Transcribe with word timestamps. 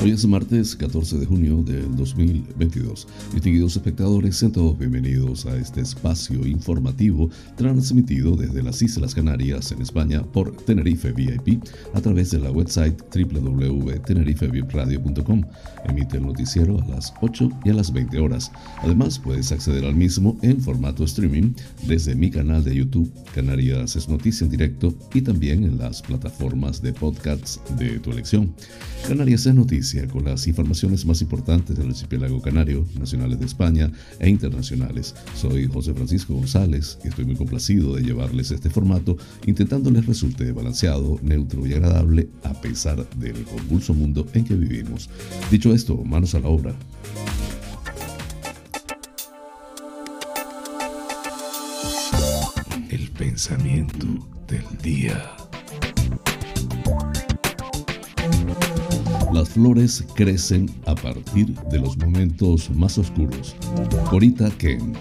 Hoy 0.00 0.12
es 0.12 0.24
martes 0.26 0.76
14 0.76 1.18
de 1.18 1.26
junio 1.26 1.60
del 1.64 1.96
2022. 1.96 3.08
Distinguidos 3.32 3.74
espectadores, 3.74 4.36
sean 4.36 4.52
todos 4.52 4.78
bienvenidos 4.78 5.44
a 5.46 5.56
este 5.56 5.80
espacio 5.80 6.46
informativo 6.46 7.28
transmitido 7.56 8.36
desde 8.36 8.62
las 8.62 8.80
Islas 8.80 9.12
Canarias 9.12 9.72
en 9.72 9.82
España 9.82 10.22
por 10.22 10.54
Tenerife 10.54 11.10
VIP 11.10 11.64
a 11.94 12.00
través 12.00 12.30
de 12.30 12.38
la 12.38 12.52
website 12.52 12.96
www.tenerifevipradio.com. 13.12 15.42
Emite 15.88 16.18
el 16.18 16.26
noticiero 16.26 16.80
a 16.80 16.86
las 16.86 17.12
8 17.20 17.50
y 17.64 17.70
a 17.70 17.74
las 17.74 17.92
20 17.92 18.20
horas. 18.20 18.52
Además, 18.82 19.18
puedes 19.18 19.50
acceder 19.50 19.84
al 19.84 19.96
mismo 19.96 20.38
en 20.42 20.60
formato 20.60 21.02
streaming 21.02 21.54
desde 21.88 22.14
mi 22.14 22.30
canal 22.30 22.62
de 22.62 22.76
YouTube 22.76 23.12
Canarias 23.34 23.96
es 23.96 24.08
Noticia 24.08 24.44
en 24.44 24.52
directo 24.52 24.94
y 25.12 25.22
también 25.22 25.64
en 25.64 25.76
las 25.76 26.02
plataformas 26.02 26.80
de 26.82 26.92
podcasts 26.92 27.60
de 27.76 27.98
tu 27.98 28.12
elección. 28.12 28.54
Canarias 29.08 29.44
es 29.46 29.56
Noticia 29.56 29.87
con 30.12 30.24
las 30.24 30.46
informaciones 30.46 31.06
más 31.06 31.22
importantes 31.22 31.76
del 31.76 31.88
archipiélago 31.88 32.42
canario, 32.42 32.84
nacionales 32.98 33.40
de 33.40 33.46
España 33.46 33.90
e 34.20 34.28
internacionales. 34.28 35.14
Soy 35.34 35.66
José 35.66 35.94
Francisco 35.94 36.34
González 36.34 36.98
y 37.02 37.08
estoy 37.08 37.24
muy 37.24 37.36
complacido 37.36 37.96
de 37.96 38.02
llevarles 38.02 38.50
este 38.50 38.68
formato, 38.68 39.16
intentando 39.46 39.90
les 39.90 40.04
resulte 40.04 40.52
balanceado, 40.52 41.18
neutro 41.22 41.66
y 41.66 41.72
agradable 41.72 42.28
a 42.42 42.52
pesar 42.60 43.08
del 43.16 43.44
convulso 43.44 43.94
mundo 43.94 44.26
en 44.34 44.44
que 44.44 44.54
vivimos. 44.56 45.08
Dicho 45.50 45.72
esto, 45.72 45.96
manos 46.04 46.34
a 46.34 46.40
la 46.40 46.48
obra. 46.48 46.74
El 52.90 53.10
pensamiento 53.12 54.06
del 54.46 54.64
día. 54.82 55.47
Las 59.32 59.50
flores 59.50 60.04
crecen 60.14 60.70
a 60.86 60.94
partir 60.94 61.54
de 61.70 61.78
los 61.78 61.98
momentos 61.98 62.70
más 62.70 62.96
oscuros. 62.96 63.54
Corita 64.08 64.50
Kent. 64.50 64.96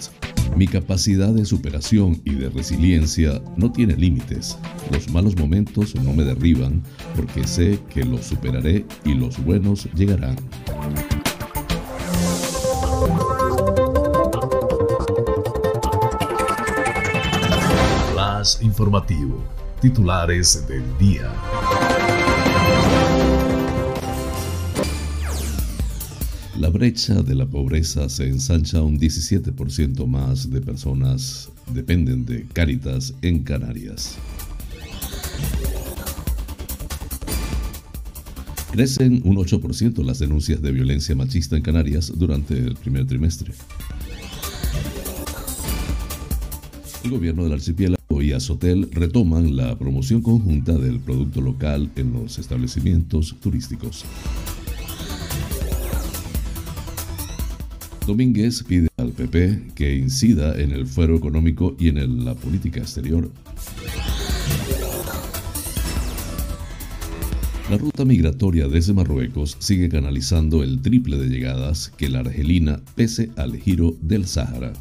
Mi 0.55 0.67
capacidad 0.67 1.29
de 1.29 1.45
superación 1.45 2.19
y 2.25 2.35
de 2.35 2.49
resiliencia 2.49 3.41
no 3.55 3.71
tiene 3.71 3.95
límites. 3.95 4.57
Los 4.91 5.09
malos 5.11 5.37
momentos 5.37 5.95
no 5.95 6.13
me 6.13 6.23
derriban 6.23 6.83
porque 7.15 7.47
sé 7.47 7.79
que 7.89 8.03
los 8.03 8.25
superaré 8.25 8.85
y 9.05 9.13
los 9.13 9.43
buenos 9.43 9.87
llegarán. 9.93 10.35
Las 18.15 18.61
informativo. 18.61 19.41
Titulares 19.79 20.67
del 20.67 20.83
día. 20.97 21.31
La 26.59 26.69
brecha 26.69 27.21
de 27.21 27.35
la 27.35 27.45
pobreza 27.45 28.09
se 28.09 28.27
ensancha 28.27 28.81
un 28.81 28.97
17% 28.99 30.07
más 30.07 30.49
de 30.49 30.59
personas 30.59 31.51
dependen 31.71 32.25
de 32.25 32.47
Cáritas 32.51 33.13
en 33.21 33.43
Canarias. 33.43 34.17
Crecen 38.71 39.21
un 39.23 39.35
8% 39.37 40.03
las 40.03 40.17
denuncias 40.17 40.59
de 40.59 40.71
violencia 40.71 41.15
machista 41.15 41.55
en 41.55 41.61
Canarias 41.61 42.11
durante 42.15 42.57
el 42.57 42.75
primer 42.75 43.05
trimestre. 43.05 43.53
El 47.03 47.11
gobierno 47.11 47.43
del 47.43 47.53
archipiélago 47.53 48.21
y 48.23 48.33
Azotel 48.33 48.89
retoman 48.91 49.55
la 49.55 49.77
promoción 49.77 50.23
conjunta 50.23 50.73
del 50.73 50.99
producto 50.99 51.39
local 51.39 51.91
en 51.95 52.13
los 52.13 52.39
establecimientos 52.39 53.35
turísticos. 53.39 54.05
Domínguez 58.07 58.63
pide 58.63 58.87
al 58.95 59.11
PP 59.11 59.73
que 59.75 59.93
incida 59.93 60.57
en 60.57 60.71
el 60.71 60.87
fuero 60.87 61.17
económico 61.17 61.75
y 61.77 61.89
en 61.89 62.23
la 62.23 62.35
política 62.35 62.79
exterior. 62.79 63.29
La 67.69 67.77
ruta 67.77 68.05
migratoria 68.05 68.69
desde 68.69 68.93
Marruecos 68.93 69.57
sigue 69.59 69.89
canalizando 69.89 70.63
el 70.63 70.81
triple 70.81 71.17
de 71.17 71.27
llegadas 71.27 71.91
que 71.97 72.07
la 72.07 72.19
argelina 72.19 72.79
pese 72.95 73.29
al 73.35 73.57
giro 73.57 73.97
del 74.01 74.25
Sáhara. 74.25 74.71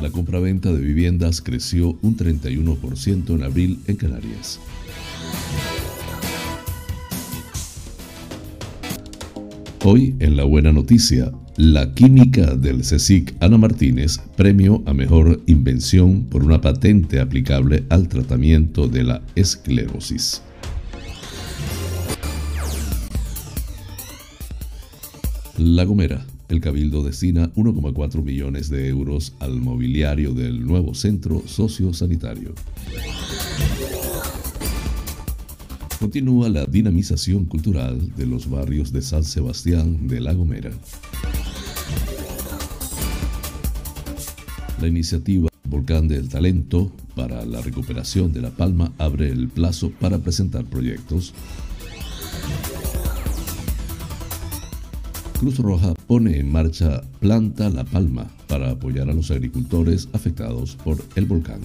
La 0.00 0.10
compraventa 0.10 0.72
de 0.72 0.80
viviendas 0.80 1.42
creció 1.42 1.98
un 2.02 2.16
31% 2.16 3.34
en 3.34 3.42
abril 3.42 3.80
en 3.88 3.96
Canarias. 3.96 4.60
Hoy 9.82 10.14
en 10.18 10.36
La 10.36 10.44
Buena 10.44 10.72
Noticia, 10.72 11.32
la 11.56 11.94
química 11.94 12.54
del 12.54 12.82
CSIC 12.82 13.34
Ana 13.40 13.56
Martínez 13.56 14.18
premio 14.36 14.82
a 14.84 14.92
mejor 14.92 15.40
invención 15.46 16.24
por 16.24 16.44
una 16.44 16.60
patente 16.60 17.18
aplicable 17.18 17.84
al 17.88 18.06
tratamiento 18.06 18.88
de 18.88 19.04
la 19.04 19.22
esclerosis. 19.36 20.42
La 25.56 25.84
Gomera. 25.84 26.26
El 26.50 26.60
Cabildo 26.60 27.02
destina 27.02 27.50
1,4 27.54 28.22
millones 28.22 28.68
de 28.68 28.86
euros 28.88 29.34
al 29.38 29.60
mobiliario 29.60 30.34
del 30.34 30.66
nuevo 30.66 30.94
centro 30.94 31.42
sociosanitario. 31.46 32.52
Continúa 36.00 36.48
la 36.48 36.64
dinamización 36.64 37.44
cultural 37.44 38.16
de 38.16 38.24
los 38.24 38.48
barrios 38.48 38.90
de 38.90 39.02
San 39.02 39.22
Sebastián 39.22 40.08
de 40.08 40.18
La 40.18 40.32
Gomera. 40.32 40.70
La 44.80 44.88
iniciativa 44.88 45.50
Volcán 45.64 46.08
del 46.08 46.30
Talento 46.30 46.90
para 47.14 47.44
la 47.44 47.60
recuperación 47.60 48.32
de 48.32 48.40
La 48.40 48.48
Palma 48.48 48.94
abre 48.96 49.28
el 49.28 49.48
plazo 49.50 49.92
para 50.00 50.16
presentar 50.16 50.64
proyectos. 50.64 51.34
Cruz 55.38 55.58
Roja 55.58 55.92
pone 56.06 56.38
en 56.38 56.50
marcha 56.50 57.02
Planta 57.20 57.68
La 57.68 57.84
Palma 57.84 58.26
para 58.46 58.70
apoyar 58.70 59.10
a 59.10 59.12
los 59.12 59.30
agricultores 59.30 60.08
afectados 60.14 60.76
por 60.76 60.96
el 61.14 61.26
volcán. 61.26 61.60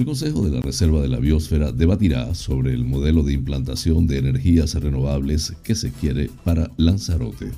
El 0.00 0.06
Consejo 0.06 0.42
de 0.42 0.50
la 0.50 0.62
Reserva 0.62 1.02
de 1.02 1.08
la 1.08 1.18
Biosfera 1.18 1.72
debatirá 1.72 2.34
sobre 2.34 2.72
el 2.72 2.86
modelo 2.86 3.22
de 3.22 3.34
implantación 3.34 4.06
de 4.06 4.16
energías 4.16 4.72
renovables 4.72 5.52
que 5.62 5.74
se 5.74 5.92
quiere 5.92 6.30
para 6.42 6.70
Lanzarote. 6.78 7.50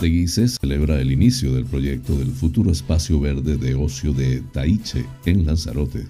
Teguise 0.00 0.48
celebra 0.48 1.00
el 1.00 1.12
inicio 1.12 1.52
del 1.52 1.66
proyecto 1.66 2.18
del 2.18 2.32
futuro 2.32 2.72
espacio 2.72 3.20
verde 3.20 3.58
de 3.58 3.76
ocio 3.76 4.12
de 4.12 4.42
Taiche 4.52 5.06
en 5.24 5.46
Lanzarote. 5.46 6.04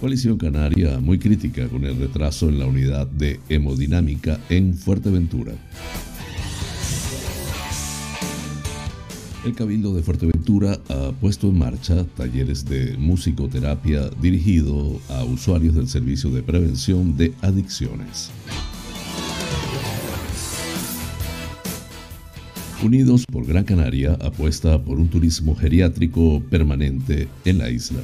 Coalición 0.00 0.38
Canaria 0.38 0.98
muy 0.98 1.20
crítica 1.20 1.68
con 1.68 1.84
el 1.84 1.96
retraso 1.96 2.48
en 2.48 2.58
la 2.58 2.66
unidad 2.66 3.06
de 3.06 3.38
hemodinámica 3.48 4.40
en 4.48 4.74
Fuerteventura. 4.74 5.52
El 9.46 9.54
Cabildo 9.54 9.94
de 9.94 10.02
Fuerteventura 10.02 10.80
ha 10.88 11.12
puesto 11.12 11.46
en 11.46 11.56
marcha 11.56 12.04
talleres 12.16 12.64
de 12.64 12.96
musicoterapia 12.98 14.10
dirigido 14.20 15.00
a 15.08 15.22
usuarios 15.22 15.76
del 15.76 15.86
Servicio 15.86 16.30
de 16.30 16.42
Prevención 16.42 17.16
de 17.16 17.32
Adicciones. 17.42 18.32
Unidos 22.82 23.24
por 23.30 23.46
Gran 23.46 23.62
Canaria 23.62 24.18
apuesta 24.20 24.82
por 24.82 24.98
un 24.98 25.06
turismo 25.06 25.54
geriátrico 25.54 26.42
permanente 26.50 27.28
en 27.44 27.58
la 27.58 27.70
isla. 27.70 28.00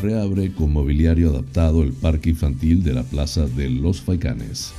Reabre 0.00 0.52
con 0.52 0.72
mobiliario 0.72 1.30
adaptado 1.30 1.82
el 1.82 1.92
parque 1.92 2.30
infantil 2.30 2.84
de 2.84 2.92
la 2.92 3.02
Plaza 3.02 3.46
de 3.46 3.68
los 3.68 4.00
Faicanes. 4.00 4.72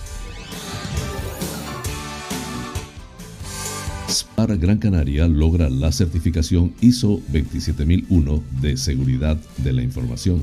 SPAR 4.33 4.57
Gran 4.57 4.80
Canaria 4.80 5.27
logra 5.27 5.69
la 5.69 5.91
certificación 5.91 6.74
ISO 6.81 7.21
27001 7.31 8.44
de 8.62 8.77
seguridad 8.77 9.38
de 9.57 9.74
la 9.74 9.83
información. 9.83 10.41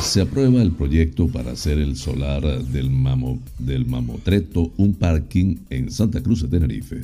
Se 0.00 0.20
aprueba 0.20 0.62
el 0.62 0.70
proyecto 0.70 1.26
para 1.26 1.52
hacer 1.52 1.78
el 1.78 1.96
solar 1.96 2.42
del, 2.42 2.90
del 3.58 3.86
Mamotreto 3.86 4.72
un 4.76 4.94
parking 4.94 5.56
en 5.70 5.90
Santa 5.90 6.22
Cruz 6.22 6.42
de 6.42 6.48
Tenerife. 6.48 7.00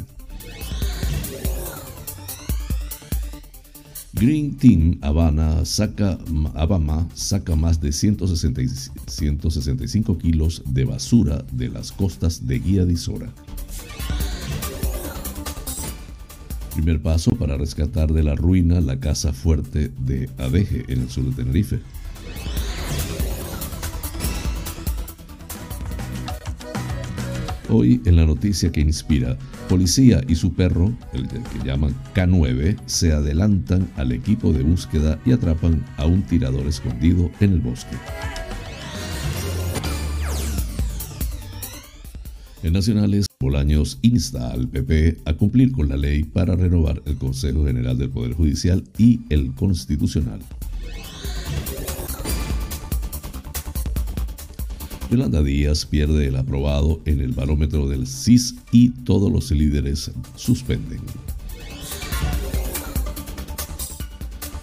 Green 4.18 4.56
Team 4.56 4.98
Habana 5.02 5.62
saca, 5.66 6.18
saca 7.14 7.54
más 7.54 7.82
de 7.82 7.92
165 7.92 10.16
kilos 10.16 10.62
de 10.64 10.86
basura 10.86 11.44
de 11.52 11.68
las 11.68 11.92
costas 11.92 12.46
de 12.46 12.58
Guía 12.58 12.86
de 12.86 12.94
Isora. 12.94 13.30
Primer 16.72 17.02
paso 17.02 17.32
para 17.32 17.58
rescatar 17.58 18.10
de 18.10 18.22
la 18.22 18.34
ruina 18.34 18.80
la 18.80 18.98
casa 19.00 19.34
fuerte 19.34 19.92
de 19.98 20.30
Adeje 20.38 20.86
en 20.88 21.02
el 21.02 21.10
sur 21.10 21.26
de 21.26 21.32
Tenerife. 21.32 21.80
Hoy 27.68 28.00
en 28.04 28.14
la 28.14 28.24
noticia 28.24 28.70
que 28.70 28.80
inspira, 28.80 29.36
policía 29.68 30.20
y 30.28 30.36
su 30.36 30.54
perro, 30.54 30.92
el 31.12 31.26
que 31.26 31.40
llaman 31.64 31.94
K9, 32.14 32.76
se 32.86 33.12
adelantan 33.12 33.90
al 33.96 34.12
equipo 34.12 34.52
de 34.52 34.62
búsqueda 34.62 35.18
y 35.26 35.32
atrapan 35.32 35.84
a 35.96 36.06
un 36.06 36.22
tirador 36.22 36.68
escondido 36.68 37.28
en 37.40 37.54
el 37.54 37.60
bosque. 37.60 37.96
En 42.62 42.72
Nacionales, 42.72 43.26
Bolaños 43.40 43.98
insta 44.02 44.50
al 44.50 44.68
PP 44.68 45.18
a 45.24 45.34
cumplir 45.34 45.72
con 45.72 45.88
la 45.88 45.96
ley 45.96 46.22
para 46.22 46.54
renovar 46.54 47.02
el 47.04 47.16
Consejo 47.16 47.64
General 47.64 47.98
del 47.98 48.10
Poder 48.10 48.34
Judicial 48.34 48.84
y 48.96 49.20
el 49.28 49.54
Constitucional. 49.54 50.40
Yolanda 55.10 55.42
Díaz 55.42 55.86
pierde 55.86 56.26
el 56.26 56.36
aprobado 56.36 57.00
en 57.04 57.20
el 57.20 57.32
barómetro 57.32 57.88
del 57.88 58.06
CIS 58.08 58.56
y 58.72 58.90
todos 58.90 59.30
los 59.30 59.50
líderes 59.52 60.10
suspenden. 60.34 61.00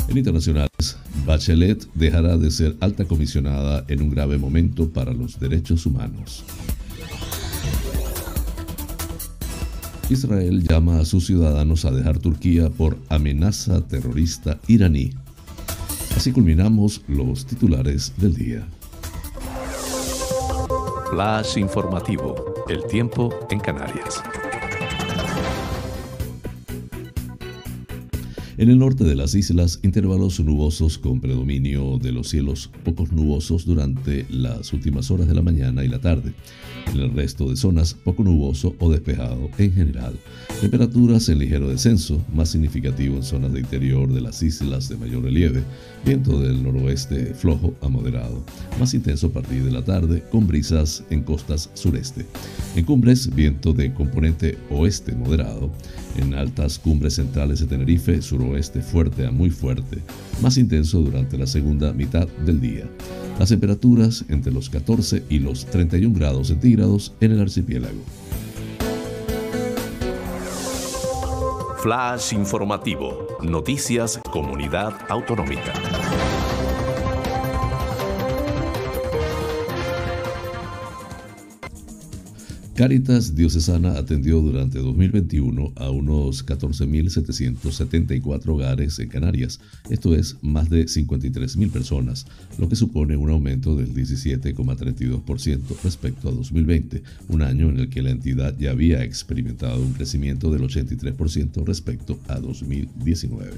En 0.10 0.18
internacionales, 0.18 0.98
Bachelet 1.26 1.88
dejará 1.94 2.38
de 2.38 2.52
ser 2.52 2.76
alta 2.82 3.06
comisionada 3.06 3.86
en 3.88 4.02
un 4.02 4.10
grave 4.10 4.38
momento 4.38 4.90
para 4.90 5.14
los 5.14 5.40
derechos 5.40 5.86
humanos. 5.86 6.44
Israel 10.10 10.62
llama 10.68 11.00
a 11.00 11.06
sus 11.06 11.26
ciudadanos 11.26 11.86
a 11.86 11.92
dejar 11.92 12.20
Turquía 12.20 12.70
por 12.70 12.98
amenaza 13.08 13.82
terrorista 13.88 14.60
iraní. 14.68 15.12
Así 16.18 16.34
culminamos 16.34 17.02
los 17.08 17.46
titulares 17.46 18.12
del 18.18 18.36
día. 18.36 18.68
Flash 21.14 21.60
informativo. 21.60 22.34
El 22.68 22.88
tiempo 22.88 23.46
en 23.52 23.60
Canarias. 23.60 24.24
En 28.58 28.72
el 28.72 28.80
norte 28.80 29.04
de 29.04 29.14
las 29.14 29.36
islas, 29.36 29.80
intervalos 29.84 30.40
nubosos 30.40 30.98
con 30.98 31.22
predominio 31.22 32.00
de 32.00 32.14
los 32.14 32.30
cielos 32.30 32.72
pocos 32.84 33.12
nubosos 33.12 33.64
durante 33.68 34.26
las 34.32 34.74
últimas 34.74 35.12
horas 35.12 35.28
de 35.28 35.36
la 35.36 35.44
mañana 35.44 35.84
y 35.84 35.88
la 35.88 36.02
tarde. 36.02 36.34
En 36.92 37.00
el 37.00 37.12
resto 37.14 37.50
de 37.50 37.56
zonas, 37.56 37.94
poco 37.94 38.24
nuboso 38.24 38.76
o 38.80 38.92
despejado 38.92 39.50
en 39.58 39.74
general. 39.74 40.14
Temperaturas 40.62 41.28
en 41.30 41.40
ligero 41.40 41.70
descenso, 41.70 42.22
más 42.34 42.50
significativo 42.50 43.16
en 43.16 43.24
zonas 43.24 43.54
de 43.54 43.62
interior 43.62 44.12
de 44.12 44.22
las 44.22 44.44
islas 44.44 44.90
de 44.90 44.98
mayor 44.98 45.24
relieve. 45.24 45.64
Viento 46.06 46.40
del 46.40 46.62
noroeste 46.62 47.34
flojo 47.34 47.74
a 47.82 47.90
moderado, 47.90 48.44
más 48.80 48.94
intenso 48.94 49.28
a 49.28 49.32
partir 49.32 49.64
de 49.64 49.72
la 49.72 49.84
tarde, 49.84 50.24
con 50.32 50.48
brisas 50.48 51.04
en 51.10 51.24
costas 51.24 51.70
sureste. 51.74 52.26
En 52.76 52.86
cumbres, 52.86 53.34
viento 53.34 53.74
de 53.74 53.94
componente 53.94 54.58
oeste 54.70 55.14
moderado. 55.14 55.72
En 56.18 56.34
altas 56.36 56.78
cumbres 56.78 57.16
centrales 57.16 57.60
de 57.60 57.66
Tenerife, 57.66 58.22
suroeste 58.22 58.82
fuerte 58.82 59.26
a 59.26 59.32
muy 59.32 59.50
fuerte, 59.50 59.98
más 60.42 60.58
intenso 60.58 61.02
durante 61.02 61.38
la 61.38 61.48
segunda 61.48 61.92
mitad 61.94 62.28
del 62.46 62.62
día. 62.62 62.88
Las 63.40 63.50
temperaturas 63.50 64.26
entre 64.30 64.52
los 64.52 64.70
14 64.70 65.24
y 65.30 65.40
los 65.40 65.66
31 65.66 66.18
grados 66.18 66.48
centígrados 66.48 67.14
en 67.20 67.32
el 67.32 67.42
archipiélago. 67.42 68.02
Flash 71.82 72.34
informativo. 72.34 73.28
Noticias 73.42 74.22
Comunidad 74.32 74.94
Autonómica. 75.10 75.74
Caritas 82.76 83.36
Diocesana 83.36 84.00
atendió 84.00 84.42
durante 84.42 84.80
2021 84.80 85.74
a 85.76 85.92
unos 85.92 86.44
14.774 86.44 88.48
hogares 88.48 88.98
en 88.98 89.10
Canarias, 89.10 89.60
esto 89.92 90.16
es 90.16 90.38
más 90.42 90.72
de 90.72 90.86
53.000 90.86 91.70
personas, 91.70 92.26
lo 92.58 92.68
que 92.68 92.76
supone 92.76 93.16
un 93.16 93.30
aumento 93.30 93.76
del 93.76 93.94
17,32% 93.94 95.60
respecto 95.84 96.30
a 96.30 96.32
2020, 96.32 97.04
un 97.30 97.44
año 97.44 97.70
en 97.70 97.78
el 97.78 97.90
que 97.90 98.02
la 98.02 98.10
entidad 98.10 98.58
ya 98.58 98.72
había 98.72 99.04
experimentado 99.04 99.80
un 99.80 99.94
crecimiento 99.94 100.50
del 100.50 100.64
83% 100.64 101.64
respecto 101.64 102.18
a 102.28 102.40
2019. 102.40 103.52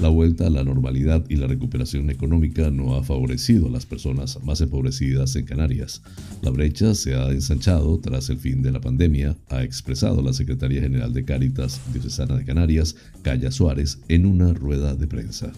La 0.00 0.08
vuelta 0.08 0.48
a 0.48 0.50
la 0.50 0.64
normalidad 0.64 1.24
y 1.28 1.36
la 1.36 1.46
recuperación 1.46 2.10
económica 2.10 2.68
no 2.70 2.96
ha 2.96 3.04
favorecido 3.04 3.68
a 3.68 3.70
las 3.70 3.86
personas 3.86 4.42
más 4.42 4.60
empobrecidas 4.60 5.36
en 5.36 5.44
Canarias. 5.44 6.02
La 6.42 6.50
brecha 6.50 6.96
se 6.96 7.14
ha 7.14 7.30
ensanchado 7.30 7.98
tras 8.00 8.28
el 8.28 8.38
fin 8.38 8.60
de 8.60 8.72
la 8.72 8.80
pandemia, 8.80 9.36
ha 9.50 9.62
expresado 9.62 10.20
la 10.20 10.32
Secretaría 10.32 10.80
General 10.80 11.12
de 11.12 11.24
Cáritas 11.24 11.80
Diocesana 11.92 12.36
de 12.36 12.44
Canarias, 12.44 12.96
Calla 13.22 13.52
Suárez, 13.52 14.00
en 14.08 14.26
una 14.26 14.52
rueda 14.52 14.96
de 14.96 15.06
prensa. 15.06 15.52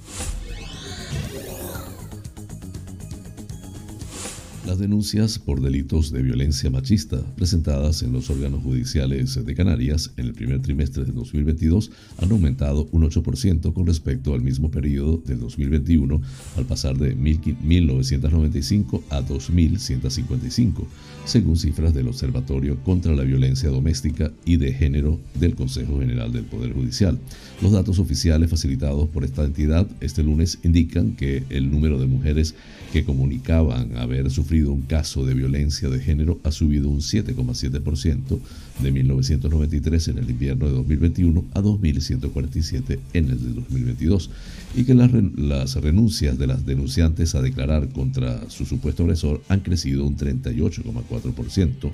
Las 4.66 4.80
denuncias 4.80 5.38
por 5.38 5.60
delitos 5.60 6.10
de 6.10 6.22
violencia 6.22 6.68
machista 6.70 7.22
presentadas 7.36 8.02
en 8.02 8.10
los 8.10 8.30
órganos 8.30 8.64
judiciales 8.64 9.46
de 9.46 9.54
Canarias 9.54 10.10
en 10.16 10.26
el 10.26 10.34
primer 10.34 10.60
trimestre 10.60 11.04
de 11.04 11.12
2022 11.12 11.92
han 12.18 12.32
aumentado 12.32 12.88
un 12.90 13.08
8% 13.08 13.72
con 13.72 13.86
respecto 13.86 14.34
al 14.34 14.42
mismo 14.42 14.68
periodo 14.68 15.22
del 15.24 15.38
2021, 15.38 16.20
al 16.56 16.64
pasar 16.64 16.98
de 16.98 17.16
1.995 17.16 19.02
a 19.10 19.22
2.155, 19.22 20.84
según 21.24 21.56
cifras 21.56 21.94
del 21.94 22.08
Observatorio 22.08 22.82
contra 22.82 23.14
la 23.14 23.22
Violencia 23.22 23.68
Doméstica 23.68 24.32
y 24.44 24.56
de 24.56 24.72
Género 24.72 25.20
del 25.38 25.54
Consejo 25.54 26.00
General 26.00 26.32
del 26.32 26.44
Poder 26.44 26.72
Judicial. 26.72 27.20
Los 27.62 27.70
datos 27.70 28.00
oficiales 28.00 28.50
facilitados 28.50 29.08
por 29.10 29.22
esta 29.22 29.44
entidad 29.44 29.86
este 30.00 30.24
lunes 30.24 30.58
indican 30.64 31.14
que 31.14 31.44
el 31.50 31.70
número 31.70 32.00
de 32.00 32.06
mujeres 32.06 32.56
que 32.92 33.04
comunicaban 33.04 33.96
haber 33.96 34.28
sufrido 34.30 34.55
un 34.62 34.82
caso 34.82 35.24
de 35.24 35.34
violencia 35.34 35.88
de 35.88 36.00
género 36.00 36.40
ha 36.44 36.50
subido 36.50 36.88
un 36.88 37.00
7,7% 37.00 38.38
de 38.82 38.92
1993 38.92 40.08
en 40.08 40.18
el 40.18 40.30
invierno 40.30 40.66
de 40.66 40.72
2021 40.72 41.44
a 41.54 41.60
2.147 41.60 42.98
en 43.12 43.30
el 43.30 43.42
de 43.42 43.52
2022 43.60 44.30
y 44.76 44.84
que 44.84 44.94
las, 44.94 45.10
las 45.36 45.74
renuncias 45.76 46.38
de 46.38 46.46
las 46.46 46.66
denunciantes 46.66 47.34
a 47.34 47.42
declarar 47.42 47.88
contra 47.88 48.48
su 48.50 48.66
supuesto 48.66 49.04
agresor 49.04 49.42
han 49.48 49.60
crecido 49.60 50.06
un 50.06 50.16
38,4% 50.16 51.90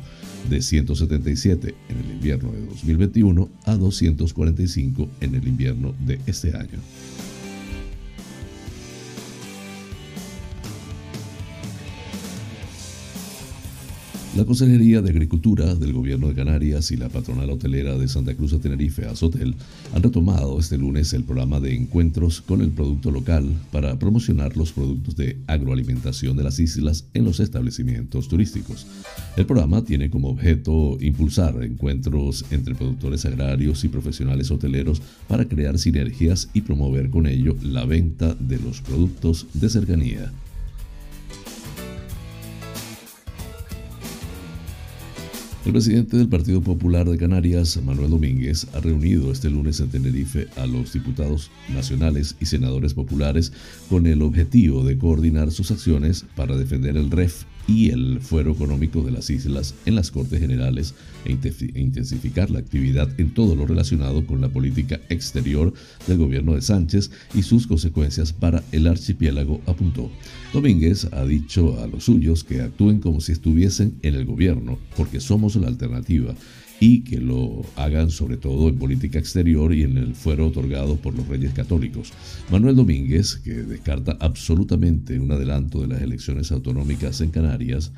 de 0.50 0.62
177 0.62 1.74
en 1.88 1.98
el 1.98 2.10
invierno 2.12 2.52
de 2.52 2.66
2021 2.66 3.48
a 3.64 3.76
245 3.76 5.08
en 5.20 5.34
el 5.34 5.46
invierno 5.46 5.94
de 6.04 6.18
este 6.26 6.56
año. 6.56 6.78
La 14.34 14.46
Consejería 14.46 15.02
de 15.02 15.10
Agricultura 15.10 15.74
del 15.74 15.92
Gobierno 15.92 16.28
de 16.28 16.34
Canarias 16.34 16.90
y 16.90 16.96
la 16.96 17.10
Patronal 17.10 17.50
Hotelera 17.50 17.98
de 17.98 18.08
Santa 18.08 18.34
Cruz 18.34 18.52
de 18.52 18.60
Tenerife, 18.60 19.04
Azotel, 19.04 19.54
han 19.94 20.02
retomado 20.02 20.58
este 20.58 20.78
lunes 20.78 21.12
el 21.12 21.24
programa 21.24 21.60
de 21.60 21.74
encuentros 21.74 22.40
con 22.40 22.62
el 22.62 22.70
producto 22.70 23.10
local 23.10 23.46
para 23.70 23.98
promocionar 23.98 24.56
los 24.56 24.72
productos 24.72 25.16
de 25.16 25.36
agroalimentación 25.46 26.34
de 26.34 26.44
las 26.44 26.58
islas 26.60 27.04
en 27.12 27.26
los 27.26 27.40
establecimientos 27.40 28.26
turísticos. 28.28 28.86
El 29.36 29.44
programa 29.44 29.84
tiene 29.84 30.08
como 30.08 30.30
objeto 30.30 30.96
impulsar 31.02 31.62
encuentros 31.62 32.46
entre 32.50 32.74
productores 32.74 33.26
agrarios 33.26 33.84
y 33.84 33.88
profesionales 33.88 34.50
hoteleros 34.50 35.02
para 35.28 35.44
crear 35.44 35.78
sinergias 35.78 36.48
y 36.54 36.62
promover 36.62 37.10
con 37.10 37.26
ello 37.26 37.54
la 37.62 37.84
venta 37.84 38.34
de 38.40 38.58
los 38.58 38.80
productos 38.80 39.46
de 39.52 39.68
cercanía. 39.68 40.32
El 45.64 45.70
presidente 45.70 46.16
del 46.16 46.28
Partido 46.28 46.60
Popular 46.60 47.08
de 47.08 47.16
Canarias, 47.16 47.80
Manuel 47.84 48.10
Domínguez, 48.10 48.66
ha 48.74 48.80
reunido 48.80 49.30
este 49.30 49.48
lunes 49.48 49.78
en 49.78 49.90
Tenerife 49.90 50.48
a 50.56 50.66
los 50.66 50.92
diputados 50.92 51.52
nacionales 51.72 52.34
y 52.40 52.46
senadores 52.46 52.94
populares 52.94 53.52
con 53.88 54.08
el 54.08 54.22
objetivo 54.22 54.84
de 54.84 54.98
coordinar 54.98 55.52
sus 55.52 55.70
acciones 55.70 56.24
para 56.34 56.56
defender 56.56 56.96
el 56.96 57.12
REF 57.12 57.44
y 57.66 57.90
el 57.90 58.20
fuero 58.20 58.52
económico 58.52 59.02
de 59.02 59.12
las 59.12 59.30
islas 59.30 59.74
en 59.86 59.94
las 59.94 60.10
Cortes 60.10 60.40
Generales 60.40 60.94
e, 61.24 61.30
e 61.32 61.80
intensificar 61.80 62.50
la 62.50 62.58
actividad 62.58 63.08
en 63.18 63.32
todo 63.32 63.54
lo 63.54 63.66
relacionado 63.66 64.26
con 64.26 64.40
la 64.40 64.48
política 64.48 65.00
exterior 65.08 65.72
del 66.06 66.18
gobierno 66.18 66.54
de 66.54 66.62
Sánchez 66.62 67.10
y 67.34 67.42
sus 67.42 67.66
consecuencias 67.66 68.32
para 68.32 68.62
el 68.72 68.86
archipiélago, 68.86 69.60
apuntó. 69.66 70.10
Domínguez 70.52 71.06
ha 71.12 71.24
dicho 71.24 71.80
a 71.80 71.86
los 71.86 72.04
suyos 72.04 72.44
que 72.44 72.60
actúen 72.60 72.98
como 72.98 73.20
si 73.20 73.32
estuviesen 73.32 73.94
en 74.02 74.14
el 74.14 74.24
gobierno, 74.24 74.78
porque 74.96 75.20
somos 75.20 75.51
la 75.60 75.68
alternativa 75.68 76.34
y 76.82 77.02
que 77.02 77.18
lo 77.18 77.64
hagan 77.76 78.10
sobre 78.10 78.36
todo 78.36 78.68
en 78.68 78.76
política 78.76 79.16
exterior 79.16 79.72
y 79.72 79.84
en 79.84 79.98
el 79.98 80.16
fuero 80.16 80.48
otorgado 80.48 80.96
por 80.96 81.14
los 81.14 81.28
reyes 81.28 81.52
católicos. 81.52 82.12
Manuel 82.50 82.74
Domínguez, 82.74 83.36
que 83.36 83.52
descarta 83.52 84.16
absolutamente 84.18 85.20
un 85.20 85.30
adelanto 85.30 85.80
de 85.80 85.86
las 85.86 86.02
elecciones 86.02 86.50
autonómicas 86.50 87.20
en 87.20 87.30
Canarias, 87.30 87.92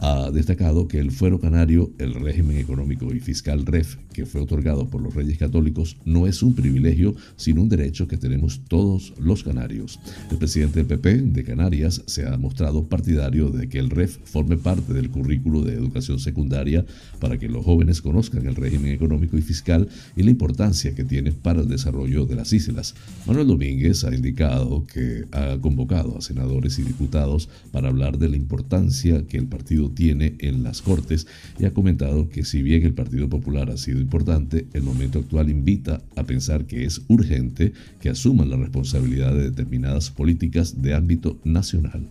ha 0.00 0.30
destacado 0.30 0.86
que 0.86 1.00
el 1.00 1.10
fuero 1.10 1.40
canario, 1.40 1.90
el 1.98 2.14
régimen 2.14 2.58
económico 2.58 3.12
y 3.12 3.18
fiscal 3.18 3.66
REF, 3.66 3.96
que 4.12 4.24
fue 4.24 4.40
otorgado 4.40 4.88
por 4.88 5.02
los 5.02 5.16
reyes 5.16 5.36
católicos, 5.36 5.96
no 6.04 6.28
es 6.28 6.40
un 6.40 6.54
privilegio, 6.54 7.16
sino 7.34 7.62
un 7.62 7.68
derecho 7.68 8.06
que 8.06 8.18
tenemos 8.18 8.60
todos 8.68 9.14
los 9.18 9.42
canarios. 9.42 9.98
El 10.30 10.38
presidente 10.38 10.84
del 10.84 10.86
PP 10.86 11.22
de 11.22 11.42
Canarias 11.42 12.02
se 12.06 12.24
ha 12.24 12.36
mostrado 12.36 12.84
partidario 12.84 13.50
de 13.50 13.68
que 13.68 13.80
el 13.80 13.90
REF 13.90 14.18
forme 14.22 14.56
parte 14.56 14.94
del 14.94 15.10
currículo 15.10 15.62
de 15.62 15.74
educación 15.74 16.20
secundaria 16.20 16.86
para 17.18 17.36
que 17.36 17.48
los 17.48 17.64
jóvenes 17.64 18.00
conozcan 18.00 18.27
en 18.36 18.46
el 18.46 18.56
régimen 18.56 18.92
económico 18.92 19.38
y 19.38 19.42
fiscal 19.42 19.88
y 20.16 20.22
la 20.22 20.30
importancia 20.30 20.94
que 20.94 21.04
tiene 21.04 21.32
para 21.32 21.62
el 21.62 21.68
desarrollo 21.68 22.26
de 22.26 22.36
las 22.36 22.52
islas. 22.52 22.94
Manuel 23.26 23.46
Domínguez 23.46 24.04
ha 24.04 24.14
indicado 24.14 24.86
que 24.86 25.24
ha 25.32 25.56
convocado 25.60 26.18
a 26.18 26.20
senadores 26.20 26.78
y 26.78 26.82
diputados 26.82 27.48
para 27.72 27.88
hablar 27.88 28.18
de 28.18 28.28
la 28.28 28.36
importancia 28.36 29.26
que 29.26 29.38
el 29.38 29.46
partido 29.46 29.90
tiene 29.90 30.34
en 30.38 30.62
las 30.62 30.82
Cortes 30.82 31.26
y 31.58 31.64
ha 31.64 31.72
comentado 31.72 32.28
que 32.28 32.44
si 32.44 32.62
bien 32.62 32.84
el 32.84 32.94
Partido 32.94 33.28
Popular 33.28 33.70
ha 33.70 33.76
sido 33.76 34.00
importante, 34.00 34.66
el 34.72 34.82
momento 34.82 35.20
actual 35.20 35.50
invita 35.50 36.02
a 36.16 36.24
pensar 36.24 36.66
que 36.66 36.84
es 36.84 37.02
urgente 37.08 37.72
que 38.00 38.10
asuman 38.10 38.50
la 38.50 38.56
responsabilidad 38.56 39.34
de 39.34 39.50
determinadas 39.50 40.10
políticas 40.10 40.82
de 40.82 40.94
ámbito 40.94 41.38
nacional. 41.44 42.06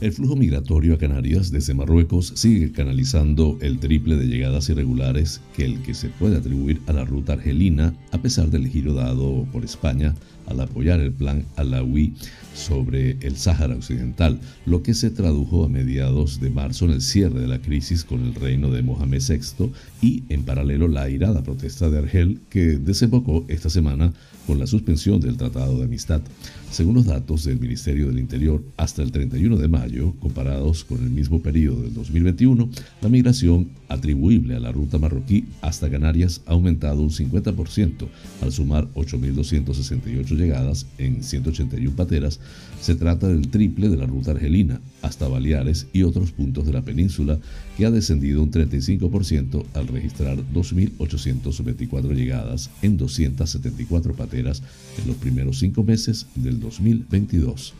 El 0.00 0.12
flujo 0.12 0.34
migratorio 0.34 0.94
a 0.94 0.98
Canarias 0.98 1.50
desde 1.52 1.74
Marruecos 1.74 2.32
sigue 2.34 2.72
canalizando 2.72 3.58
el 3.60 3.78
triple 3.78 4.16
de 4.16 4.28
llegadas 4.28 4.70
irregulares 4.70 5.42
que 5.60 5.66
el 5.66 5.82
que 5.82 5.92
se 5.92 6.08
puede 6.08 6.38
atribuir 6.38 6.80
a 6.86 6.94
la 6.94 7.04
ruta 7.04 7.34
argelina, 7.34 7.92
a 8.12 8.22
pesar 8.22 8.48
del 8.48 8.66
giro 8.66 8.94
dado 8.94 9.46
por 9.52 9.62
España 9.62 10.14
al 10.46 10.58
apoyar 10.58 11.00
el 11.00 11.12
plan 11.12 11.44
Alawi 11.56 12.14
sobre 12.54 13.18
el 13.20 13.36
Sáhara 13.36 13.74
Occidental, 13.74 14.40
lo 14.64 14.82
que 14.82 14.94
se 14.94 15.10
tradujo 15.10 15.66
a 15.66 15.68
mediados 15.68 16.40
de 16.40 16.48
marzo 16.48 16.86
en 16.86 16.92
el 16.92 17.02
cierre 17.02 17.40
de 17.40 17.46
la 17.46 17.60
crisis 17.60 18.04
con 18.04 18.24
el 18.24 18.34
reino 18.34 18.70
de 18.70 18.82
Mohamed 18.82 19.20
VI 19.20 19.70
y, 20.00 20.22
en 20.30 20.44
paralelo, 20.44 20.88
la 20.88 21.02
airada 21.02 21.42
protesta 21.42 21.90
de 21.90 21.98
Argel 21.98 22.40
que 22.48 22.78
desembocó 22.78 23.44
esta 23.48 23.68
semana 23.68 24.14
con 24.46 24.58
la 24.58 24.66
suspensión 24.66 25.20
del 25.20 25.36
Tratado 25.36 25.76
de 25.76 25.84
Amistad. 25.84 26.22
Según 26.70 26.94
los 26.94 27.04
datos 27.04 27.44
del 27.44 27.60
Ministerio 27.60 28.06
del 28.06 28.18
Interior, 28.18 28.62
hasta 28.78 29.02
el 29.02 29.12
31 29.12 29.58
de 29.58 29.68
mayo, 29.68 30.14
comparados 30.20 30.84
con 30.84 31.02
el 31.02 31.10
mismo 31.10 31.42
periodo 31.42 31.82
del 31.82 31.92
2021, 31.92 32.70
la 33.02 33.08
migración 33.10 33.68
atribuible 33.90 34.54
a 34.54 34.60
la 34.60 34.72
ruta 34.72 34.98
marroquí 34.98 35.44
hasta 35.60 35.90
Canarias 35.90 36.40
ha 36.46 36.52
aumentado 36.52 37.02
un 37.02 37.10
50%, 37.10 38.08
al 38.40 38.52
sumar 38.52 38.88
8.268 38.94 40.36
llegadas 40.36 40.86
en 40.96 41.22
181 41.22 41.94
pateras. 41.96 42.40
Se 42.80 42.94
trata 42.94 43.28
del 43.28 43.48
triple 43.48 43.90
de 43.90 43.96
la 43.96 44.06
ruta 44.06 44.30
argelina, 44.30 44.80
hasta 45.02 45.28
Baleares 45.28 45.88
y 45.92 46.04
otros 46.04 46.30
puntos 46.30 46.64
de 46.66 46.72
la 46.72 46.82
península, 46.82 47.38
que 47.76 47.84
ha 47.84 47.90
descendido 47.90 48.42
un 48.42 48.50
35% 48.50 49.64
al 49.74 49.88
registrar 49.88 50.38
2.824 50.54 52.14
llegadas 52.14 52.70
en 52.82 52.96
274 52.96 54.14
pateras 54.14 54.62
en 55.00 55.08
los 55.08 55.16
primeros 55.16 55.58
cinco 55.58 55.82
meses 55.82 56.26
del 56.36 56.60
2022. 56.60 57.74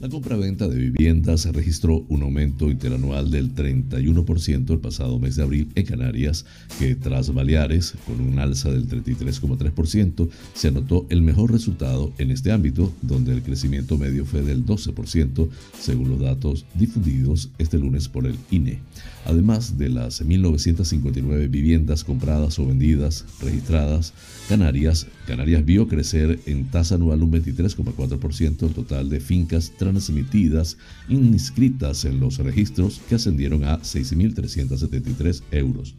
La 0.00 0.08
compraventa 0.08 0.68
de 0.68 0.78
viviendas 0.78 1.44
registró 1.46 2.06
un 2.08 2.22
aumento 2.22 2.70
interanual 2.70 3.32
del 3.32 3.52
31% 3.52 4.70
el 4.70 4.78
pasado 4.78 5.18
mes 5.18 5.34
de 5.34 5.42
abril 5.42 5.72
en 5.74 5.86
Canarias, 5.86 6.46
que 6.78 6.94
tras 6.94 7.34
Baleares, 7.34 7.94
con 8.06 8.20
un 8.20 8.38
alza 8.38 8.70
del 8.70 8.88
33,3%, 8.88 10.28
se 10.54 10.68
anotó 10.68 11.04
el 11.10 11.22
mejor 11.22 11.50
resultado 11.50 12.12
en 12.18 12.30
este 12.30 12.52
ámbito, 12.52 12.92
donde 13.02 13.32
el 13.32 13.42
crecimiento 13.42 13.98
medio 13.98 14.24
fue 14.24 14.42
del 14.42 14.64
12%, 14.64 15.48
según 15.80 16.10
los 16.10 16.20
datos 16.20 16.64
difundidos 16.74 17.50
este 17.58 17.76
lunes 17.76 18.08
por 18.08 18.28
el 18.28 18.36
INE. 18.52 18.78
Además 19.24 19.78
de 19.78 19.88
las 19.88 20.24
1.959 20.24 21.50
viviendas 21.50 22.04
compradas 22.04 22.58
o 22.60 22.66
vendidas 22.66 23.26
registradas, 23.42 24.14
Canarias, 24.48 25.06
Canarias 25.26 25.64
vio 25.64 25.88
crecer 25.88 26.38
en 26.46 26.70
tasa 26.70 26.94
anual 26.94 27.22
un 27.22 27.32
23,4% 27.32 28.62
el 28.62 28.72
total 28.72 29.10
de 29.10 29.20
fincas 29.20 29.72
transmitidas 29.94 30.76
inscritas 31.08 32.04
en 32.04 32.20
los 32.20 32.38
registros 32.38 33.00
que 33.08 33.16
ascendieron 33.16 33.64
a 33.64 33.80
6.373 33.80 35.42
euros. 35.52 35.94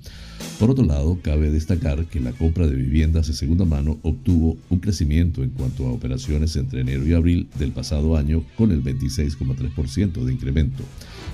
Por 0.60 0.72
otro 0.72 0.86
lado, 0.86 1.20
cabe 1.22 1.52
destacar 1.52 2.06
que 2.06 2.20
la 2.20 2.32
compra 2.32 2.68
de 2.68 2.76
viviendas 2.76 3.28
de 3.28 3.34
segunda 3.34 3.66
mano 3.66 4.00
obtuvo 4.04 4.58
un 4.70 4.80
crecimiento 4.80 5.44
en 5.44 5.50
cuanto 5.52 5.88
a 5.88 5.92
operaciones 5.92 6.56
entre 6.56 6.82
enero 6.82 7.06
y 7.06 7.14
abril 7.14 7.48
del 7.58 7.72
pasado 7.72 8.18
año 8.18 8.44
con 8.58 8.72
el 8.72 8.84
26,3% 8.84 10.24
de 10.24 10.34
incremento. 10.34 10.84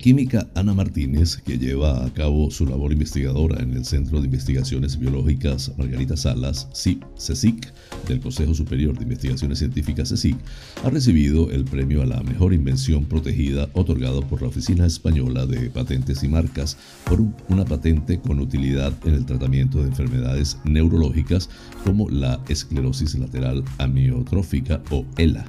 Química 0.00 0.48
Ana 0.54 0.72
Martínez, 0.72 1.36
que 1.36 1.58
lleva 1.58 2.04
a 2.04 2.12
cabo 2.14 2.50
su 2.50 2.64
labor 2.64 2.92
investigadora 2.92 3.62
en 3.62 3.74
el 3.74 3.84
Centro 3.84 4.18
de 4.18 4.26
Investigaciones 4.26 4.98
Biológicas 4.98 5.72
Margarita 5.76 6.16
Salas, 6.16 6.68
CSIC, 6.72 7.72
del 8.08 8.20
Consejo 8.20 8.54
Superior 8.54 8.96
de 8.96 9.04
Investigaciones 9.04 9.58
Científicas 9.58 10.10
CSIC, 10.10 10.36
ha 10.84 10.90
recibido 10.90 11.50
el 11.50 11.64
premio 11.64 12.02
a 12.02 12.06
la 12.06 12.22
mejor 12.22 12.54
invención 12.54 13.04
protegida 13.04 13.68
otorgado 13.74 14.22
por 14.22 14.40
la 14.40 14.48
Oficina 14.48 14.86
Española 14.86 15.44
de 15.44 15.68
Patentes 15.68 16.22
y 16.24 16.28
Marcas 16.28 16.78
por 17.04 17.20
una 17.48 17.66
patente 17.66 18.18
con 18.20 18.40
utilidad 18.40 18.94
en 19.04 19.14
el 19.14 19.26
tratamiento 19.26 19.82
de 19.82 19.88
enfermedades 19.88 20.58
neurológicas 20.64 21.50
como 21.84 22.08
la 22.08 22.40
esclerosis 22.48 23.14
lateral 23.16 23.62
amiotrófica 23.78 24.82
o 24.90 25.04
ELA. 25.18 25.44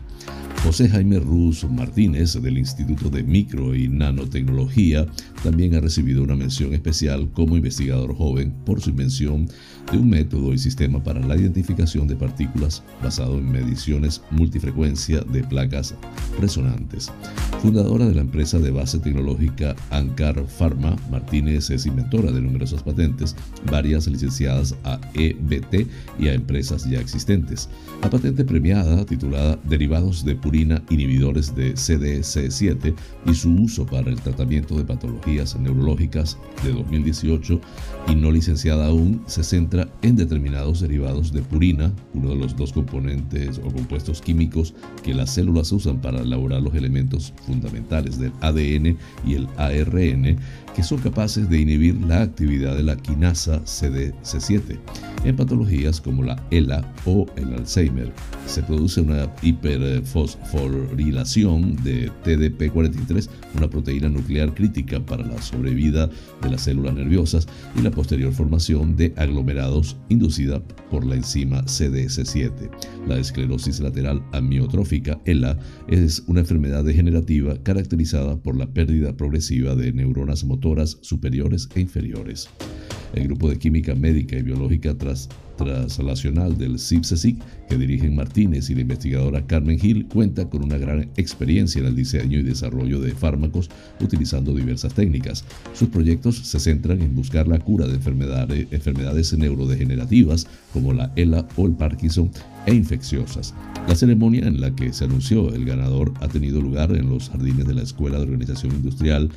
José 0.63 0.88
Jaime 0.89 1.20
Ruz 1.20 1.63
Martínez 1.63 2.39
del 2.39 2.60
Instituto 2.60 3.10
de 3.10 3.24
Micro 3.24 3.75
y 3.75 3.88
Nanotecnología 3.88 5.08
también 5.44 5.74
ha 5.74 5.80
recibido 5.80 6.22
una 6.22 6.36
mención 6.36 6.75
especial 6.75 7.32
como 7.34 7.58
investigador 7.58 8.15
joven 8.15 8.53
por 8.63 8.80
su 8.80 8.91
invención 8.91 9.50
de 9.92 9.98
un 9.98 10.10
método 10.10 10.54
y 10.54 10.58
sistema 10.58 11.04
para 11.04 11.20
la 11.20 11.36
identificación 11.36 12.08
de 12.08 12.16
partículas 12.16 12.84
basado 13.04 13.38
en 13.38 13.52
mediciones 13.52 14.22
multifrecuencia 14.32 15.22
de 15.22 15.44
placas 15.44 15.96
resonantes. 16.40 17.12
Fundadora 17.62 18.08
de 18.08 18.16
la 18.16 18.22
empresa 18.22 18.58
de 18.60 18.72
base 18.72 19.00
tecnológica 19.00 19.76
Ancar 19.90 20.46
Pharma, 20.48 20.96
Martínez 21.12 21.70
es 21.70 21.86
inventora 21.86 22.32
de 22.32 22.42
numerosas 22.42 22.84
patentes, 22.84 23.36
varias 23.70 24.08
licenciadas 24.08 24.76
a 24.84 25.00
EBT 25.14 25.88
y 26.20 26.28
a 26.28 26.34
empresas 26.34 26.90
ya 26.90 27.00
existentes. 27.00 27.70
La 28.02 28.10
patente 28.10 28.44
premiada, 28.46 29.06
titulada 29.06 29.60
Derivados 29.64 30.26
de 30.26 30.36
purina 30.36 30.82
inhibidores 30.90 31.56
de 31.56 31.74
CDC7 31.74 32.94
y 33.26 33.34
su 33.36 33.54
uso 33.54 33.86
para 33.86 34.10
el 34.10 34.20
tratamiento 34.20 34.78
de 34.78 34.84
patologías 34.84 35.58
neurológicas 35.60 36.38
de 36.64 36.74
2018 36.74 37.62
y 38.08 38.16
no 38.16 38.32
licenciada 38.32 38.88
aún 38.88 39.22
se 39.28 39.44
centra 39.44 39.81
en 40.02 40.16
determinados 40.16 40.82
derivados 40.82 41.32
de 41.32 41.42
purina, 41.42 41.92
uno 42.14 42.30
de 42.30 42.36
los 42.36 42.56
dos 42.56 42.74
componentes 42.74 43.60
o 43.60 43.72
compuestos 43.72 44.22
químicos 44.22 44.74
que 45.04 45.14
las 45.14 45.32
células 45.32 45.72
usan 45.72 46.02
para 46.02 46.20
elaborar 46.20 46.62
los 46.62 46.74
elementos 46.76 47.34
fundamentales 47.46 48.18
del 48.20 48.32
ADN 48.42 48.98
y 49.26 49.36
el 49.36 49.48
ARN, 49.58 50.38
que 50.75 50.84
son 50.84 51.00
capaces 51.00 51.50
de 51.50 51.60
inhibir 51.60 52.00
la 52.01 52.22
actividad 52.22 52.75
de 52.75 52.84
la 52.84 52.96
quinasa 52.96 53.63
CDC7 53.63 54.78
en 55.24 55.36
patologías 55.36 56.01
como 56.01 56.24
la 56.24 56.44
ELA 56.51 56.84
o 57.06 57.25
el 57.36 57.54
Alzheimer. 57.54 58.12
Se 58.48 58.63
produce 58.63 59.01
una 59.01 59.32
hiperfosforilación 59.42 61.75
de 61.84 62.10
TDP43, 62.24 63.30
una 63.56 63.70
proteína 63.70 64.10
nuclear 64.10 64.54
crítica 64.54 65.00
para 65.00 65.25
la 65.25 65.42
sobrevida 65.42 66.10
de 66.42 66.50
las 66.50 66.62
células 66.62 66.96
nerviosas 66.96 67.48
y 67.78 67.82
la 67.82 67.92
posterior 67.92 68.34
formación 68.34 68.96
de 68.96 69.13
aglomerados 69.18 69.98
inducida 70.10 70.63
por 70.90 71.06
la 71.06 71.16
enzima 71.16 71.63
CDS7. 71.66 72.72
La 73.08 73.18
esclerosis 73.18 73.80
lateral 73.80 74.24
amiotrófica, 74.32 75.20
ELA, 75.25 75.60
es 75.88 76.24
una 76.28 76.42
enfermedad 76.42 76.84
degenerativa 76.84 77.58
caracterizada 77.62 78.38
por 78.38 78.58
la 78.58 78.68
pérdida 78.68 79.16
progresiva 79.16 79.75
de 79.75 79.92
neuronas 79.92 80.44
motoras 80.44 80.61
superiores 81.01 81.68
e 81.75 81.82
inferiores. 81.82 82.50
El 83.13 83.25
grupo 83.25 83.50
de 83.50 83.60
química 83.60 83.94
médica 83.94 84.38
y 84.38 84.41
biológica 84.41 84.98
tras 84.98 85.27
translacional 85.58 86.58
del 86.58 86.80
CIPSESIC 86.80 87.38
que 87.70 87.77
dirigen 87.77 88.15
Martínez 88.15 88.70
y 88.70 88.75
la 88.75 88.82
investigadora 88.82 89.46
Carmen 89.46 89.80
Gil 89.80 90.08
cuenta 90.08 90.50
con 90.50 90.63
una 90.63 90.77
gran 90.77 91.10
experiencia 91.18 91.80
en 91.80 91.88
el 91.88 91.96
diseño 91.96 92.39
y 92.39 92.44
desarrollo 92.44 93.00
de 93.00 93.12
fármacos 93.12 93.70
utilizando 94.00 94.53
diversas 94.53 94.94
técnicas. 94.94 95.44
Sus 95.74 95.89
proyectos 95.89 96.38
se 96.38 96.60
centran 96.60 97.01
en 97.01 97.15
buscar 97.15 97.48
la 97.48 97.60
cura 97.60 97.88
de 97.88 97.96
enfermedades, 97.96 98.68
enfermedades 98.72 99.38
neurodegenerativas 99.38 100.48
como 100.74 100.94
la 100.94 101.12
ELA 101.15 101.48
o 101.56 101.68
el 101.68 101.74
Parkinson 101.74 102.32
e 102.65 102.74
infecciosas. 102.74 103.53
La 103.88 103.96
ceremonia 103.96 104.48
en 104.48 104.62
la 104.62 104.75
que 104.75 104.94
se 104.94 105.06
anunció 105.06 105.53
el 105.53 105.65
ganador 105.65 106.13
ha 106.22 106.27
tenido 106.27 106.62
lugar 106.62 106.91
en 106.91 107.10
los 107.10 107.30
jardines 107.30 107.68
de 107.68 107.74
la 107.74 107.82
Escuela 107.82 108.18
de 108.18 108.24
Organización 108.24 108.74
Industrial 108.74 109.30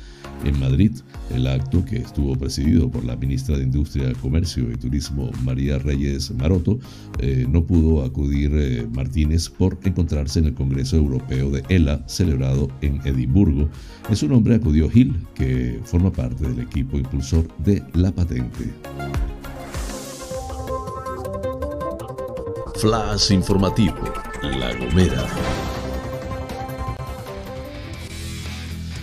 en 0.43 0.59
Madrid. 0.59 0.91
El 1.33 1.47
acto, 1.47 1.83
que 1.83 1.97
estuvo 1.97 2.35
presidido 2.35 2.89
por 2.89 3.03
la 3.03 3.15
ministra 3.15 3.57
de 3.57 3.63
Industria, 3.63 4.13
Comercio 4.21 4.71
y 4.71 4.75
Turismo, 4.75 5.31
María 5.43 5.79
Reyes 5.79 6.31
Maroto, 6.31 6.79
eh, 7.19 7.45
no 7.49 7.65
pudo 7.65 8.03
acudir 8.03 8.51
eh, 8.53 8.87
Martínez 8.93 9.49
por 9.49 9.79
encontrarse 9.83 10.39
en 10.39 10.45
el 10.45 10.53
Congreso 10.53 10.97
Europeo 10.97 11.49
de 11.49 11.63
ELA, 11.69 12.03
celebrado 12.07 12.69
en 12.81 13.01
Edimburgo. 13.05 13.69
En 14.09 14.15
su 14.15 14.27
nombre 14.27 14.55
acudió 14.55 14.89
Gil, 14.89 15.15
que 15.33 15.79
forma 15.83 16.11
parte 16.11 16.47
del 16.47 16.59
equipo 16.59 16.97
impulsor 16.97 17.47
de 17.57 17.83
la 17.93 18.11
patente. 18.11 18.73
Flash 22.85 23.31
informativo, 23.31 24.13
La 24.43 24.71
Gomera. 24.75 25.74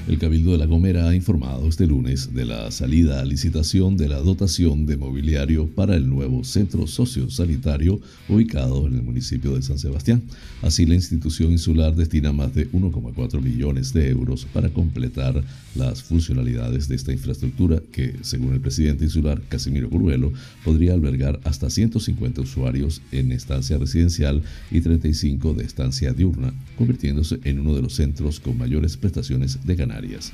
El 0.08 0.18
Cabildo 0.18 0.50
de 0.50 0.58
La 0.58 0.66
Gomera 0.66 1.08
ha 1.08 1.14
informado 1.14 1.68
este 1.68 1.86
lunes 1.86 2.34
de 2.34 2.44
la 2.44 2.72
salida 2.72 3.20
a 3.20 3.24
licitación 3.24 3.96
de 3.96 4.08
la 4.08 4.16
dotación 4.16 4.84
de 4.84 4.96
mobiliario 4.96 5.68
para 5.68 5.94
el 5.94 6.08
nuevo 6.08 6.42
centro 6.42 6.88
sociosanitario 6.88 8.00
ubicado 8.28 8.88
en 8.88 8.94
el 8.94 9.02
municipio 9.04 9.54
de 9.54 9.62
San 9.62 9.78
Sebastián. 9.78 10.22
Así, 10.60 10.86
la 10.86 10.96
institución 10.96 11.52
insular 11.52 11.94
destina 11.94 12.32
más 12.32 12.52
de 12.52 12.68
1,4 12.72 13.40
millones 13.40 13.92
de 13.92 14.10
euros 14.10 14.44
para 14.52 14.70
completar 14.70 15.40
las 15.76 16.02
funcionalidades 16.02 16.88
de 16.88 16.96
esta 16.96 17.12
infraestructura 17.12 17.80
que, 17.92 18.16
según 18.22 18.54
el 18.54 18.60
presidente 18.60 19.04
insular 19.04 19.40
Casimiro 19.48 19.88
Curvelo, 19.88 20.32
podría 20.64 20.94
albergar 20.94 21.38
hasta 21.44 21.70
150 21.70 22.40
usuarios 22.40 23.02
en 23.12 23.30
estancia 23.30 23.78
residencial 23.78 24.42
y 24.72 24.80
35 24.80 25.54
de 25.54 25.64
estancia 25.64 26.12
diurna, 26.12 26.52
convirtiéndose 26.76 27.38
en 27.44 27.60
uno 27.60 27.76
de 27.76 27.82
los 27.82 27.94
centros 27.94 28.40
con 28.40 28.58
mayores 28.58 28.96
prestaciones 28.96 29.64
de 29.64 29.76
ganancia 29.76 29.91
Canarias. 29.92 30.32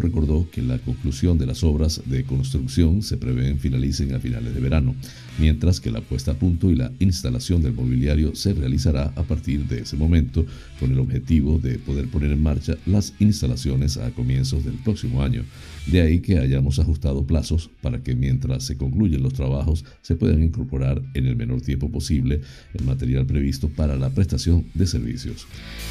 recordó 0.00 0.48
que 0.50 0.62
la 0.62 0.78
conclusión 0.78 1.36
de 1.36 1.46
las 1.46 1.64
obras 1.64 2.00
de 2.04 2.22
construcción 2.22 3.02
se 3.02 3.16
prevén 3.16 3.58
finalicen 3.58 4.14
a 4.14 4.20
finales 4.20 4.54
de 4.54 4.60
verano, 4.60 4.94
mientras 5.38 5.80
que 5.80 5.90
la 5.90 6.00
puesta 6.00 6.32
a 6.32 6.34
punto 6.34 6.70
y 6.70 6.74
la 6.74 6.92
instalación 6.98 7.62
del 7.62 7.72
mobiliario 7.72 8.34
se 8.34 8.52
realizará 8.52 9.12
a 9.16 9.22
partir 9.22 9.66
de 9.66 9.80
ese 9.80 9.96
momento 9.96 10.44
con 10.78 10.92
el 10.92 10.98
objetivo 10.98 11.58
de 11.58 11.78
poder 11.78 12.08
poner 12.08 12.32
en 12.32 12.42
marcha 12.42 12.76
las 12.86 13.14
instalaciones 13.18 13.96
a 13.96 14.10
comienzos 14.10 14.64
del 14.64 14.74
próximo 14.74 15.22
año. 15.22 15.44
De 15.86 16.02
ahí 16.02 16.20
que 16.20 16.38
hayamos 16.38 16.78
ajustado 16.78 17.26
plazos 17.26 17.70
para 17.80 18.02
que 18.02 18.14
mientras 18.14 18.64
se 18.64 18.76
concluyen 18.76 19.22
los 19.22 19.32
trabajos 19.32 19.84
se 20.02 20.16
puedan 20.16 20.42
incorporar 20.42 21.00
en 21.14 21.26
el 21.26 21.36
menor 21.36 21.62
tiempo 21.62 21.90
posible 21.90 22.42
el 22.74 22.84
material 22.84 23.24
previsto 23.24 23.68
para 23.68 23.96
la 23.96 24.10
prestación 24.10 24.66
de 24.74 24.86
servicios. 24.86 25.46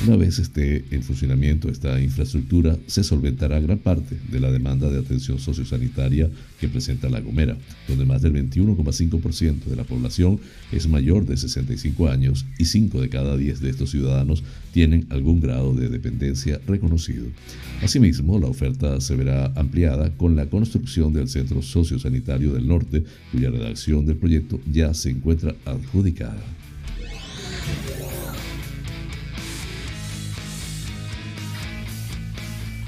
Una 0.05 0.15
vez 0.15 0.37
esté 0.37 0.85
en 0.91 1.01
funcionamiento 1.01 1.69
esta 1.69 1.99
infraestructura, 1.99 2.77
se 2.85 3.03
solventará 3.03 3.59
gran 3.59 3.79
parte 3.79 4.17
de 4.29 4.39
la 4.39 4.51
demanda 4.51 4.89
de 4.89 4.99
atención 4.99 5.39
sociosanitaria 5.39 6.29
que 6.59 6.67
presenta 6.67 7.09
La 7.09 7.21
Gomera, 7.21 7.57
donde 7.87 8.05
más 8.05 8.21
del 8.21 8.33
21,5% 8.33 9.19
de 9.39 9.75
la 9.75 9.83
población 9.83 10.39
es 10.71 10.87
mayor 10.87 11.25
de 11.25 11.37
65 11.37 12.09
años 12.09 12.45
y 12.57 12.65
5 12.65 12.99
de 13.01 13.09
cada 13.09 13.37
10 13.37 13.61
de 13.61 13.69
estos 13.69 13.91
ciudadanos 13.91 14.43
tienen 14.73 15.05
algún 15.09 15.41
grado 15.41 15.73
de 15.73 15.89
dependencia 15.89 16.59
reconocido. 16.65 17.27
Asimismo, 17.83 18.39
la 18.39 18.47
oferta 18.47 18.99
se 18.99 19.15
verá 19.15 19.53
ampliada 19.55 20.09
con 20.17 20.35
la 20.35 20.47
construcción 20.47 21.13
del 21.13 21.29
Centro 21.29 21.61
Sociosanitario 21.61 22.53
del 22.53 22.67
Norte, 22.67 23.03
cuya 23.31 23.51
redacción 23.51 24.05
del 24.07 24.17
proyecto 24.17 24.59
ya 24.71 24.93
se 24.95 25.11
encuentra 25.11 25.55
adjudicada. 25.65 26.41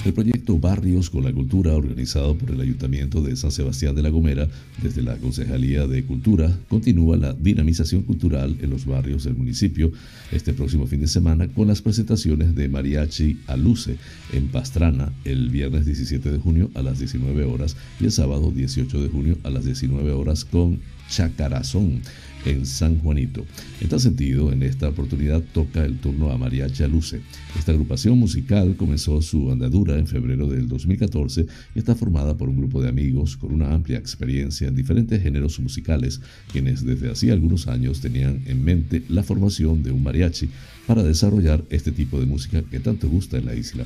El 0.06 0.14
proyecto 0.14 0.58
Barrios 0.58 1.10
con 1.10 1.26
la 1.26 1.34
Cultura, 1.34 1.76
organizado 1.76 2.34
por 2.38 2.52
el 2.52 2.62
Ayuntamiento 2.62 3.22
de 3.22 3.36
San 3.36 3.52
Sebastián 3.52 3.96
de 3.96 4.02
la 4.02 4.10
Gomera 4.10 4.48
desde 4.82 5.02
la 5.02 5.18
Concejalía 5.18 5.88
de 5.88 6.04
Cultura, 6.06 6.58
continúa 6.70 7.18
la 7.18 7.34
dinamización 7.34 8.04
cultural 8.04 8.56
en 8.62 8.70
los 8.70 8.86
barrios 8.86 9.26
del 9.26 9.36
municipio 9.36 9.92
este 10.32 10.54
próximo 10.54 10.88
fin 10.88 11.02
de 11.02 11.08
semana 11.10 11.50
con 11.50 11.68
las 11.68 11.82
presentaciones 11.82 12.56
de 12.56 12.70
Mariachi 12.70 13.40
Aluce 13.48 13.98
en 14.32 14.48
Pastrana 14.48 15.12
el 15.26 15.50
viernes 15.50 15.86
17 15.86 16.32
de 16.32 16.40
junio 16.40 16.72
a 16.76 16.82
las 16.82 17.00
19 17.00 17.44
horas 17.44 17.76
y 18.00 18.06
el 18.06 18.12
sábado 18.14 18.52
18 18.52 19.04
de 19.04 19.10
junio 19.10 19.38
a 19.44 19.50
las 19.50 19.66
19 19.66 20.14
horas 20.14 20.46
con 20.46 20.80
Chacarazón 21.10 22.02
en 22.46 22.66
San 22.66 23.00
Juanito. 23.00 23.46
En 23.82 23.90
tal 23.90 24.00
sentido, 24.00 24.52
en 24.52 24.64
esta 24.64 24.90
oportunidad 24.90 25.42
toca 25.54 25.86
el 25.86 25.98
turno 25.98 26.32
a 26.32 26.38
Mariachi 26.38 26.84
Luce. 26.88 27.22
Esta 27.58 27.72
agrupación 27.72 28.18
musical 28.18 28.76
comenzó 28.76 29.22
su 29.22 29.52
andadura 29.52 29.98
en 29.98 30.08
febrero 30.08 30.48
del 30.48 30.68
2014 30.68 31.46
y 31.76 31.80
está 31.80 31.96
formada 31.96 32.38
por 32.38 32.50
un 32.50 32.58
grupo 32.58 32.82
de 32.82 32.90
amigos 32.90 33.38
con 33.38 33.54
una 33.54 33.74
amplia 33.74 33.98
experiencia 33.98 34.68
en 34.68 34.76
diferentes 34.76 35.22
géneros 35.22 35.60
musicales, 35.60 36.22
quienes 36.52 36.86
desde 36.86 37.12
hacía 37.12 37.34
algunos 37.34 37.68
años 37.68 38.02
tenían 38.02 38.42
en 38.46 38.64
mente 38.64 39.04
la 39.10 39.24
formación 39.24 39.84
de 39.84 39.92
un 39.92 40.04
mariachi 40.04 40.50
para 40.90 41.04
desarrollar 41.04 41.64
este 41.70 41.92
tipo 41.92 42.20
de 42.20 42.26
música 42.26 42.64
que 42.64 42.80
tanto 42.80 43.08
gusta 43.08 43.38
en 43.38 43.46
la 43.46 43.54
isla. 43.54 43.86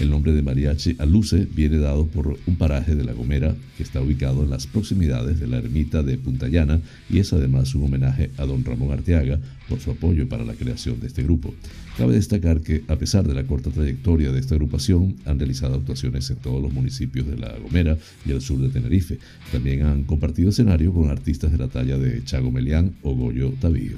El 0.00 0.10
nombre 0.10 0.32
de 0.32 0.42
Mariachi 0.42 0.96
Aluce 0.98 1.46
viene 1.46 1.78
dado 1.78 2.06
por 2.06 2.38
un 2.46 2.56
paraje 2.56 2.94
de 2.94 3.04
La 3.04 3.14
Gomera 3.14 3.56
que 3.78 3.82
está 3.82 4.02
ubicado 4.02 4.42
en 4.42 4.50
las 4.50 4.66
proximidades 4.66 5.40
de 5.40 5.46
la 5.46 5.56
ermita 5.56 6.02
de 6.02 6.18
Punta 6.18 6.48
Llana 6.48 6.82
y 7.08 7.20
es 7.20 7.32
además 7.32 7.74
un 7.74 7.84
homenaje 7.92 8.30
a 8.38 8.44
don 8.44 8.64
Ramón 8.64 8.92
Arteaga 8.92 9.38
por 9.68 9.80
su 9.80 9.90
apoyo 9.90 10.28
para 10.28 10.44
la 10.44 10.54
creación 10.54 11.00
de 11.00 11.06
este 11.06 11.22
grupo. 11.22 11.54
Cabe 11.98 12.14
destacar 12.14 12.60
que, 12.60 12.84
a 12.88 12.96
pesar 12.96 13.26
de 13.26 13.34
la 13.34 13.44
corta 13.44 13.70
trayectoria 13.70 14.32
de 14.32 14.40
esta 14.40 14.54
agrupación, 14.54 15.16
han 15.26 15.38
realizado 15.38 15.74
actuaciones 15.74 16.30
en 16.30 16.36
todos 16.36 16.62
los 16.62 16.72
municipios 16.72 17.26
de 17.26 17.36
La 17.36 17.54
Gomera 17.58 17.98
y 18.24 18.32
el 18.32 18.40
sur 18.40 18.58
de 18.58 18.70
Tenerife. 18.70 19.18
También 19.50 19.82
han 19.82 20.04
compartido 20.04 20.50
escenario 20.50 20.92
con 20.92 21.10
artistas 21.10 21.52
de 21.52 21.58
la 21.58 21.68
talla 21.68 21.98
de 21.98 22.24
Chago 22.24 22.50
Melián 22.50 22.94
o 23.02 23.14
Goyo 23.14 23.52
Tavío. 23.60 23.96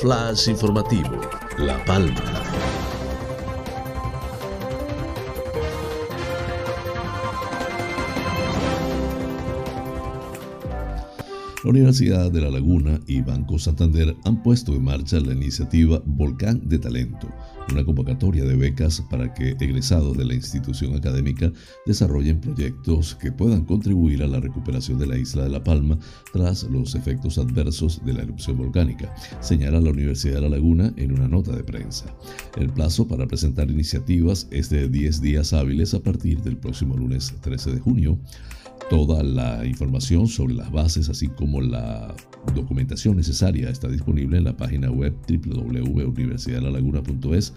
Flash 0.00 0.48
informativo, 0.48 1.20
La 1.58 1.84
Palma. 1.84 2.69
La 11.62 11.70
Universidad 11.70 12.32
de 12.32 12.40
La 12.40 12.50
Laguna 12.50 12.98
y 13.06 13.20
Banco 13.20 13.58
Santander 13.58 14.16
han 14.24 14.42
puesto 14.42 14.72
en 14.72 14.82
marcha 14.82 15.20
la 15.20 15.34
iniciativa 15.34 16.02
Volcán 16.06 16.66
de 16.66 16.78
Talento, 16.78 17.28
una 17.70 17.84
convocatoria 17.84 18.44
de 18.44 18.56
becas 18.56 19.02
para 19.10 19.34
que 19.34 19.50
egresados 19.60 20.16
de 20.16 20.24
la 20.24 20.32
institución 20.32 20.94
académica 20.94 21.52
desarrollen 21.84 22.40
proyectos 22.40 23.14
que 23.14 23.30
puedan 23.30 23.66
contribuir 23.66 24.22
a 24.22 24.26
la 24.26 24.40
recuperación 24.40 24.98
de 24.98 25.06
la 25.06 25.18
isla 25.18 25.42
de 25.42 25.50
La 25.50 25.62
Palma 25.62 25.98
tras 26.32 26.62
los 26.62 26.94
efectos 26.94 27.36
adversos 27.36 28.02
de 28.06 28.14
la 28.14 28.22
erupción 28.22 28.56
volcánica, 28.56 29.14
señala 29.40 29.82
la 29.82 29.90
Universidad 29.90 30.36
de 30.36 30.40
La 30.40 30.48
Laguna 30.48 30.94
en 30.96 31.12
una 31.12 31.28
nota 31.28 31.54
de 31.54 31.62
prensa. 31.62 32.06
El 32.56 32.70
plazo 32.70 33.06
para 33.06 33.26
presentar 33.26 33.70
iniciativas 33.70 34.48
es 34.50 34.70
de 34.70 34.88
10 34.88 35.20
días 35.20 35.52
hábiles 35.52 35.92
a 35.92 36.00
partir 36.00 36.40
del 36.40 36.56
próximo 36.56 36.96
lunes 36.96 37.34
13 37.42 37.72
de 37.72 37.80
junio. 37.80 38.18
Toda 38.90 39.22
la 39.22 39.64
información 39.64 40.26
sobre 40.26 40.54
las 40.54 40.72
bases, 40.72 41.08
así 41.08 41.28
como 41.28 41.60
la 41.60 42.12
documentación 42.56 43.16
necesaria, 43.16 43.70
está 43.70 43.86
disponible 43.86 44.38
en 44.38 44.44
la 44.44 44.56
página 44.56 44.90
web 44.90 45.14
www.universidaddelalaguna.es. 45.28 47.54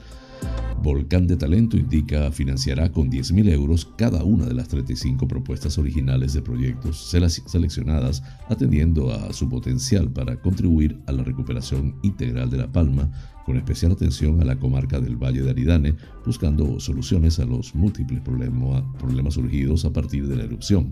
Volcán 0.83 1.25
de 1.25 1.35
Talento 1.35 1.75
indica 1.75 2.31
financiará 2.31 2.91
con 2.91 3.09
10.000 3.09 3.49
euros 3.49 3.89
cada 3.97 4.23
una 4.23 4.45
de 4.45 4.53
las 4.53 4.67
35 4.67 5.27
propuestas 5.27 5.79
originales 5.79 6.33
de 6.33 6.43
proyectos 6.43 7.11
seleccionadas, 7.47 8.21
atendiendo 8.49 9.11
a 9.11 9.33
su 9.33 9.49
potencial 9.49 10.11
para 10.11 10.39
contribuir 10.39 11.01
a 11.07 11.13
la 11.13 11.23
recuperación 11.23 11.95
integral 12.03 12.51
de 12.51 12.57
La 12.57 12.71
Palma 12.71 13.09
con 13.45 13.57
especial 13.57 13.91
atención 13.91 14.41
a 14.41 14.45
la 14.45 14.57
comarca 14.57 14.99
del 14.99 15.17
Valle 15.17 15.41
de 15.41 15.49
Aridane, 15.49 15.95
buscando 16.25 16.79
soluciones 16.79 17.39
a 17.39 17.45
los 17.45 17.75
múltiples 17.75 18.21
problemas 18.21 19.33
surgidos 19.33 19.85
a 19.85 19.93
partir 19.93 20.27
de 20.27 20.35
la 20.35 20.43
erupción. 20.43 20.91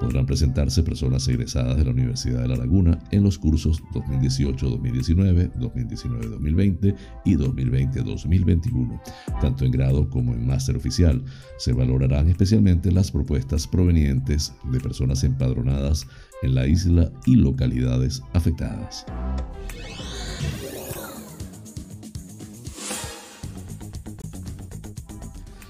Podrán 0.00 0.26
presentarse 0.26 0.84
personas 0.84 1.26
egresadas 1.26 1.76
de 1.76 1.84
la 1.84 1.90
Universidad 1.90 2.42
de 2.42 2.48
La 2.48 2.56
Laguna 2.56 3.00
en 3.10 3.24
los 3.24 3.36
cursos 3.36 3.82
2018-2019, 3.92 5.52
2019-2020 5.54 6.94
y 7.24 7.34
2020-2021, 7.34 9.00
tanto 9.40 9.64
en 9.64 9.72
grado 9.72 10.08
como 10.08 10.34
en 10.34 10.46
máster 10.46 10.76
oficial. 10.76 11.24
Se 11.58 11.72
valorarán 11.72 12.28
especialmente 12.28 12.92
las 12.92 13.10
propuestas 13.10 13.66
provenientes 13.66 14.54
de 14.70 14.78
personas 14.78 15.24
empadronadas 15.24 16.06
en 16.42 16.54
la 16.54 16.68
isla 16.68 17.10
y 17.26 17.34
localidades 17.34 18.22
afectadas. 18.34 19.04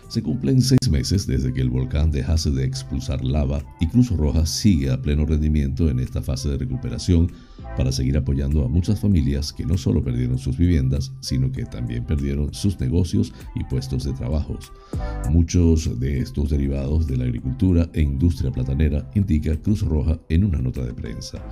Se 0.08 0.22
cumplen 0.22 0.62
seis 0.62 0.88
meses 0.90 1.26
desde 1.26 1.52
que 1.52 1.60
el 1.60 1.68
volcán 1.68 2.10
dejase 2.10 2.50
de 2.50 2.64
expulsar 2.64 3.22
lava 3.22 3.62
y 3.78 3.86
Cruz 3.88 4.08
Roja 4.10 4.46
sigue 4.46 4.90
a 4.90 5.00
pleno 5.02 5.26
rendimiento 5.26 5.90
en 5.90 6.00
esta 6.00 6.22
fase 6.22 6.48
de 6.48 6.56
recuperación 6.56 7.30
para 7.76 7.92
seguir 7.92 8.16
apoyando 8.16 8.64
a 8.64 8.68
muchas 8.68 9.00
familias 9.00 9.52
que 9.52 9.66
no 9.66 9.76
solo 9.76 10.02
perdieron 10.02 10.38
sus 10.38 10.56
viviendas, 10.56 11.12
sino 11.20 11.52
que 11.52 11.66
también 11.66 12.06
perdieron 12.06 12.54
sus 12.54 12.80
negocios 12.80 13.34
y 13.54 13.64
puestos 13.64 14.04
de 14.04 14.14
trabajo. 14.14 14.58
Muchos 15.30 16.00
de 16.00 16.20
estos 16.20 16.48
derivados 16.48 17.06
de 17.06 17.18
la 17.18 17.24
agricultura 17.24 17.90
e 17.92 18.00
industria 18.00 18.50
platanera, 18.50 19.10
indica 19.14 19.60
Cruz 19.60 19.82
Roja 19.82 20.18
en 20.30 20.44
una 20.44 20.58
nota 20.58 20.82
de 20.82 20.94
prensa. 20.94 21.44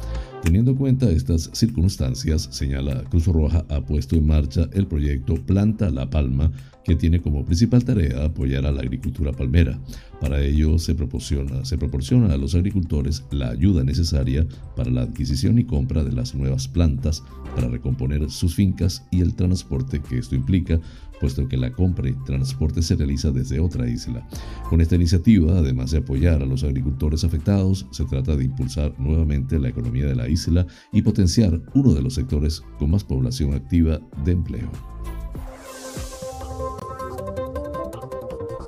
Teniendo 0.42 0.70
en 0.70 0.78
cuenta 0.78 1.10
estas 1.10 1.50
circunstancias, 1.52 2.48
señala 2.50 3.04
Cruz 3.10 3.26
Roja 3.26 3.66
ha 3.68 3.84
puesto 3.84 4.16
en 4.16 4.26
marcha 4.26 4.66
el 4.72 4.86
proyecto 4.86 5.34
Planta 5.44 5.90
La 5.90 6.08
Palma, 6.08 6.50
que 6.86 6.94
tiene 6.94 7.20
como 7.20 7.44
principal 7.44 7.84
tarea 7.84 8.24
apoyar 8.24 8.64
a 8.64 8.70
la 8.70 8.80
agricultura 8.80 9.32
palmera. 9.32 9.76
Para 10.20 10.40
ello 10.40 10.78
se 10.78 10.94
proporciona, 10.94 11.64
se 11.64 11.76
proporciona 11.76 12.32
a 12.32 12.36
los 12.36 12.54
agricultores 12.54 13.24
la 13.32 13.48
ayuda 13.48 13.82
necesaria 13.82 14.46
para 14.76 14.90
la 14.90 15.02
adquisición 15.02 15.58
y 15.58 15.64
compra 15.64 16.04
de 16.04 16.12
las 16.12 16.36
nuevas 16.36 16.68
plantas 16.68 17.24
para 17.56 17.68
recomponer 17.68 18.30
sus 18.30 18.54
fincas 18.54 19.04
y 19.10 19.20
el 19.20 19.34
transporte 19.34 20.00
que 20.00 20.18
esto 20.18 20.36
implica, 20.36 20.80
puesto 21.20 21.48
que 21.48 21.56
la 21.56 21.72
compra 21.72 22.08
y 22.08 22.14
transporte 22.24 22.82
se 22.82 22.94
realiza 22.94 23.32
desde 23.32 23.58
otra 23.58 23.88
isla. 23.88 24.26
Con 24.70 24.80
esta 24.80 24.94
iniciativa, 24.94 25.58
además 25.58 25.90
de 25.90 25.98
apoyar 25.98 26.40
a 26.40 26.46
los 26.46 26.62
agricultores 26.62 27.24
afectados, 27.24 27.86
se 27.90 28.04
trata 28.04 28.36
de 28.36 28.44
impulsar 28.44 28.94
nuevamente 29.00 29.58
la 29.58 29.70
economía 29.70 30.06
de 30.06 30.14
la 30.14 30.28
isla 30.28 30.66
y 30.92 31.02
potenciar 31.02 31.60
uno 31.74 31.94
de 31.94 32.02
los 32.02 32.14
sectores 32.14 32.62
con 32.78 32.90
más 32.90 33.02
población 33.02 33.54
activa 33.54 34.00
de 34.24 34.32
empleo. 34.32 34.95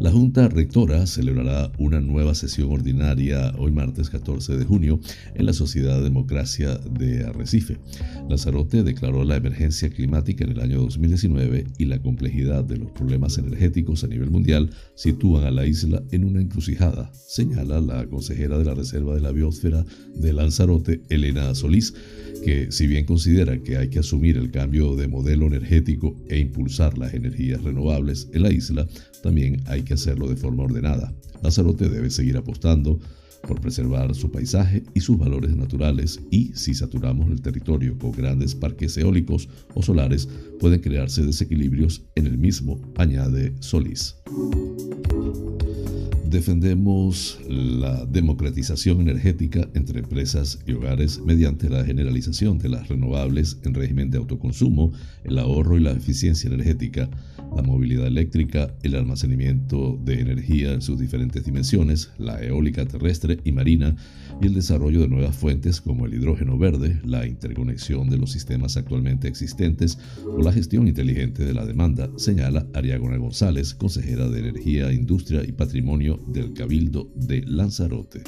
La 0.00 0.12
Junta 0.12 0.48
Rectora 0.48 1.04
celebrará 1.08 1.72
una 1.76 2.00
nueva 2.00 2.32
sesión 2.36 2.70
ordinaria 2.70 3.52
hoy 3.58 3.72
martes 3.72 4.08
14 4.08 4.56
de 4.56 4.64
junio 4.64 5.00
en 5.34 5.44
la 5.44 5.52
Sociedad 5.52 6.00
Democracia 6.00 6.76
de 6.76 7.24
Arrecife. 7.24 7.78
Lanzarote 8.28 8.84
declaró 8.84 9.24
la 9.24 9.34
emergencia 9.34 9.90
climática 9.90 10.44
en 10.44 10.52
el 10.52 10.60
año 10.60 10.82
2019 10.82 11.66
y 11.78 11.84
la 11.86 12.00
complejidad 12.00 12.62
de 12.62 12.76
los 12.76 12.92
problemas 12.92 13.38
energéticos 13.38 14.04
a 14.04 14.06
nivel 14.06 14.30
mundial 14.30 14.70
sitúan 14.94 15.42
a 15.42 15.50
la 15.50 15.66
isla 15.66 16.00
en 16.12 16.24
una 16.24 16.42
encrucijada, 16.42 17.10
señala 17.26 17.80
la 17.80 18.06
consejera 18.06 18.56
de 18.56 18.66
la 18.66 18.74
Reserva 18.74 19.16
de 19.16 19.20
la 19.20 19.32
Biosfera 19.32 19.84
de 20.14 20.32
Lanzarote, 20.32 21.02
Elena 21.08 21.52
Solís 21.56 21.92
que 22.44 22.70
si 22.70 22.86
bien 22.86 23.04
considera 23.04 23.58
que 23.62 23.76
hay 23.76 23.88
que 23.88 23.98
asumir 23.98 24.36
el 24.36 24.50
cambio 24.50 24.94
de 24.96 25.08
modelo 25.08 25.46
energético 25.46 26.16
e 26.28 26.38
impulsar 26.38 26.96
las 26.98 27.14
energías 27.14 27.62
renovables 27.62 28.28
en 28.32 28.42
la 28.42 28.52
isla, 28.52 28.86
también 29.22 29.62
hay 29.66 29.82
que 29.88 29.94
hacerlo 29.94 30.28
de 30.28 30.36
forma 30.36 30.64
ordenada. 30.64 31.12
Lanzarote 31.42 31.88
debe 31.88 32.10
seguir 32.10 32.36
apostando 32.36 33.00
por 33.46 33.60
preservar 33.60 34.14
su 34.14 34.30
paisaje 34.30 34.82
y 34.94 35.00
sus 35.00 35.16
valores 35.16 35.56
naturales 35.56 36.20
y 36.30 36.52
si 36.54 36.74
saturamos 36.74 37.30
el 37.30 37.40
territorio 37.40 37.96
con 37.98 38.12
grandes 38.12 38.54
parques 38.54 38.96
eólicos 38.98 39.48
o 39.74 39.82
solares 39.82 40.28
pueden 40.60 40.80
crearse 40.80 41.24
desequilibrios 41.24 42.02
en 42.14 42.26
el 42.26 42.36
mismo, 42.36 42.80
añade 42.96 43.54
Solís. 43.60 44.16
Defendemos 46.28 47.38
la 47.48 48.04
democratización 48.04 49.00
energética 49.00 49.66
entre 49.72 50.00
empresas 50.00 50.58
y 50.66 50.72
hogares 50.72 51.20
mediante 51.24 51.70
la 51.70 51.82
generalización 51.86 52.58
de 52.58 52.68
las 52.68 52.88
renovables 52.88 53.56
en 53.64 53.72
régimen 53.72 54.10
de 54.10 54.18
autoconsumo, 54.18 54.92
el 55.24 55.38
ahorro 55.38 55.78
y 55.78 55.80
la 55.80 55.92
eficiencia 55.92 56.48
energética, 56.48 57.08
la 57.54 57.62
movilidad 57.62 58.06
eléctrica, 58.06 58.74
el 58.82 58.94
almacenamiento 58.94 59.98
de 60.02 60.20
energía 60.20 60.72
en 60.72 60.82
sus 60.82 60.98
diferentes 60.98 61.44
dimensiones, 61.44 62.10
la 62.18 62.42
eólica 62.42 62.86
terrestre 62.86 63.38
y 63.44 63.52
marina 63.52 63.96
y 64.40 64.46
el 64.46 64.54
desarrollo 64.54 65.00
de 65.00 65.08
nuevas 65.08 65.36
fuentes 65.36 65.80
como 65.80 66.06
el 66.06 66.14
hidrógeno 66.14 66.58
verde, 66.58 67.00
la 67.04 67.26
interconexión 67.26 68.08
de 68.10 68.18
los 68.18 68.32
sistemas 68.32 68.76
actualmente 68.76 69.28
existentes 69.28 69.98
o 70.24 70.42
la 70.42 70.52
gestión 70.52 70.88
inteligente 70.88 71.44
de 71.44 71.54
la 71.54 71.66
demanda, 71.66 72.10
señala 72.16 72.66
Ariagona 72.74 73.16
González, 73.16 73.74
consejera 73.74 74.28
de 74.28 74.40
Energía, 74.40 74.92
Industria 74.92 75.42
y 75.46 75.52
Patrimonio 75.52 76.20
del 76.28 76.52
Cabildo 76.52 77.10
de 77.14 77.42
Lanzarote. 77.42 78.22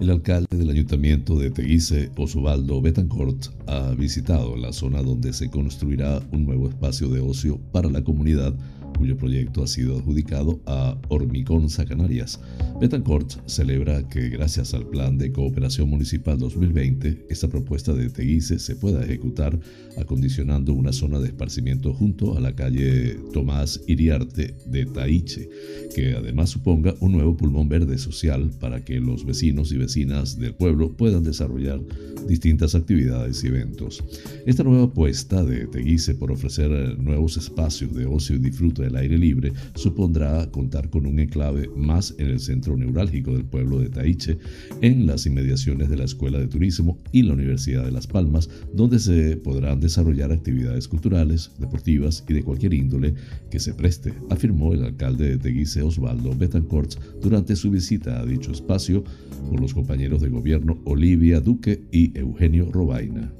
El 0.00 0.10
alcalde 0.10 0.56
del 0.56 0.70
ayuntamiento 0.70 1.38
de 1.38 1.50
Teguise, 1.50 2.10
Osvaldo 2.16 2.82
Betancourt, 2.82 3.46
ha 3.66 3.94
visitado 3.94 4.56
la 4.56 4.72
zona 4.72 5.02
donde 5.02 5.32
se 5.32 5.48
construirá 5.50 6.20
un 6.32 6.44
nuevo 6.44 6.68
espacio 6.68 7.08
de 7.08 7.20
ocio 7.20 7.60
para 7.72 7.88
la 7.88 8.02
comunidad 8.02 8.54
cuyo 8.98 9.16
proyecto 9.16 9.62
ha 9.62 9.66
sido 9.66 9.98
adjudicado 9.98 10.60
a 10.66 10.96
Hormigonza 11.08 11.84
Canarias. 11.84 12.40
Betancourt 12.80 13.46
celebra 13.46 14.08
que 14.08 14.28
gracias 14.28 14.74
al 14.74 14.86
Plan 14.86 15.18
de 15.18 15.32
Cooperación 15.32 15.88
Municipal 15.88 16.38
2020, 16.38 17.26
esta 17.28 17.48
propuesta 17.48 17.92
de 17.92 18.10
Teguise 18.10 18.58
se 18.58 18.76
pueda 18.76 19.04
ejecutar 19.04 19.58
acondicionando 19.98 20.72
una 20.72 20.92
zona 20.92 21.20
de 21.20 21.28
esparcimiento 21.28 21.92
junto 21.92 22.36
a 22.36 22.40
la 22.40 22.54
calle 22.54 23.16
Tomás 23.32 23.80
Iriarte 23.86 24.54
de 24.66 24.86
Taiche, 24.86 25.48
que 25.94 26.14
además 26.14 26.50
suponga 26.50 26.94
un 27.00 27.12
nuevo 27.12 27.36
pulmón 27.36 27.68
verde 27.68 27.98
social 27.98 28.50
para 28.60 28.84
que 28.84 29.00
los 29.00 29.24
vecinos 29.24 29.72
y 29.72 29.76
vecinas 29.76 30.38
del 30.38 30.54
pueblo 30.54 30.96
puedan 30.96 31.24
desarrollar 31.24 31.80
distintas 32.28 32.74
actividades 32.74 33.44
y 33.44 33.48
eventos. 33.48 34.02
Esta 34.46 34.62
nueva 34.62 34.84
apuesta 34.84 35.44
de 35.44 35.66
Teguise 35.66 36.14
por 36.14 36.32
ofrecer 36.32 36.98
nuevos 36.98 37.36
espacios 37.36 37.94
de 37.94 38.06
ocio 38.06 38.36
y 38.36 38.38
disfrute 38.38 38.83
del 38.84 38.96
aire 38.96 39.18
libre 39.18 39.52
supondrá 39.74 40.50
contar 40.50 40.90
con 40.90 41.06
un 41.06 41.18
enclave 41.18 41.68
más 41.76 42.14
en 42.18 42.28
el 42.28 42.40
centro 42.40 42.76
neurálgico 42.76 43.32
del 43.32 43.44
pueblo 43.44 43.78
de 43.78 43.88
Taiche, 43.88 44.38
en 44.80 45.06
las 45.06 45.26
inmediaciones 45.26 45.88
de 45.90 45.96
la 45.96 46.04
Escuela 46.04 46.38
de 46.38 46.48
Turismo 46.48 46.98
y 47.12 47.22
la 47.22 47.34
Universidad 47.34 47.84
de 47.84 47.92
Las 47.92 48.06
Palmas, 48.06 48.48
donde 48.72 48.98
se 48.98 49.36
podrán 49.36 49.80
desarrollar 49.80 50.32
actividades 50.32 50.88
culturales, 50.88 51.50
deportivas 51.58 52.24
y 52.28 52.34
de 52.34 52.42
cualquier 52.42 52.74
índole 52.74 53.14
que 53.50 53.60
se 53.60 53.74
preste, 53.74 54.12
afirmó 54.30 54.72
el 54.72 54.84
alcalde 54.84 55.30
de 55.30 55.38
Teguise 55.38 55.82
Osvaldo 55.82 56.34
Betancourt 56.36 56.94
durante 57.20 57.56
su 57.56 57.70
visita 57.70 58.20
a 58.20 58.26
dicho 58.26 58.52
espacio 58.52 59.04
con 59.48 59.60
los 59.60 59.74
compañeros 59.74 60.22
de 60.22 60.28
gobierno 60.28 60.80
Olivia 60.84 61.40
Duque 61.40 61.82
y 61.92 62.16
Eugenio 62.18 62.70
Robaina. 62.70 63.32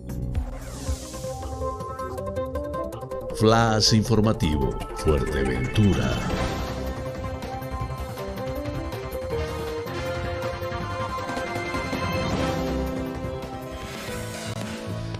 Flash 3.36 3.94
informativo, 3.94 4.78
Fuerteventura. 4.96 6.08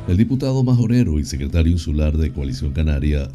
El 0.07 0.17
diputado 0.17 0.63
majorero 0.63 1.19
y 1.19 1.25
secretario 1.25 1.73
insular 1.73 2.17
de 2.17 2.33
Coalición 2.33 2.73
Canaria, 2.73 3.29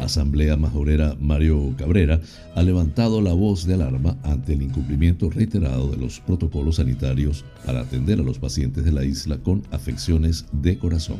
Asamblea 0.00 0.56
Majorera 0.56 1.16
Mario 1.20 1.74
Cabrera 1.76 2.20
ha 2.54 2.62
levantado 2.62 3.20
la 3.20 3.32
voz 3.32 3.66
de 3.66 3.74
alarma 3.74 4.16
ante 4.22 4.54
el 4.54 4.62
incumplimiento 4.62 5.30
reiterado 5.30 5.90
de 5.90 5.96
los 5.96 6.20
protocolos 6.20 6.76
sanitarios 6.76 7.44
para 7.64 7.80
atender 7.80 8.20
a 8.20 8.22
los 8.22 8.38
pacientes 8.38 8.84
de 8.84 8.92
la 8.92 9.04
isla 9.04 9.38
con 9.38 9.62
afecciones 9.70 10.46
de 10.52 10.78
corazón. 10.78 11.18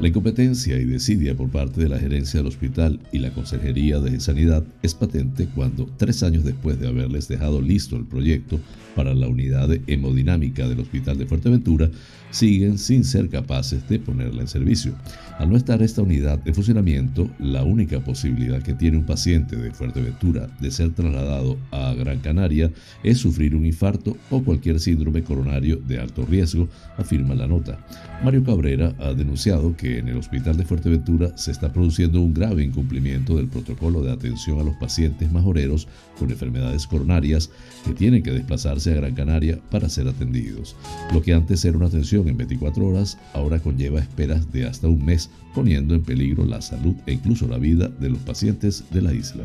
La 0.00 0.08
incompetencia 0.08 0.78
y 0.78 0.84
desidia 0.84 1.36
por 1.36 1.50
parte 1.50 1.80
de 1.80 1.88
la 1.88 1.98
gerencia 1.98 2.40
del 2.40 2.48
hospital 2.48 2.98
y 3.12 3.18
la 3.18 3.32
Consejería 3.32 4.00
de 4.00 4.18
Sanidad 4.20 4.64
es 4.82 4.94
patente 4.94 5.48
cuando, 5.54 5.86
tres 5.96 6.22
años 6.22 6.44
después 6.44 6.80
de 6.80 6.88
haberles 6.88 7.28
dejado 7.28 7.60
listo 7.60 7.96
el 7.96 8.06
proyecto 8.06 8.58
para 8.96 9.14
la 9.14 9.28
unidad 9.28 9.68
de 9.68 9.82
hemodinámica 9.86 10.68
del 10.68 10.80
Hospital 10.80 11.18
de 11.18 11.26
Fuerteventura, 11.26 11.90
siguen 12.30 12.78
sin 12.78 13.04
ser 13.04 13.28
capaces 13.28 13.88
de 13.88 13.98
ponerla 13.98 14.42
en 14.42 14.48
servicio. 14.48 14.94
Al 15.38 15.50
no 15.50 15.56
estar 15.56 15.82
esta 15.82 16.02
unidad 16.02 16.40
en 16.44 16.54
funcionamiento, 16.54 17.28
la 17.38 17.64
única 17.64 18.00
posibilidad 18.00 18.62
que 18.62 18.74
tiene 18.74 18.98
un 18.98 19.06
paciente 19.06 19.56
de 19.56 19.70
Fuerteventura 19.72 20.48
de 20.60 20.70
ser 20.70 20.90
trasladado 20.90 21.56
a 21.70 21.94
Gran 21.94 22.20
Canaria 22.20 22.70
es 23.02 23.18
sufrir 23.18 23.56
un 23.56 23.66
infarto 23.66 24.16
o 24.30 24.42
cualquier 24.42 24.78
síndrome 24.78 25.22
coronario 25.22 25.76
de 25.76 25.98
alto 25.98 26.24
riesgo, 26.24 26.68
afirma 26.96 27.34
la 27.34 27.46
nota. 27.46 27.78
Mario 28.24 28.44
Cabrera 28.44 28.94
ha 29.00 29.12
denunciado 29.14 29.76
que 29.76 29.98
en 29.98 30.08
el 30.08 30.16
Hospital 30.16 30.56
de 30.56 30.64
Fuerteventura 30.64 31.36
se 31.36 31.50
está 31.50 31.72
produciendo 31.72 32.20
un 32.20 32.34
grave 32.34 32.62
incumplimiento 32.62 33.36
del 33.36 33.48
protocolo 33.48 34.02
de 34.02 34.12
atención 34.12 34.60
a 34.60 34.64
los 34.64 34.76
pacientes 34.76 35.32
majoreros 35.32 35.88
con 36.18 36.30
enfermedades 36.30 36.86
coronarias 36.86 37.50
que 37.84 37.94
tienen 37.94 38.22
que 38.22 38.30
desplazarse 38.30 38.92
a 38.92 38.96
Gran 38.96 39.14
Canaria 39.14 39.58
para 39.70 39.88
ser 39.88 40.06
atendidos. 40.06 40.76
Lo 41.12 41.20
que 41.20 41.34
antes 41.34 41.64
era 41.64 41.76
una 41.76 41.86
atención 41.86 42.28
en 42.28 42.36
24 42.36 42.86
horas, 42.86 43.18
ahora 43.34 43.58
conlleva 43.58 43.98
esperas 43.98 44.52
de 44.52 44.66
hasta 44.66 44.88
un 44.88 45.04
mes, 45.04 45.21
poniendo 45.54 45.94
en 45.94 46.02
peligro 46.02 46.44
la 46.44 46.62
salud 46.62 46.94
e 47.06 47.12
incluso 47.12 47.46
la 47.46 47.58
vida 47.58 47.88
de 47.88 48.10
los 48.10 48.18
pacientes 48.18 48.84
de 48.90 49.02
la 49.02 49.12
isla. 49.12 49.44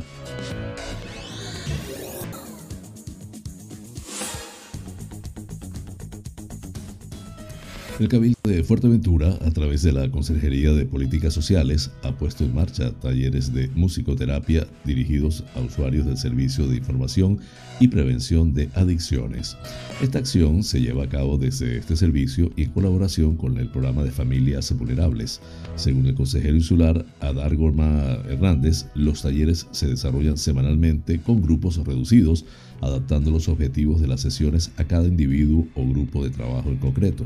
El 8.00 8.10
Cabildo 8.10 8.38
de 8.44 8.64
Fuerteventura, 8.64 9.40
a 9.44 9.50
través 9.50 9.82
de 9.82 9.92
la 9.92 10.12
Consejería 10.12 10.72
de 10.72 10.86
Políticas 10.86 11.34
Sociales, 11.34 11.90
ha 12.04 12.16
puesto 12.16 12.44
en 12.44 12.54
marcha 12.54 12.92
talleres 12.92 13.52
de 13.52 13.70
musicoterapia 13.70 14.68
dirigidos 14.86 15.44
a 15.56 15.62
usuarios 15.62 16.06
del 16.06 16.16
Servicio 16.16 16.68
de 16.68 16.78
Información 16.78 17.40
y 17.80 17.88
Prevención 17.88 18.54
de 18.54 18.70
Adicciones. 18.76 19.58
Esta 20.00 20.20
acción 20.20 20.62
se 20.62 20.80
lleva 20.80 21.06
a 21.06 21.10
cabo 21.10 21.40
desde 21.40 21.80
este 21.80 21.96
servicio 21.96 22.52
y 22.56 22.64
en 22.64 22.72
colaboración 22.72 23.36
con 23.36 23.58
el 23.58 23.70
programa 23.70 24.04
de 24.04 24.12
familias 24.12 24.72
vulnerables. 24.78 25.42
Según 25.76 26.06
el 26.06 26.14
consejero 26.14 26.56
insular 26.56 27.04
Adar 27.20 27.56
Gorma 27.56 28.20
Hernández, 28.30 28.86
los 28.94 29.24
talleres 29.24 29.66
se 29.72 29.88
desarrollan 29.88 30.38
semanalmente 30.38 31.20
con 31.20 31.42
grupos 31.42 31.78
reducidos 31.78 32.46
adaptando 32.82 33.32
los 33.32 33.48
objetivos 33.50 34.02
de 34.02 34.08
las 34.08 34.22
sesiones 34.22 34.72
a 34.78 34.84
cada 34.84 35.08
individuo 35.08 35.68
o 35.76 35.88
grupo 35.88 36.24
de 36.24 36.30
trabajo 36.30 36.70
en 36.70 36.78
concreto. 36.78 37.26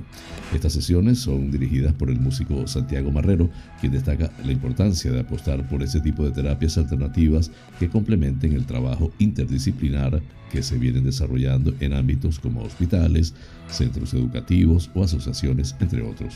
Estas 0.54 0.74
sesiones 0.74 1.20
son 1.20 1.52
dirigidas 1.52 1.94
por 1.94 2.10
el 2.10 2.20
músico 2.20 2.68
Santiago 2.68 3.12
Marrero, 3.12 3.50
quien 3.80 3.94
destaca 3.94 4.32
la 4.46 4.52
importancia 4.52 5.12
de 5.12 5.22
apostar 5.22 5.68
por 5.70 5.84
ese 5.84 6.02
tipo 6.02 6.24
de 6.24 6.32
terapias 6.32 6.78
alternativas 6.78 7.52
que 7.80 7.90
complementen 7.90 8.54
el 8.54 8.66
trabajo 8.66 9.12
interdisciplinar 9.20 10.22
que 10.52 10.64
se 10.64 10.78
vienen 10.78 11.04
desarrollando 11.04 11.74
en 11.80 11.94
ámbitos 11.94 12.40
como 12.40 12.62
hospitales, 12.62 13.34
centros 13.70 14.14
educativos 14.14 14.90
o 14.94 15.04
asociaciones, 15.04 15.76
entre 15.80 16.02
otros. 16.02 16.36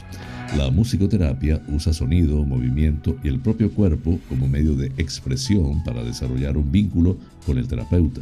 La 0.58 0.72
musicoterapia 0.72 1.62
usa 1.68 1.94
sonido, 1.94 2.44
movimiento 2.46 3.18
y 3.24 3.28
el 3.28 3.40
propio 3.40 3.72
cuerpo 3.72 4.20
como 4.30 4.48
medio 4.48 4.76
de 4.76 4.88
expresión 4.98 5.84
para 5.84 6.04
desarrollar 6.04 6.58
un 6.58 6.72
vínculo 6.72 7.18
con 7.46 7.58
el 7.58 7.68
terapeuta. 7.68 8.22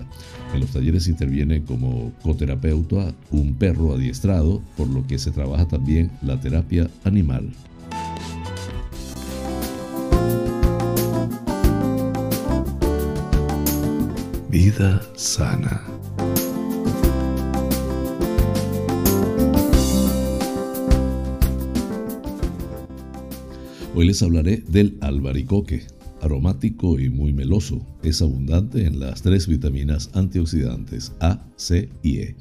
En 0.53 0.61
los 0.61 0.71
talleres 0.71 1.07
interviene 1.07 1.63
como 1.63 2.11
coterapeuta 2.21 3.13
un 3.31 3.53
perro 3.53 3.93
adiestrado, 3.93 4.61
por 4.75 4.89
lo 4.89 5.05
que 5.07 5.19
se 5.19 5.31
trabaja 5.31 5.67
también 5.67 6.11
la 6.21 6.39
terapia 6.39 6.89
animal. 7.03 7.49
Vida 14.53 15.01
sana. 15.15 15.81
Hoy 23.95 24.05
les 24.05 24.21
hablaré 24.21 24.57
del 24.67 24.95
albaricoque, 25.01 25.87
aromático 26.21 26.99
y 26.99 27.09
muy 27.09 27.33
meloso. 27.33 27.83
Es 28.03 28.21
abundante 28.21 28.85
en 28.85 28.99
las 28.99 29.23
tres 29.23 29.47
vitaminas 29.47 30.11
antioxidantes 30.13 31.13
A, 31.19 31.43
C 31.55 31.89
y 32.03 32.19
E, 32.19 32.35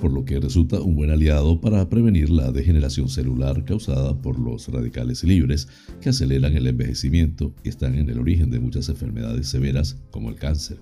por 0.00 0.12
lo 0.12 0.24
que 0.24 0.40
resulta 0.40 0.80
un 0.80 0.96
buen 0.96 1.10
aliado 1.10 1.60
para 1.60 1.88
prevenir 1.88 2.30
la 2.30 2.50
degeneración 2.52 3.08
celular 3.08 3.64
causada 3.64 4.20
por 4.20 4.38
los 4.38 4.68
radicales 4.68 5.22
libres 5.22 5.68
que 6.00 6.08
aceleran 6.08 6.56
el 6.56 6.66
envejecimiento 6.66 7.54
y 7.62 7.68
están 7.68 7.94
en 7.94 8.08
el 8.08 8.18
origen 8.18 8.50
de 8.50 8.60
muchas 8.60 8.88
enfermedades 8.88 9.48
severas 9.48 9.98
como 10.10 10.30
el 10.30 10.36
cáncer. 10.36 10.78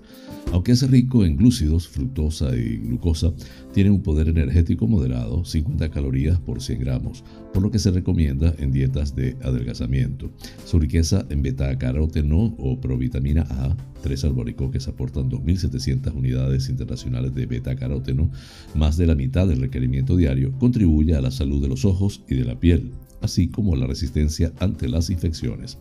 Aunque 0.53 0.71
es 0.71 0.89
rico 0.89 1.25
en 1.25 1.35
glúcidos, 1.35 1.87
fructosa 1.87 2.55
y 2.55 2.77
glucosa, 2.77 3.33
tiene 3.73 3.91
un 3.91 4.01
poder 4.01 4.29
energético 4.29 4.87
moderado, 4.87 5.43
50 5.43 5.89
calorías 5.89 6.39
por 6.39 6.61
100 6.61 6.79
gramos, 6.79 7.23
por 7.53 7.63
lo 7.63 7.71
que 7.71 7.79
se 7.79 7.91
recomienda 7.91 8.53
en 8.57 8.71
dietas 8.71 9.15
de 9.15 9.35
adelgazamiento. 9.43 10.31
Su 10.65 10.79
riqueza 10.79 11.25
en 11.29 11.41
beta-caroteno 11.41 12.55
o 12.57 12.79
provitamina 12.79 13.45
A, 13.49 13.75
tres 14.01 14.23
albaricoques 14.23 14.87
aportan 14.87 15.29
2.700 15.29 16.13
unidades 16.15 16.69
internacionales 16.69 17.33
de 17.33 17.45
beta-caroteno, 17.45 18.29
más 18.75 18.97
de 18.97 19.07
la 19.07 19.15
mitad 19.15 19.47
del 19.47 19.61
requerimiento 19.61 20.15
diario, 20.15 20.51
contribuye 20.59 21.15
a 21.15 21.21
la 21.21 21.31
salud 21.31 21.61
de 21.61 21.69
los 21.69 21.85
ojos 21.85 22.23
y 22.29 22.35
de 22.35 22.45
la 22.45 22.59
piel, 22.59 22.91
así 23.21 23.47
como 23.47 23.75
la 23.75 23.87
resistencia 23.87 24.51
ante 24.59 24.87
las 24.87 25.09
infecciones. 25.09 25.77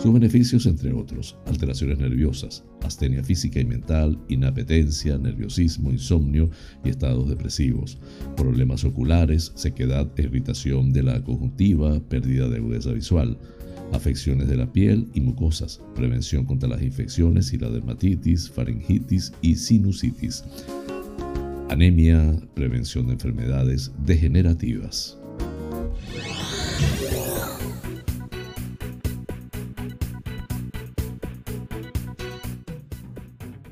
Sus 0.00 0.12
beneficios, 0.12 0.66
entre 0.66 0.92
otros, 0.92 1.36
alteraciones 1.46 1.98
nerviosas, 1.98 2.64
astenia 2.82 3.22
física 3.22 3.60
y 3.60 3.64
mental, 3.64 4.18
inapetencia, 4.28 5.18
nerviosismo, 5.18 5.90
insomnio 5.90 6.50
y 6.84 6.90
estados 6.90 7.28
depresivos, 7.28 7.98
problemas 8.36 8.84
oculares, 8.84 9.52
sequedad 9.54 10.10
irritación 10.16 10.92
de 10.92 11.02
la 11.02 11.22
conjuntiva, 11.22 12.00
pérdida 12.08 12.48
de 12.48 12.56
agudeza 12.56 12.92
visual, 12.92 13.38
afecciones 13.92 14.48
de 14.48 14.56
la 14.56 14.72
piel 14.72 15.08
y 15.14 15.20
mucosas, 15.20 15.80
prevención 15.94 16.44
contra 16.44 16.68
las 16.68 16.82
infecciones 16.82 17.52
y 17.52 17.58
la 17.58 17.70
dermatitis, 17.70 18.50
faringitis 18.50 19.32
y 19.40 19.54
sinusitis, 19.54 20.44
anemia, 21.68 22.36
prevención 22.54 23.06
de 23.06 23.14
enfermedades 23.14 23.92
degenerativas. 24.04 25.17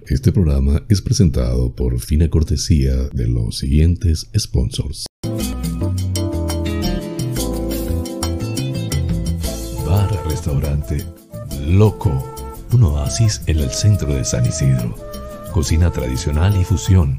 Este 0.09 0.33
programa 0.33 0.83
es 0.89 1.03
presentado 1.03 1.75
por 1.75 2.01
fina 2.01 2.31
cortesía 2.31 2.95
de 3.13 3.29
los 3.29 3.59
siguientes 3.59 4.29
sponsors. 4.37 5.07
Bar 9.85 10.25
Restaurante 10.29 11.05
Loco, 11.67 12.35
un 12.73 12.85
oasis 12.85 13.43
en 13.47 13.59
el 13.59 13.71
centro 13.71 14.15
de 14.15 14.25
San 14.25 14.47
Isidro. 14.47 14.97
Cocina 15.53 15.91
tradicional 15.91 16.57
y 16.61 16.65
fusión, 16.65 17.19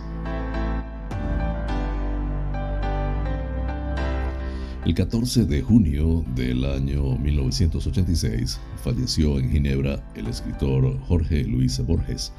El 4.85 4.95
14 4.95 5.45
de 5.45 5.61
junio 5.61 6.23
del 6.33 6.63
año 6.63 7.17
1986 7.17 8.57
falleció 8.79 9.37
en 9.39 9.51
Ginebra 9.51 10.03
el 10.15 10.27
escritor 10.27 10.99
Jorge 11.01 11.43
Luis 11.43 11.79
Borges. 11.85 12.31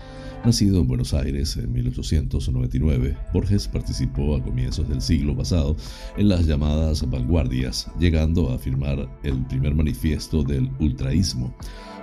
Nacido 0.44 0.80
en 0.80 0.88
Buenos 0.88 1.12
Aires 1.12 1.56
en 1.56 1.70
1899, 1.72 3.16
Borges 3.34 3.68
participó 3.68 4.36
a 4.36 4.42
comienzos 4.42 4.88
del 4.88 5.02
siglo 5.02 5.36
pasado 5.36 5.76
en 6.16 6.28
las 6.30 6.46
llamadas 6.46 7.08
vanguardias, 7.08 7.90
llegando 7.98 8.50
a 8.50 8.58
firmar 8.58 9.06
el 9.22 9.44
primer 9.46 9.74
manifiesto 9.74 10.42
del 10.42 10.70
ultraísmo. 10.80 11.54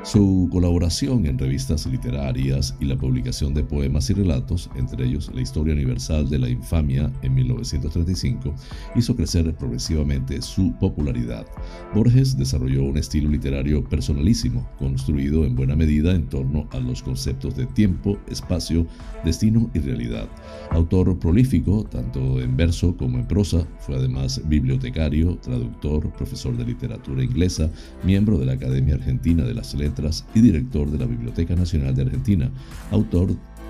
Su 0.03 0.47
colaboración 0.53 1.25
en 1.25 1.37
revistas 1.37 1.85
literarias 1.85 2.73
y 2.79 2.85
la 2.85 2.97
publicación 2.97 3.53
de 3.53 3.63
poemas 3.63 4.09
y 4.09 4.13
relatos, 4.13 4.69
entre 4.75 5.05
ellos 5.05 5.29
La 5.33 5.41
Historia 5.41 5.73
Universal 5.73 6.29
de 6.29 6.39
la 6.39 6.47
Infamia 6.47 7.11
en 7.23 7.33
1935, 7.33 8.55
hizo 8.95 9.15
crecer 9.17 9.53
progresivamente 9.57 10.41
su 10.41 10.73
popularidad. 10.79 11.45
Borges 11.93 12.37
desarrolló 12.37 12.83
un 12.83 12.97
estilo 12.97 13.29
literario 13.29 13.83
construido 14.77 15.45
en 15.45 15.55
buena 15.55 15.75
medida 15.75 16.13
en 16.13 16.27
torno 16.27 16.67
a 16.71 16.79
los 16.79 17.01
conceptos 17.01 17.55
de 17.55 17.65
tiempo, 17.65 18.17
espacio, 18.27 18.85
destino 19.23 19.69
y 19.73 19.79
realidad. 19.79 20.27
Autor 20.71 21.17
prolífico, 21.17 21.85
tanto 21.89 22.41
en 22.41 22.57
verso 22.57 22.97
como 22.97 23.17
en 23.19 23.27
prosa, 23.27 23.65
fue 23.79 23.95
además 23.95 24.41
bibliotecario, 24.45 25.37
traductor, 25.37 26.11
profesor 26.13 26.57
de 26.57 26.65
literatura 26.65 27.23
inglesa, 27.23 27.69
miembro 28.03 28.37
de 28.37 28.45
la 28.45 28.53
Academia 28.53 28.95
Argentina 28.95 29.43
de 29.43 29.53
las 29.53 29.73
Letras, 29.73 30.25
y 30.35 30.41
director 30.41 30.91
de 30.91 30.97
la 30.97 31.05
Biblioteca 31.05 31.55
Nacional 31.55 31.95
de 31.95 32.01
Argentina, 32.01 32.51
autor 32.91 33.29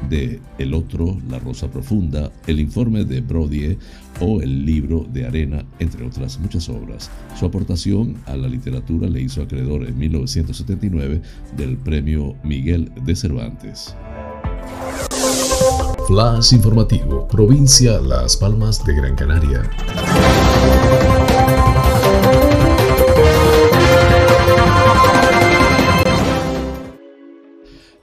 de 0.10 0.39
El 0.57 0.73
Otro, 0.73 1.17
La 1.29 1.39
Rosa 1.39 1.69
Profunda, 1.69 2.31
El 2.45 2.60
Informe 2.60 3.03
de 3.03 3.21
Brodier 3.21 3.77
o 4.19 4.41
El 4.41 4.65
Libro 4.65 5.05
de 5.12 5.25
Arena, 5.25 5.65
entre 5.79 6.05
otras 6.05 6.39
muchas 6.39 6.69
obras. 6.69 7.10
Su 7.38 7.45
aportación 7.45 8.15
a 8.25 8.36
la 8.36 8.47
literatura 8.47 9.10
le 9.10 9.21
hizo 9.21 9.41
acreedor 9.41 9.86
en 9.86 9.97
1979 9.97 11.21
del 11.55 11.77
Premio 11.77 12.36
Miguel 12.43 12.91
de 13.05 13.15
Cervantes. 13.15 13.95
Flash 16.07 16.53
informativo, 16.53 17.27
provincia 17.27 17.99
Las 17.99 18.38
Palmas 18.38 18.83
de 18.86 18.95
Gran 18.95 19.15
Canaria. 19.15 19.69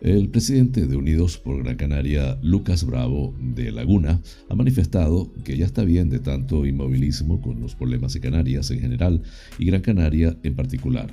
El 0.05 0.29
presidente 0.29 0.87
de 0.87 0.99
Unidos 0.99 1.39
por 1.39 1.63
Gran 1.63 1.77
Canaria, 1.77 2.39
Lucas 2.43 2.85
Bravo 2.85 3.35
de 3.41 3.73
Laguna, 3.73 4.21
ha 4.51 4.55
manifestado 4.55 5.33
que 5.45 5.57
ya 5.57 5.65
está 5.65 5.83
bien 5.83 6.11
de 6.11 6.19
tanto 6.19 6.67
inmovilismo 6.67 7.41
con 7.41 7.59
los 7.63 7.75
problemas 7.75 8.13
de 8.13 8.21
Canarias 8.21 8.71
en 8.71 8.81
general 8.81 9.23
y 9.59 9.65
Gran 9.65 9.81
Canaria 9.81 10.37
en 10.43 10.57
particular. 10.57 11.11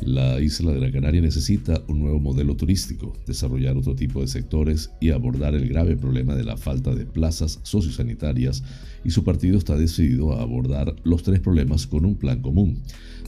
La 0.00 0.40
isla 0.40 0.70
de 0.70 0.78
Gran 0.78 0.92
Canaria 0.92 1.20
necesita 1.20 1.82
un 1.88 1.98
nuevo 1.98 2.20
modelo 2.20 2.54
turístico, 2.54 3.14
desarrollar 3.26 3.76
otro 3.76 3.96
tipo 3.96 4.20
de 4.20 4.28
sectores 4.28 4.92
y 5.00 5.10
abordar 5.10 5.56
el 5.56 5.68
grave 5.68 5.96
problema 5.96 6.36
de 6.36 6.44
la 6.44 6.56
falta 6.56 6.94
de 6.94 7.06
plazas 7.06 7.58
sociosanitarias 7.64 8.62
y 9.04 9.10
su 9.10 9.24
partido 9.24 9.58
está 9.58 9.76
decidido 9.76 10.34
a 10.34 10.42
abordar 10.42 10.94
los 11.02 11.24
tres 11.24 11.40
problemas 11.40 11.88
con 11.88 12.04
un 12.04 12.14
plan 12.14 12.40
común. 12.40 12.80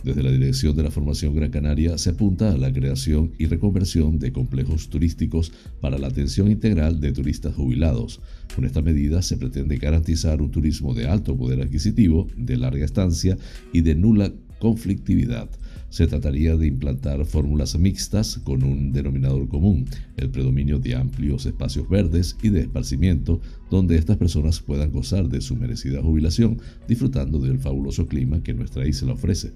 Desde 0.05 0.23
la 0.25 0.33
Dirección 0.33 0.75
de 0.75 0.83
la 0.83 0.91
Formación 0.91 1.35
Gran 1.35 1.51
Canaria 1.51 1.97
se 1.97 2.11
apunta 2.11 2.51
a 2.51 2.59
la 2.59 2.73
creación 2.73 3.33
y 3.39 3.47
reconversión 3.47 4.19
de 4.19 4.33
complejos 4.33 4.89
turísticos 4.89 5.53
para 5.81 5.97
la 5.97 6.09
atención 6.09 6.51
integral 6.51 7.01
de 7.01 7.13
turistas 7.13 7.55
jubilados. 7.55 8.21
Con 8.55 8.65
esta 8.65 8.83
medida 8.83 9.23
se 9.23 9.37
pretende 9.37 9.77
garantizar 9.77 10.43
un 10.43 10.51
turismo 10.51 10.93
de 10.93 11.07
alto 11.07 11.37
poder 11.37 11.61
adquisitivo, 11.61 12.27
de 12.37 12.57
larga 12.57 12.85
estancia 12.85 13.39
y 13.73 13.83
de 13.83 13.95
nula 13.95 14.33
conflictividad. 14.59 15.49
Se 15.89 16.07
trataría 16.07 16.57
de 16.57 16.67
implantar 16.67 17.25
fórmulas 17.27 17.79
mixtas 17.79 18.39
con 18.39 18.65
un 18.65 18.93
denominador 18.93 19.47
común, 19.49 19.85
el 20.17 20.31
predominio 20.31 20.79
de 20.79 20.95
amplios 20.97 21.47
espacios 21.47 21.89
verdes 21.89 22.37
y 22.43 22.49
de 22.49 22.61
esparcimiento 22.61 23.41
donde 23.77 23.97
estas 23.97 24.19
personas 24.19 24.61
puedan 24.61 24.93
gozar 24.93 25.31
de 25.31 25.41
su 25.41 25.57
merecida 25.57 26.03
jubilación, 26.03 26.61
disfrutando 26.87 27.39
del 27.39 27.59
fabuloso 27.59 28.07
clima 28.07 28.43
que 28.43 28.53
nuestra 28.53 28.87
isla 28.87 29.15
ofrece. 29.15 29.53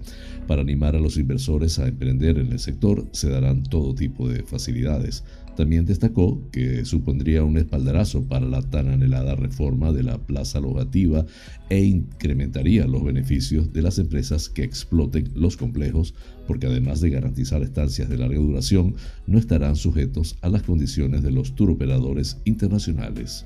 Para 0.47 0.63
animar 0.63 0.95
a 0.95 0.99
los 0.99 1.17
inversores 1.17 1.77
a 1.77 1.87
emprender 1.87 2.39
en 2.39 2.51
el 2.51 2.57
sector, 2.57 3.07
se 3.11 3.29
darán 3.29 3.61
todo 3.61 3.93
tipo 3.93 4.27
de 4.27 4.41
facilidades. 4.41 5.23
También 5.55 5.85
destacó 5.85 6.41
que 6.51 6.83
supondría 6.85 7.43
un 7.43 7.57
espaldarazo 7.57 8.23
para 8.23 8.47
la 8.47 8.63
tan 8.63 8.89
anhelada 8.89 9.35
reforma 9.35 9.91
de 9.91 10.01
la 10.01 10.17
plaza 10.17 10.59
locativa 10.59 11.23
e 11.69 11.83
incrementaría 11.83 12.87
los 12.87 13.03
beneficios 13.03 13.71
de 13.71 13.83
las 13.83 13.99
empresas 13.99 14.49
que 14.49 14.63
exploten 14.63 15.29
los 15.35 15.57
complejos, 15.57 16.15
porque 16.47 16.65
además 16.65 17.01
de 17.01 17.11
garantizar 17.11 17.61
estancias 17.61 18.09
de 18.09 18.17
larga 18.17 18.39
duración, 18.39 18.95
no 19.27 19.37
estarán 19.37 19.75
sujetos 19.75 20.37
a 20.41 20.49
las 20.49 20.63
condiciones 20.63 21.21
de 21.21 21.31
los 21.31 21.53
turoperadores 21.53 22.37
internacionales. 22.45 23.45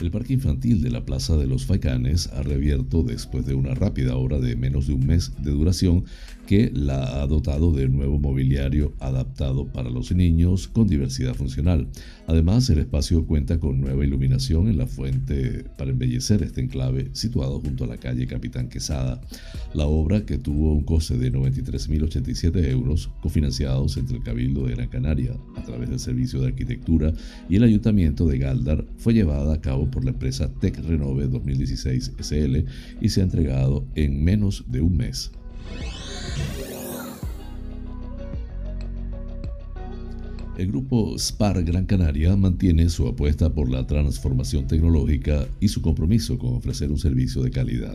El 0.00 0.10
parque 0.10 0.34
infantil 0.34 0.82
de 0.82 0.90
la 0.90 1.06
Plaza 1.06 1.36
de 1.36 1.46
los 1.46 1.64
Faicanes 1.64 2.28
ha 2.34 2.42
reabierto 2.42 3.02
después 3.02 3.46
de 3.46 3.54
una 3.54 3.74
rápida 3.74 4.14
obra 4.14 4.38
de 4.38 4.54
menos 4.54 4.86
de 4.86 4.92
un 4.92 5.06
mes 5.06 5.32
de 5.42 5.50
duración 5.50 6.04
que 6.46 6.70
la 6.72 7.22
ha 7.22 7.26
dotado 7.26 7.72
de 7.72 7.88
nuevo 7.88 8.18
mobiliario 8.18 8.94
adaptado 9.00 9.66
para 9.66 9.90
los 9.90 10.12
niños 10.12 10.68
con 10.68 10.86
diversidad 10.86 11.34
funcional. 11.34 11.88
Además, 12.26 12.70
el 12.70 12.78
espacio 12.78 13.26
cuenta 13.26 13.58
con 13.58 13.80
nueva 13.80 14.04
iluminación 14.04 14.68
en 14.68 14.78
la 14.78 14.86
fuente 14.86 15.64
para 15.76 15.90
embellecer 15.90 16.42
este 16.42 16.60
enclave 16.60 17.10
situado 17.12 17.60
junto 17.60 17.84
a 17.84 17.88
la 17.88 17.98
calle 17.98 18.26
Capitán 18.26 18.68
Quesada. 18.68 19.20
La 19.74 19.86
obra, 19.86 20.24
que 20.24 20.38
tuvo 20.38 20.72
un 20.72 20.84
coste 20.84 21.18
de 21.18 21.32
93.087 21.32 22.70
euros, 22.70 23.10
cofinanciados 23.20 23.96
entre 23.96 24.16
el 24.16 24.22
Cabildo 24.22 24.66
de 24.66 24.74
Gran 24.74 24.88
Canaria 24.88 25.36
a 25.56 25.62
través 25.62 25.90
del 25.90 25.98
Servicio 25.98 26.40
de 26.40 26.48
Arquitectura 26.48 27.12
y 27.48 27.56
el 27.56 27.64
Ayuntamiento 27.64 28.26
de 28.26 28.38
Galdar, 28.38 28.86
fue 28.98 29.14
llevada 29.14 29.54
a 29.54 29.60
cabo 29.60 29.90
por 29.90 30.04
la 30.04 30.10
empresa 30.10 30.52
Tech 30.60 30.78
Renove 30.78 31.26
2016 31.26 32.12
SL 32.18 32.64
y 33.00 33.08
se 33.08 33.20
ha 33.20 33.24
entregado 33.24 33.86
en 33.94 34.22
menos 34.22 34.64
de 34.68 34.80
un 34.80 34.96
mes. 34.96 35.32
Yeah. 36.36 36.65
El 40.56 40.68
grupo 40.68 41.18
SPAR 41.18 41.62
Gran 41.64 41.84
Canaria 41.84 42.34
mantiene 42.34 42.88
su 42.88 43.06
apuesta 43.06 43.52
por 43.52 43.70
la 43.70 43.86
transformación 43.86 44.66
tecnológica 44.66 45.46
y 45.60 45.68
su 45.68 45.82
compromiso 45.82 46.38
con 46.38 46.54
ofrecer 46.54 46.90
un 46.90 46.98
servicio 46.98 47.42
de 47.42 47.50
calidad. 47.50 47.94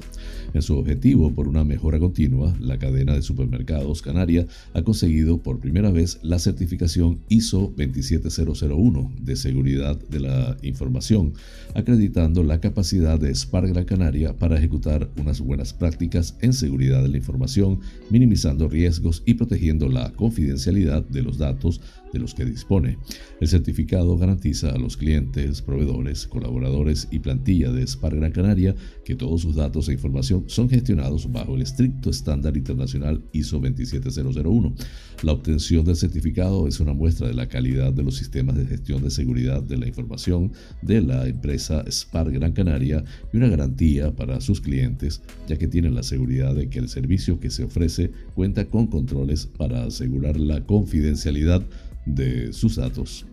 En 0.54 0.62
su 0.62 0.78
objetivo 0.78 1.32
por 1.34 1.48
una 1.48 1.64
mejora 1.64 1.98
continua, 1.98 2.56
la 2.60 2.78
cadena 2.78 3.16
de 3.16 3.24
supermercados 3.24 4.04
Canaria 4.04 4.46
ha 4.76 4.84
conseguido 4.84 5.40
por 5.40 5.60
primera 5.60 5.90
vez 5.90 6.20
la 6.22 6.38
certificación 6.38 7.22
ISO 7.30 7.74
27001 7.78 9.12
de 9.20 9.36
seguridad 9.38 9.98
de 10.10 10.20
la 10.20 10.56
información, 10.62 11.34
acreditando 11.74 12.44
la 12.44 12.60
capacidad 12.60 13.20
de 13.20 13.34
SPAR 13.34 13.70
Gran 13.70 13.86
Canaria 13.86 14.38
para 14.38 14.60
ejecutar 14.60 15.10
unas 15.18 15.42
buenas 15.42 15.74
prácticas 15.74 16.38
en 16.42 16.54
seguridad 16.54 17.02
de 17.02 17.10
la 17.10 17.18
información, 17.18 17.80
minimizando 18.12 18.70
riesgos 18.70 19.24
y 19.26 19.34
protegiendo 19.34 19.90
la 19.90 20.12
confidencialidad 20.12 21.04
de 21.04 21.24
los 21.24 21.40
datos 21.40 21.82
de 22.14 22.20
los 22.20 22.36
que 22.36 22.51
dispone. 22.52 22.98
El 23.40 23.48
certificado 23.48 24.18
garantiza 24.18 24.70
a 24.72 24.78
los 24.78 24.98
clientes, 24.98 25.62
proveedores, 25.62 26.28
colaboradores 26.28 27.08
y 27.12 27.20
plantilla 27.20 27.72
de 27.72 27.86
SPAR 27.88 28.16
Gran 28.16 28.32
Canaria 28.32 28.76
que 29.04 29.16
todos 29.16 29.42
sus 29.42 29.56
datos 29.56 29.90
e 29.90 29.94
información 29.94 30.44
son 30.48 30.70
gestionados 30.70 31.32
bajo 31.32 31.56
el 31.56 31.62
estricto 31.62 32.10
estándar 32.10 32.56
internacional 32.56 33.24
ISO 33.32 33.60
27001. 33.60 34.76
La 35.24 35.34
obtención 35.34 35.86
del 35.86 35.96
certificado 35.96 36.68
es 36.68 36.80
una 36.80 36.94
muestra 36.94 37.28
de 37.28 37.34
la 37.34 37.48
calidad 37.48 37.94
de 37.94 38.04
los 38.04 38.16
sistemas 38.16 38.56
de 38.58 38.66
gestión 38.66 39.02
de 39.02 39.10
seguridad 39.10 39.64
de 39.64 39.78
la 39.78 39.88
información 39.88 40.52
de 40.82 41.02
la 41.02 41.28
empresa 41.28 41.84
SPAR 41.90 42.32
Gran 42.32 42.54
Canaria 42.54 43.04
y 43.34 43.38
una 43.38 43.48
garantía 43.48 44.16
para 44.16 44.42
sus 44.42 44.62
clientes, 44.62 45.22
ya 45.48 45.58
que 45.58 45.68
tienen 45.68 45.96
la 45.96 46.04
seguridad 46.04 46.56
de 46.56 46.70
que 46.70 46.80
el 46.80 46.90
servicio 46.90 47.40
que 47.40 47.50
se 47.50 47.64
ofrece 47.64 48.12
cuenta 48.36 48.66
con 48.66 48.88
controles 48.88 49.46
para 49.46 49.84
asegurar 49.84 50.40
la 50.40 50.66
confidencialidad 50.66 51.64
de 52.06 52.54
sus 52.54 52.76
datos. 52.76 53.26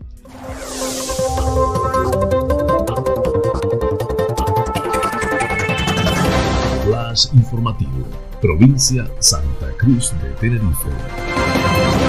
Flash 6.84 7.26
informativo, 7.34 8.06
provincia 8.40 9.10
Santa 9.20 9.72
Cruz 9.78 10.12
de 10.22 10.30
Tenerife. 10.32 12.07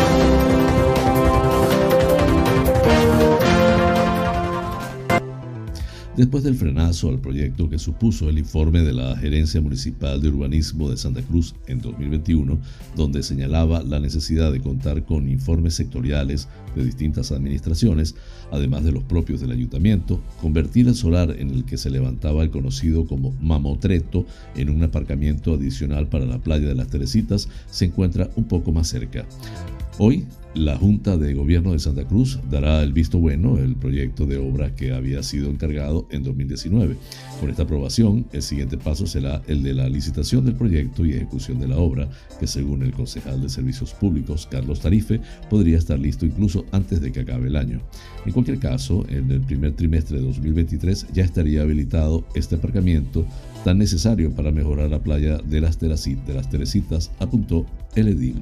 Después 6.19 6.43
del 6.43 6.55
frenazo 6.55 7.07
al 7.07 7.21
proyecto 7.21 7.69
que 7.69 7.79
supuso 7.79 8.27
el 8.27 8.39
informe 8.39 8.81
de 8.81 8.91
la 8.91 9.15
Gerencia 9.15 9.61
Municipal 9.61 10.21
de 10.21 10.27
Urbanismo 10.27 10.89
de 10.89 10.97
Santa 10.97 11.21
Cruz 11.21 11.55
en 11.65 11.79
2021, 11.79 12.59
donde 12.97 13.23
señalaba 13.23 13.81
la 13.83 14.01
necesidad 14.01 14.51
de 14.51 14.59
contar 14.59 15.05
con 15.05 15.29
informes 15.29 15.75
sectoriales 15.75 16.49
de 16.75 16.83
distintas 16.83 17.31
administraciones, 17.31 18.15
además 18.51 18.83
de 18.83 18.91
los 18.91 19.05
propios 19.05 19.39
del 19.39 19.51
ayuntamiento, 19.51 20.19
convertir 20.41 20.89
el 20.89 20.95
solar 20.95 21.33
en 21.39 21.51
el 21.51 21.63
que 21.63 21.77
se 21.77 21.89
levantaba 21.89 22.43
el 22.43 22.49
conocido 22.49 23.05
como 23.05 23.31
Mamotreto 23.39 24.25
en 24.55 24.71
un 24.71 24.83
aparcamiento 24.83 25.53
adicional 25.53 26.09
para 26.09 26.25
la 26.25 26.39
playa 26.39 26.67
de 26.67 26.75
las 26.75 26.89
Teresitas 26.89 27.47
se 27.71 27.85
encuentra 27.85 28.29
un 28.35 28.43
poco 28.43 28.73
más 28.73 28.89
cerca. 28.89 29.25
Hoy, 29.97 30.25
la 30.55 30.77
Junta 30.77 31.17
de 31.17 31.33
Gobierno 31.33 31.73
de 31.73 31.79
Santa 31.79 32.05
Cruz 32.05 32.39
dará 32.49 32.81
el 32.81 32.91
visto 32.91 33.19
bueno 33.19 33.57
el 33.57 33.75
proyecto 33.75 34.25
de 34.25 34.37
obra 34.37 34.73
que 34.73 34.93
había 34.93 35.21
sido 35.21 35.49
encargado 35.49 36.07
en 36.09 36.23
2019. 36.23 36.95
Con 37.39 37.49
esta 37.49 37.63
aprobación, 37.63 38.25
el 38.33 38.41
siguiente 38.41 38.77
paso 38.77 39.05
será 39.05 39.41
el 39.47 39.61
de 39.61 39.73
la 39.73 39.87
licitación 39.87 40.45
del 40.45 40.55
proyecto 40.55 41.05
y 41.05 41.13
ejecución 41.13 41.59
de 41.59 41.67
la 41.67 41.77
obra, 41.77 42.09
que 42.39 42.47
según 42.47 42.83
el 42.83 42.91
concejal 42.91 43.41
de 43.41 43.49
Servicios 43.49 43.93
Públicos, 43.93 44.47
Carlos 44.49 44.79
Tarife, 44.79 45.21
podría 45.49 45.77
estar 45.77 45.99
listo 45.99 46.25
incluso 46.25 46.65
antes 46.71 46.99
de 46.99 47.11
que 47.11 47.21
acabe 47.21 47.47
el 47.47 47.55
año. 47.55 47.79
En 48.25 48.33
cualquier 48.33 48.59
caso, 48.59 49.05
en 49.07 49.31
el 49.31 49.41
primer 49.41 49.73
trimestre 49.73 50.17
de 50.17 50.25
2023 50.25 51.07
ya 51.13 51.23
estaría 51.23 51.61
habilitado 51.61 52.25
este 52.33 52.55
aparcamiento 52.55 53.25
tan 53.63 53.77
necesario 53.77 54.31
para 54.31 54.51
mejorar 54.51 54.89
la 54.89 54.99
playa 54.99 55.37
de 55.37 55.61
las, 55.61 55.79
de 55.79 55.89
las 55.89 56.49
Teresitas, 56.49 57.11
apuntó 57.19 57.65
el 57.95 58.07
edil. 58.07 58.41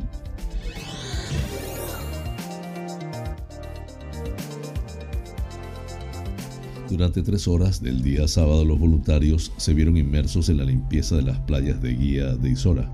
Durante 6.89 7.21
tres 7.21 7.49
horas 7.49 7.81
del 7.81 8.01
día 8.01 8.29
sábado 8.29 8.63
los 8.63 8.79
voluntarios 8.79 9.51
se 9.57 9.73
vieron 9.73 9.97
inmersos 9.97 10.47
en 10.47 10.57
la 10.57 10.63
limpieza 10.63 11.17
de 11.17 11.23
las 11.23 11.37
playas 11.39 11.81
de 11.81 11.93
Guía 11.93 12.35
de 12.35 12.51
Isora. 12.51 12.89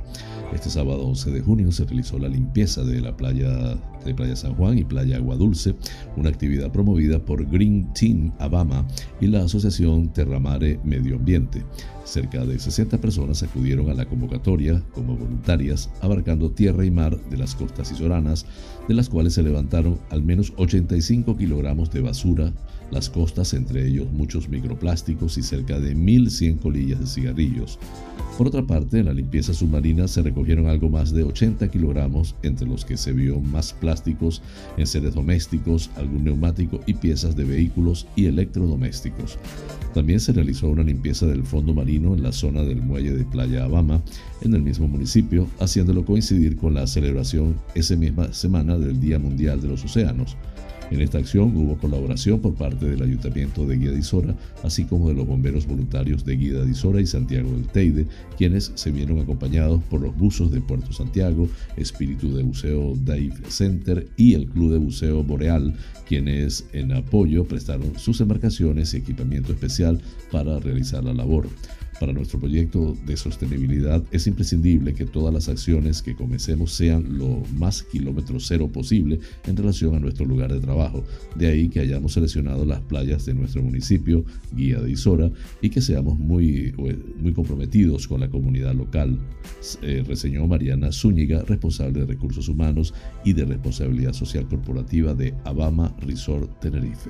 Este 0.52 0.70
sábado 0.70 1.06
11 1.08 1.32
de 1.32 1.42
junio 1.42 1.72
se 1.72 1.86
realizó 1.86 2.18
la 2.18 2.28
limpieza 2.28 2.84
de 2.84 3.02
la 3.02 3.16
playa 3.16 3.76
de 4.06 4.14
Playa 4.14 4.36
San 4.36 4.56
Juan 4.56 4.78
y 4.78 4.84
Playa 4.84 5.18
Agua 5.18 5.36
Dulce, 5.36 5.76
una 6.18 6.30
actividad 6.30 6.72
promovida 6.72 7.20
por 7.20 7.46
Green 7.46 7.92
Team 7.94 8.32
Abama 8.40 8.86
y 9.22 9.28
la 9.28 9.44
Asociación 9.44 10.12
Terramare 10.12 10.80
Medio 10.84 11.16
Ambiente. 11.16 11.64
Cerca 12.04 12.46
de 12.46 12.60
60 12.60 13.00
personas 13.00 13.42
acudieron 13.44 13.90
a 13.90 13.94
la 13.94 14.06
convocatoria 14.06 14.84
como 14.94 15.16
voluntarias, 15.16 15.90
abarcando 16.02 16.52
tierra 16.52 16.86
y 16.86 16.92
mar 16.92 17.18
de 17.30 17.38
las 17.38 17.56
costas 17.56 17.92
isoranas, 17.92 18.46
de 18.88 18.94
las 18.94 19.10
cuales 19.10 19.34
se 19.34 19.44
levantaron 19.44 20.00
al 20.10 20.22
menos 20.24 20.54
85 20.58 21.38
kilogramos 21.38 21.92
de 21.92 22.02
basura, 22.02 22.54
las 22.94 23.10
costas, 23.10 23.54
entre 23.54 23.88
ellos 23.88 24.12
muchos 24.12 24.48
microplásticos 24.48 25.38
y 25.38 25.44
cerca 25.44 25.80
de 25.80 25.96
1.100 25.96 26.60
colillas 26.60 27.00
de 27.00 27.08
cigarrillos. 27.08 27.80
Por 28.38 28.48
otra 28.48 28.64
parte, 28.64 29.00
en 29.00 29.06
la 29.06 29.14
limpieza 29.14 29.54
submarina 29.54 30.08
se 30.08 30.24
recogieron 30.24 30.68
algo 30.68 30.90
más 30.90 31.12
de 31.12 31.24
80 31.24 31.68
kilogramos, 31.70 32.36
entre 32.42 32.68
los 32.68 32.84
que 32.84 32.98
se 32.98 33.14
vio 33.14 33.40
más 33.40 33.74
plásticos, 33.74 34.42
en 34.78 34.88
seres 34.88 35.14
domésticos, 35.14 35.92
algún 35.98 36.24
neumático 36.24 36.80
y 36.88 36.96
piezas 36.96 37.36
de 37.36 37.44
vehículos 37.44 38.08
y 38.16 38.26
electrodomésticos. 38.26 39.38
También 39.94 40.20
se 40.20 40.34
realizó 40.34 40.70
una 40.70 40.84
limpieza 40.84 41.28
del 41.28 41.44
fondo 41.44 41.76
marino 41.76 42.16
en 42.16 42.24
la 42.24 42.32
zona 42.32 42.64
del 42.64 42.82
muelle 42.82 43.14
de 43.14 43.26
Playa 43.26 43.66
Abama, 43.66 44.02
en 44.42 44.56
el 44.56 44.64
mismo 44.64 44.88
municipio, 44.88 45.48
haciéndolo 45.60 46.04
coincidir 46.04 46.58
con 46.58 46.74
la 46.74 46.88
celebración 46.88 47.56
esa 47.76 47.96
misma 47.96 48.34
semana 48.34 48.80
del 48.80 49.00
Día 49.00 49.20
Mundial 49.20 49.62
de 49.62 49.68
los 49.68 49.86
Océanos. 49.86 50.36
En 50.94 51.02
esta 51.02 51.18
acción 51.18 51.58
hubo 51.58 51.76
colaboración 51.80 52.40
por 52.40 52.54
parte 52.54 52.86
del 52.86 53.02
Ayuntamiento 53.02 53.66
de 53.66 53.78
Guía 53.78 53.90
de 53.90 53.98
Isora, 53.98 54.36
así 54.62 54.86
como 54.86 55.10
de 55.10 55.16
los 55.16 55.26
bomberos 55.26 55.66
voluntarios 55.66 56.24
de 56.24 56.36
Guía 56.36 56.60
de 56.60 56.70
Isora 56.70 57.02
y 57.02 57.08
Santiago 57.08 57.50
del 57.50 57.68
Teide, 57.68 58.06
quienes 58.38 58.72
se 58.76 58.92
vieron 58.92 59.20
acompañados 59.20 59.82
por 59.90 60.02
los 60.02 60.16
buzos 60.16 60.52
de 60.52 60.62
Puerto 60.62 60.94
Santiago, 60.94 61.50
Espíritu 61.78 62.36
de 62.36 62.44
Buceo 62.44 62.94
Dive 62.96 63.34
Center 63.48 64.08
y 64.18 64.36
el 64.36 64.46
Club 64.46 64.74
de 64.74 64.78
Buceo 64.78 65.24
Boreal, 65.24 65.74
quienes 66.08 66.68
en 66.74 66.94
apoyo 66.94 67.44
prestaron 67.44 67.98
sus 67.98 68.22
embarcaciones 68.22 68.94
y 68.94 68.98
equipamiento 68.98 69.52
especial 69.52 70.00
para 70.32 70.60
realizar 70.60 71.04
la 71.04 71.16
labor. 71.16 71.50
Para 72.00 72.14
nuestro 72.14 72.40
proyecto 72.40 72.98
de 73.06 73.16
sostenibilidad 73.18 74.04
es 74.12 74.28
imprescindible 74.28 74.94
que 74.94 75.06
todas 75.06 75.34
las 75.34 75.48
acciones 75.48 76.02
que 76.02 76.16
comencemos 76.16 76.74
sean 76.74 77.18
lo 77.18 77.42
más 77.56 77.84
kilómetro 77.84 78.40
cero 78.40 78.70
posible 78.72 79.20
en 79.46 79.56
relación 79.56 79.96
a 79.96 80.00
nuestro 80.00 80.26
lugar 80.26 80.52
de 80.52 80.60
trabajo. 80.60 81.04
De 81.36 81.48
ahí 81.48 81.70
que 81.70 81.80
hayamos 81.80 82.14
seleccionado 82.14 82.66
las 82.66 82.82
playas 82.82 83.26
de 83.26 83.34
nuestro 83.34 83.62
municipio, 83.62 84.26
Guía 84.56 84.80
de 84.82 84.92
Isora, 84.92 85.32
y 85.62 85.70
que 85.70 85.82
seamos 85.82 86.18
muy, 86.18 86.74
muy 87.20 87.34
comprometidos 87.34 88.08
con 88.08 88.22
la 88.22 88.30
comunidad 88.30 88.74
local, 88.74 89.18
eh, 89.82 90.04
reseñó 90.08 90.48
Mariana 90.48 90.92
Zúñiga, 90.92 91.44
responsable 91.44 92.02
de 92.02 92.06
recursos 92.08 92.50
humanos 92.50 92.94
y 93.24 93.34
de 93.34 93.46
responsabilidad 93.46 94.14
social 94.14 94.48
corporativa 94.48 95.14
de 95.14 95.34
Abama 95.46 95.96
Resort 96.02 96.60
Tenerife. 96.60 97.10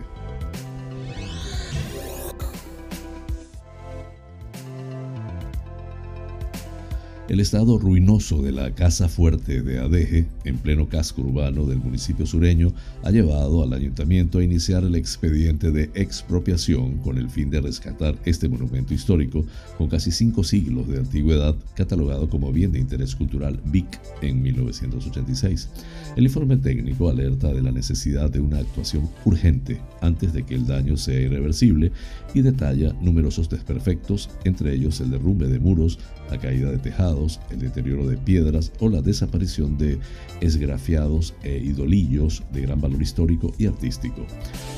El 7.29 7.39
estado 7.39 7.79
ruinoso 7.79 8.41
de 8.41 8.51
la 8.51 8.75
Casa 8.75 9.07
Fuerte 9.07 9.61
de 9.61 9.79
Adeje, 9.79 10.25
en 10.43 10.57
pleno 10.57 10.89
casco 10.89 11.21
urbano 11.21 11.65
del 11.65 11.79
municipio 11.79 12.25
sureño, 12.25 12.73
ha 13.01 13.11
llevado 13.11 13.63
al 13.63 13.71
ayuntamiento 13.71 14.39
a 14.39 14.43
iniciar 14.43 14.83
el 14.83 14.95
expediente 14.95 15.71
de 15.71 15.89
expropiación 15.93 16.97
con 16.97 17.17
el 17.17 17.29
fin 17.29 17.49
de 17.49 17.61
rescatar 17.61 18.17
este 18.25 18.49
monumento 18.49 18.93
histórico 18.93 19.45
con 19.77 19.87
casi 19.87 20.11
cinco 20.11 20.43
siglos 20.43 20.89
de 20.89 20.97
antigüedad, 20.97 21.55
catalogado 21.75 22.29
como 22.29 22.51
bien 22.51 22.73
de 22.73 22.79
interés 22.79 23.15
cultural 23.15 23.57
BIC 23.67 24.01
en 24.21 24.41
1986. 24.41 25.69
El 26.17 26.25
informe 26.25 26.57
técnico 26.57 27.09
alerta 27.09 27.53
de 27.53 27.61
la 27.61 27.71
necesidad 27.71 28.29
de 28.31 28.41
una 28.41 28.59
actuación 28.59 29.09
urgente 29.23 29.79
antes 30.01 30.33
de 30.33 30.43
que 30.43 30.55
el 30.55 30.67
daño 30.67 30.97
sea 30.97 31.21
irreversible 31.21 31.93
y 32.33 32.41
detalla 32.41 32.91
numerosos 33.01 33.47
desperfectos, 33.47 34.29
entre 34.43 34.73
ellos 34.73 34.99
el 34.99 35.09
derrumbe 35.09 35.47
de 35.47 35.59
muros, 35.59 35.99
la 36.29 36.37
caída 36.37 36.69
de 36.69 36.77
tejados, 36.79 37.12
el 37.51 37.59
deterioro 37.59 38.07
de 38.07 38.17
piedras 38.17 38.71
o 38.79 38.89
la 38.89 39.01
desaparición 39.01 39.77
de 39.77 39.99
esgrafiados 40.41 41.33
e 41.43 41.57
idolillos 41.57 42.43
de 42.51 42.61
gran 42.61 42.81
valor 42.81 43.01
histórico 43.01 43.53
y 43.57 43.65
artístico. 43.65 44.25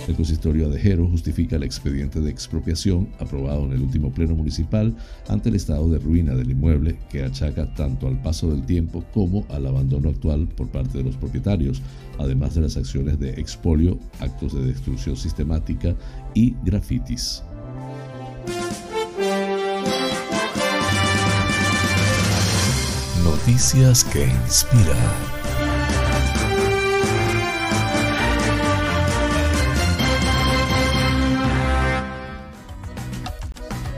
El 0.08 0.16
consistorio 0.16 0.68
adejero 0.68 1.08
justifica 1.08 1.56
el 1.56 1.64
expediente 1.64 2.20
de 2.22 2.30
expropiación 2.30 3.10
aprobado 3.20 3.66
en 3.66 3.74
el 3.74 3.82
último 3.82 4.12
pleno 4.12 4.36
municipal 4.36 4.96
ante 5.28 5.50
el 5.50 5.56
estado 5.56 5.90
de 5.90 6.00
ruina 6.00 6.36
del 6.36 6.52
inmueble 6.52 7.00
que 7.10 7.24
achaca 7.24 7.74
tanto 7.74 8.08
al 8.08 8.22
paso 8.22 8.52
del 8.52 8.66
tiempo 8.66 9.04
como 9.14 9.46
al 9.50 9.66
abandono 9.66 10.10
actual 10.10 10.48
por 10.48 10.70
parte 10.70 10.98
de 10.98 11.04
los 11.06 11.16
propietarios, 11.16 11.82
además 12.20 12.56
de 12.56 12.62
las 12.62 12.78
acciones 12.78 13.20
de 13.20 13.32
expolio, 13.32 13.98
actos 14.20 14.54
de 14.54 14.66
destrucción 14.66 15.16
sistemática 15.16 15.96
y 16.34 16.56
grafitis. 16.64 17.44
Noticias 23.48 24.04
que 24.04 24.26
inspiran. 24.26 24.98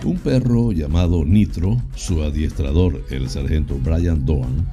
Un 0.03 0.17
perro 0.17 0.73
llamado 0.73 1.23
Nitro, 1.23 1.81
su 1.95 2.23
adiestrador, 2.23 3.01
el 3.09 3.29
sargento 3.29 3.79
Brian 3.81 4.25
Doan, 4.25 4.67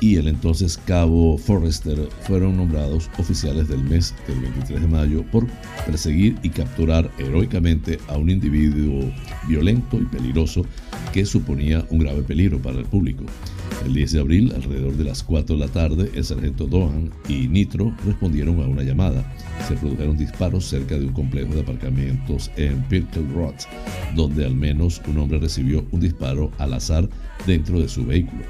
y 0.00 0.16
el 0.16 0.28
entonces 0.28 0.78
cabo 0.84 1.38
Forrester 1.38 2.06
fueron 2.26 2.58
nombrados 2.58 3.08
oficiales 3.16 3.68
del 3.68 3.82
mes 3.82 4.14
del 4.28 4.38
23 4.40 4.82
de 4.82 4.86
mayo 4.86 5.24
por 5.30 5.46
perseguir 5.86 6.36
y 6.42 6.50
capturar 6.50 7.10
heroicamente 7.18 7.98
a 8.08 8.18
un 8.18 8.28
individuo 8.28 9.10
violento 9.48 9.96
y 9.98 10.04
peligroso 10.04 10.66
que 11.14 11.24
suponía 11.24 11.86
un 11.88 12.00
grave 12.00 12.20
peligro 12.22 12.60
para 12.60 12.80
el 12.80 12.84
público. 12.84 13.24
El 13.84 13.94
10 13.94 14.12
de 14.12 14.20
abril, 14.20 14.52
alrededor 14.54 14.96
de 14.96 15.04
las 15.04 15.22
4 15.22 15.56
de 15.56 15.66
la 15.66 15.72
tarde, 15.72 16.10
el 16.14 16.24
sargento 16.24 16.66
Dohan 16.66 17.10
y 17.28 17.48
Nitro 17.48 17.94
respondieron 18.04 18.60
a 18.60 18.66
una 18.66 18.82
llamada. 18.82 19.24
Se 19.66 19.74
produjeron 19.74 20.18
disparos 20.18 20.66
cerca 20.66 20.98
de 20.98 21.06
un 21.06 21.12
complejo 21.12 21.54
de 21.54 21.62
aparcamientos 21.62 22.50
en 22.56 22.82
Pirtle 22.84 23.26
Road, 23.34 23.54
donde 24.14 24.44
al 24.44 24.54
menos 24.54 25.00
un 25.08 25.18
hombre 25.18 25.38
recibió 25.38 25.86
un 25.92 26.00
disparo 26.00 26.50
al 26.58 26.74
azar 26.74 27.08
dentro 27.46 27.80
de 27.80 27.88
su 27.88 28.04
vehículo. 28.04 28.42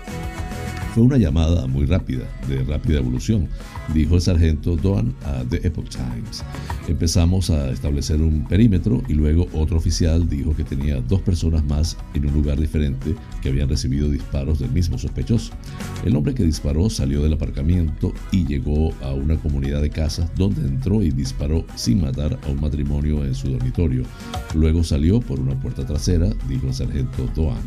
Fue 0.94 1.04
una 1.04 1.18
llamada 1.18 1.68
muy 1.68 1.86
rápida, 1.86 2.24
de 2.48 2.64
rápida 2.64 2.98
evolución, 2.98 3.48
dijo 3.94 4.16
el 4.16 4.20
sargento 4.20 4.74
Doan 4.74 5.14
a 5.24 5.44
The 5.48 5.64
Epoch 5.64 5.88
Times. 5.88 6.42
Empezamos 6.88 7.48
a 7.50 7.70
establecer 7.70 8.20
un 8.20 8.44
perímetro 8.48 9.00
y 9.06 9.14
luego 9.14 9.46
otro 9.52 9.76
oficial 9.76 10.28
dijo 10.28 10.54
que 10.56 10.64
tenía 10.64 11.00
dos 11.00 11.20
personas 11.20 11.64
más 11.64 11.96
en 12.14 12.26
un 12.26 12.34
lugar 12.34 12.58
diferente 12.58 13.14
que 13.40 13.50
habían 13.50 13.68
recibido 13.68 14.10
disparos 14.10 14.58
del 14.58 14.72
mismo 14.72 14.98
sospechoso. 14.98 15.52
El 16.04 16.16
hombre 16.16 16.34
que 16.34 16.42
disparó 16.42 16.90
salió 16.90 17.22
del 17.22 17.34
aparcamiento 17.34 18.12
y 18.32 18.44
llegó 18.46 18.92
a 19.00 19.12
una 19.12 19.36
comunidad 19.36 19.82
de 19.82 19.90
casas 19.90 20.28
donde 20.34 20.62
entró 20.62 21.04
y 21.04 21.12
disparó 21.12 21.64
sin 21.76 22.00
matar 22.00 22.36
a 22.44 22.48
un 22.48 22.60
matrimonio 22.60 23.24
en 23.24 23.36
su 23.36 23.48
dormitorio. 23.48 24.02
Luego 24.56 24.82
salió 24.82 25.20
por 25.20 25.38
una 25.38 25.54
puerta 25.54 25.86
trasera, 25.86 26.30
dijo 26.48 26.66
el 26.66 26.74
sargento 26.74 27.28
Doan. 27.36 27.62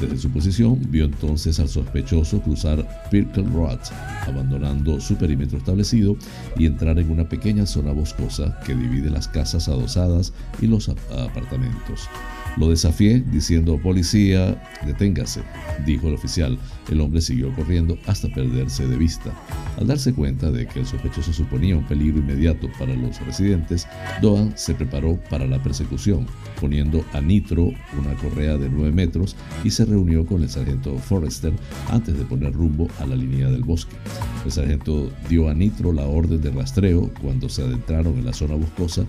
Desde 0.00 0.18
su 0.18 0.30
posición, 0.30 0.78
vio 0.90 1.04
entonces 1.04 1.60
al 1.60 1.68
sospechoso 1.68 2.40
cruzar 2.40 2.86
Pirkle 3.10 3.44
Road, 3.44 3.78
abandonando 4.26 5.00
su 5.00 5.16
perímetro 5.16 5.58
establecido 5.58 6.16
y 6.56 6.66
entrar 6.66 6.98
en 6.98 7.10
una 7.10 7.28
pequeña 7.28 7.64
zona 7.64 7.92
boscosa 7.92 8.58
que 8.66 8.74
divide 8.74 9.08
las 9.08 9.28
casas 9.28 9.68
adosadas 9.68 10.32
y 10.60 10.66
los 10.66 10.88
apartamentos. 10.88 12.08
Lo 12.56 12.70
desafié 12.70 13.20
diciendo, 13.32 13.80
policía, 13.82 14.60
deténgase, 14.84 15.42
dijo 15.86 16.08
el 16.08 16.14
oficial. 16.14 16.58
El 16.90 17.00
hombre 17.00 17.20
siguió 17.20 17.54
corriendo 17.54 17.98
hasta 18.06 18.28
perderse 18.28 18.86
de 18.86 18.96
vista. 18.96 19.32
Al 19.78 19.86
darse 19.86 20.12
cuenta 20.12 20.50
de 20.50 20.66
que 20.66 20.80
el 20.80 20.86
sospechoso 20.86 21.32
suponía 21.32 21.76
un 21.76 21.84
peligro 21.84 22.18
inmediato 22.18 22.68
para 22.78 22.94
los 22.94 23.20
residentes, 23.26 23.86
Doan 24.20 24.52
se 24.56 24.74
preparó 24.74 25.18
para 25.30 25.46
la 25.46 25.62
persecución, 25.62 26.26
poniendo 26.60 27.04
a 27.12 27.20
Nitro 27.20 27.72
una 27.98 28.14
correa 28.20 28.56
de 28.56 28.68
9 28.68 28.92
metros 28.92 29.36
y 29.64 29.70
se 29.70 29.84
reunió 29.84 30.24
con 30.26 30.42
el 30.42 30.48
sargento 30.48 30.96
Forrester 30.98 31.52
antes 31.90 32.16
de 32.16 32.24
poner 32.24 32.52
rumbo 32.52 32.88
a 33.00 33.06
la 33.06 33.16
línea 33.16 33.48
del 33.48 33.64
bosque. 33.64 33.96
El 34.44 34.52
sargento 34.52 35.10
dio 35.28 35.48
a 35.48 35.54
Nitro 35.54 35.92
la 35.92 36.06
orden 36.06 36.40
de 36.40 36.50
rastreo 36.50 37.10
cuando 37.20 37.48
se 37.48 37.62
adentraron 37.62 38.18
en 38.18 38.26
la 38.26 38.32
zona 38.32 38.54
boscosa 38.54 39.04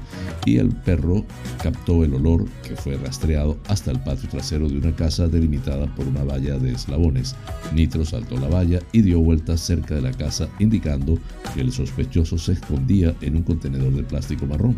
y 0.45 0.57
el 0.57 0.69
perro 0.69 1.25
captó 1.61 2.03
el 2.03 2.13
olor 2.13 2.45
que 2.63 2.75
fue 2.75 2.97
rastreado 2.97 3.57
hasta 3.67 3.91
el 3.91 3.99
patio 3.99 4.29
trasero 4.29 4.69
de 4.69 4.77
una 4.77 4.95
casa 4.95 5.27
delimitada 5.27 5.87
por 5.95 6.07
una 6.07 6.23
valla 6.23 6.57
de 6.57 6.71
eslabones. 6.71 7.35
Nitro 7.73 8.05
saltó 8.05 8.37
la 8.37 8.47
valla 8.47 8.79
y 8.91 9.01
dio 9.01 9.19
vueltas 9.19 9.61
cerca 9.61 9.95
de 9.95 10.01
la 10.01 10.11
casa 10.11 10.47
indicando 10.59 11.17
que 11.53 11.61
el 11.61 11.71
sospechoso 11.71 12.37
se 12.37 12.53
escondía 12.53 13.15
en 13.21 13.35
un 13.35 13.43
contenedor 13.43 13.93
de 13.93 14.03
plástico 14.03 14.45
marrón. 14.45 14.77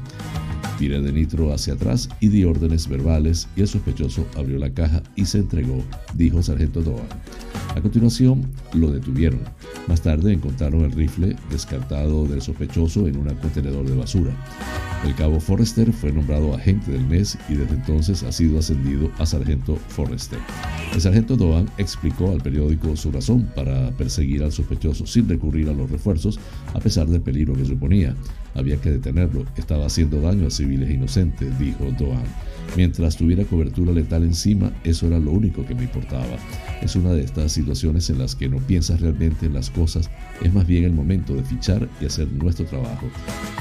Tiré 0.78 1.02
de 1.02 1.12
Nitro 1.12 1.54
hacia 1.54 1.74
atrás 1.74 2.08
y 2.20 2.28
di 2.28 2.44
órdenes 2.44 2.88
verbales 2.88 3.48
y 3.56 3.62
el 3.62 3.68
sospechoso 3.68 4.28
abrió 4.36 4.60
la 4.60 4.70
caja 4.70 5.02
y 5.16 5.26
se 5.26 5.40
entregó, 5.40 5.84
dijo 6.14 6.42
Sargento 6.44 6.82
Doan. 6.82 7.08
A 7.76 7.82
continuación, 7.82 8.44
lo 8.74 8.92
detuvieron. 8.92 9.40
Más 9.88 10.02
tarde 10.02 10.34
encontraron 10.34 10.84
el 10.84 10.92
rifle 10.92 11.36
descartado 11.50 12.26
del 12.26 12.42
sospechoso 12.42 13.08
en 13.08 13.18
un 13.18 13.28
contenedor 13.36 13.88
de 13.88 13.96
basura. 13.96 14.32
El 15.06 15.16
cabo 15.16 15.40
Forrester 15.40 15.94
fue 15.94 16.12
nombrado 16.12 16.54
agente 16.54 16.92
del 16.92 17.06
mes 17.06 17.38
y 17.48 17.54
desde 17.54 17.76
entonces 17.76 18.24
ha 18.24 18.32
sido 18.32 18.60
ascendido 18.60 19.10
a 19.20 19.26
sargento 19.26 19.78
Forrester. 19.88 20.40
El 20.94 21.00
sargento 21.00 21.38
Doan 21.38 21.70
explicó 21.78 22.32
al 22.32 22.42
periódico 22.42 22.96
su 22.96 23.12
razón 23.12 23.50
para 23.56 23.92
perseguir 23.92 24.44
al 24.44 24.52
sospechoso 24.52 25.06
sin 25.06 25.30
recurrir 25.30 25.70
a 25.70 25.74
los 25.74 25.90
refuerzos 25.90 26.40
a 26.74 26.80
pesar 26.80 27.08
del 27.08 27.22
peligro 27.22 27.54
que 27.54 27.66
suponía. 27.66 28.16
Había 28.56 28.78
que 28.78 28.92
detenerlo, 28.92 29.46
estaba 29.56 29.86
haciendo 29.86 30.20
daño 30.20 30.48
a 30.48 30.52
civiles 30.52 30.90
inocentes, 30.90 31.58
dijo 31.60 31.86
Doan. 31.98 32.26
Mientras 32.76 33.18
tuviera 33.18 33.44
cobertura 33.46 33.92
letal 33.92 34.24
encima, 34.24 34.72
eso 34.84 35.08
era 35.08 35.20
lo 35.20 35.32
único 35.32 35.66
que 35.66 35.74
me 35.74 35.84
importaba. 35.84 36.38
Es 36.82 36.96
una 36.96 37.12
de 37.12 37.24
estas 37.24 37.52
situaciones 37.52 38.10
en 38.10 38.20
las 38.20 38.36
que 38.36 38.50
no 38.50 38.58
piensas 38.58 39.02
realmente 39.02 39.48
en 39.48 39.54
las 39.54 39.70
cosas, 39.70 40.10
es 40.44 40.54
más 40.54 40.68
bien 40.68 40.84
el 40.84 40.94
momento 40.94 41.34
de 41.34 41.44
fichar 41.44 41.88
y 42.00 42.06
hacer 42.06 42.32
nuestro 42.32 42.66
trabajo. 42.66 43.08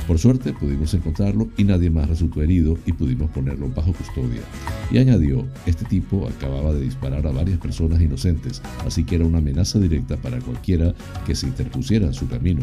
Por 0.06 0.18
suerte 0.18 0.52
pudimos 0.52 0.92
encontrarlo 0.94 1.48
y 1.56 1.64
nadie 1.64 1.90
más 1.90 2.08
resultó 2.08 2.42
herido 2.42 2.78
y 2.84 2.92
pudimos 2.92 3.30
ponerlo 3.30 3.68
bajo 3.70 3.92
custodia. 3.92 4.42
Y 4.90 4.98
añadió, 4.98 5.46
este 5.64 5.84
tipo 5.86 6.28
acababa 6.28 6.72
de 6.72 6.82
disparar 6.82 7.26
a 7.26 7.32
varias 7.32 7.58
personas 7.58 8.00
inocentes, 8.00 8.62
así 8.84 9.04
que 9.04 9.16
era 9.16 9.24
una 9.24 9.38
amenaza 9.38 9.78
directa 9.78 10.16
para 10.16 10.38
cualquiera 10.40 10.94
que 11.26 11.34
se 11.34 11.46
interpusiera 11.46 12.06
en 12.06 12.14
su 12.14 12.28
camino, 12.28 12.62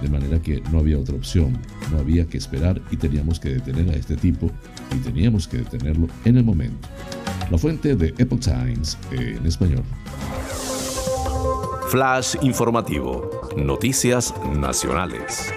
de 0.00 0.08
manera 0.08 0.42
que 0.42 0.62
no 0.72 0.78
había 0.80 0.98
otra 0.98 1.14
opción 1.14 1.56
No 1.90 1.98
había 1.98 2.26
que 2.26 2.38
esperar 2.38 2.80
y 2.90 2.96
teníamos 2.96 3.38
que 3.38 3.50
detener 3.50 3.88
a 3.90 3.96
este 3.96 4.16
tipo 4.16 4.50
y 4.94 4.98
teníamos 4.98 5.48
que 5.48 5.58
detenerlo 5.58 6.08
en 6.24 6.36
el 6.36 6.44
momento. 6.44 6.88
La 7.50 7.58
fuente 7.58 7.94
de 7.94 8.08
Epoch 8.18 8.40
Times 8.40 8.98
en 9.10 9.44
español. 9.46 9.84
Flash 11.88 12.36
informativo. 12.42 13.30
Noticias 13.56 14.32
nacionales. 14.54 15.52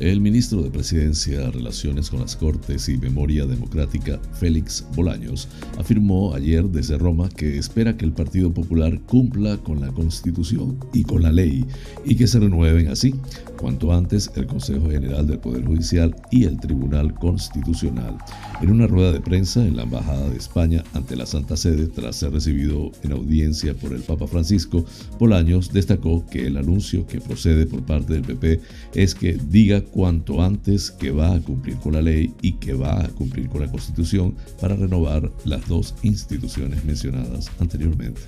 El 0.00 0.20
ministro 0.20 0.60
de 0.60 0.70
Presidencia, 0.70 1.50
Relaciones 1.52 2.10
con 2.10 2.20
las 2.20 2.34
Cortes 2.34 2.88
y 2.88 2.98
Memoria 2.98 3.46
Democrática, 3.46 4.18
Félix 4.32 4.84
Bolaños, 4.96 5.48
afirmó 5.78 6.34
ayer 6.34 6.64
desde 6.64 6.98
Roma 6.98 7.28
que 7.28 7.58
espera 7.58 7.96
que 7.96 8.04
el 8.04 8.12
Partido 8.12 8.52
Popular 8.52 9.00
cumpla 9.02 9.56
con 9.58 9.80
la 9.80 9.92
Constitución 9.92 10.78
y 10.92 11.04
con 11.04 11.22
la 11.22 11.30
ley 11.30 11.64
y 12.04 12.16
que 12.16 12.26
se 12.26 12.40
renueven 12.40 12.88
así 12.88 13.14
cuanto 13.56 13.92
antes 13.92 14.32
el 14.34 14.46
Consejo 14.46 14.90
General 14.90 15.26
del 15.26 15.38
Poder 15.38 15.64
Judicial 15.64 16.14
y 16.30 16.44
el 16.44 16.58
Tribunal 16.58 17.14
Constitucional. 17.14 18.18
En 18.60 18.70
una 18.70 18.86
rueda 18.86 19.12
de 19.12 19.20
prensa 19.20 19.66
en 19.66 19.76
la 19.76 19.82
Embajada 19.82 20.30
de 20.30 20.36
España 20.36 20.84
ante 20.94 21.16
la 21.16 21.26
Santa 21.26 21.56
Sede, 21.56 21.88
tras 21.88 22.16
ser 22.16 22.32
recibido 22.32 22.92
en 23.02 23.12
audiencia 23.12 23.74
por 23.74 23.92
el 23.92 24.02
Papa 24.02 24.26
Francisco, 24.26 24.84
Bolaños 25.18 25.72
destacó 25.72 26.24
que 26.26 26.46
el 26.46 26.56
anuncio 26.56 27.06
que 27.06 27.20
procede 27.20 27.66
por 27.66 27.82
parte 27.84 28.14
del 28.14 28.22
PP 28.22 28.60
es 28.94 29.14
que 29.14 29.34
diga 29.34 29.82
cuanto 29.82 30.42
antes 30.42 30.90
que 30.90 31.10
va 31.10 31.34
a 31.34 31.40
cumplir 31.40 31.76
con 31.76 31.94
la 31.94 32.02
ley 32.02 32.32
y 32.40 32.52
que 32.52 32.74
va 32.74 33.04
a 33.04 33.08
cumplir 33.08 33.48
con 33.48 33.60
la 33.60 33.70
Constitución 33.70 34.34
para 34.60 34.76
renovar 34.76 35.30
las 35.44 35.66
dos 35.68 35.94
instituciones 36.02 36.84
mencionadas 36.84 37.50
anteriormente. 37.58 38.20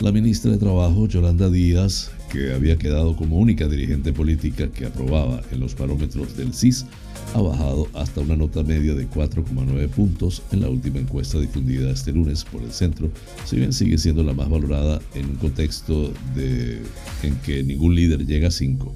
La 0.00 0.12
ministra 0.12 0.52
de 0.52 0.58
Trabajo, 0.58 1.08
Yolanda 1.08 1.50
Díaz, 1.50 2.12
que 2.30 2.52
había 2.52 2.76
quedado 2.76 3.16
como 3.16 3.36
única 3.36 3.66
dirigente 3.66 4.12
política 4.12 4.70
que 4.70 4.86
aprobaba 4.86 5.42
en 5.50 5.58
los 5.58 5.74
parámetros 5.74 6.36
del 6.36 6.54
CIS, 6.54 6.86
ha 7.34 7.40
bajado 7.40 7.88
hasta 7.94 8.20
una 8.20 8.36
nota 8.36 8.62
media 8.62 8.94
de 8.94 9.08
4,9 9.08 9.88
puntos 9.88 10.42
en 10.52 10.60
la 10.60 10.68
última 10.68 11.00
encuesta 11.00 11.40
difundida 11.40 11.90
este 11.90 12.12
lunes 12.12 12.44
por 12.44 12.62
el 12.62 12.70
centro, 12.70 13.10
si 13.44 13.56
bien 13.56 13.72
sigue 13.72 13.98
siendo 13.98 14.22
la 14.22 14.34
más 14.34 14.48
valorada 14.48 15.00
en 15.16 15.30
un 15.30 15.36
contexto 15.36 16.12
en 16.36 17.34
que 17.44 17.64
ningún 17.64 17.96
líder 17.96 18.24
llega 18.24 18.48
a 18.48 18.52
5. 18.52 18.94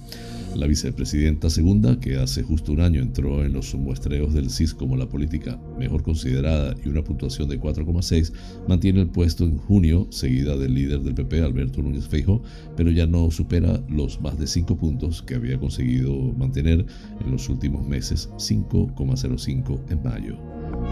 La 0.54 0.66
vicepresidenta 0.66 1.48
segunda, 1.48 1.98
que 1.98 2.16
hace 2.16 2.42
justo 2.42 2.72
un 2.72 2.80
año 2.80 3.00
entró 3.00 3.42
en 3.44 3.54
los 3.54 3.74
muestreos 3.74 4.34
del 4.34 4.50
CIS 4.50 4.74
como 4.74 4.96
la 4.96 5.08
política 5.08 5.58
mejor 5.78 6.02
considerada 6.02 6.74
y 6.84 6.88
una 6.88 7.02
puntuación 7.02 7.48
de 7.48 7.58
4,6, 7.58 8.32
mantiene 8.68 9.00
el 9.00 9.08
puesto 9.08 9.44
en 9.44 9.56
junio, 9.56 10.06
seguida 10.10 10.56
del 10.56 10.74
líder 10.74 11.00
del 11.00 11.14
PP, 11.14 11.42
Alberto 11.42 11.82
Núñez 11.82 12.06
Feijo, 12.06 12.42
pero 12.76 12.90
ya 12.90 13.06
no 13.06 13.30
supera 13.30 13.82
los 13.88 14.20
más 14.20 14.38
de 14.38 14.46
5 14.46 14.76
puntos 14.76 15.22
que 15.22 15.36
había 15.36 15.58
conseguido 15.58 16.12
mantener 16.36 16.84
en 17.24 17.30
los 17.30 17.48
últimos 17.48 17.86
meses, 17.86 18.28
5,05 18.36 19.80
en 19.90 20.02
mayo. 20.02 20.36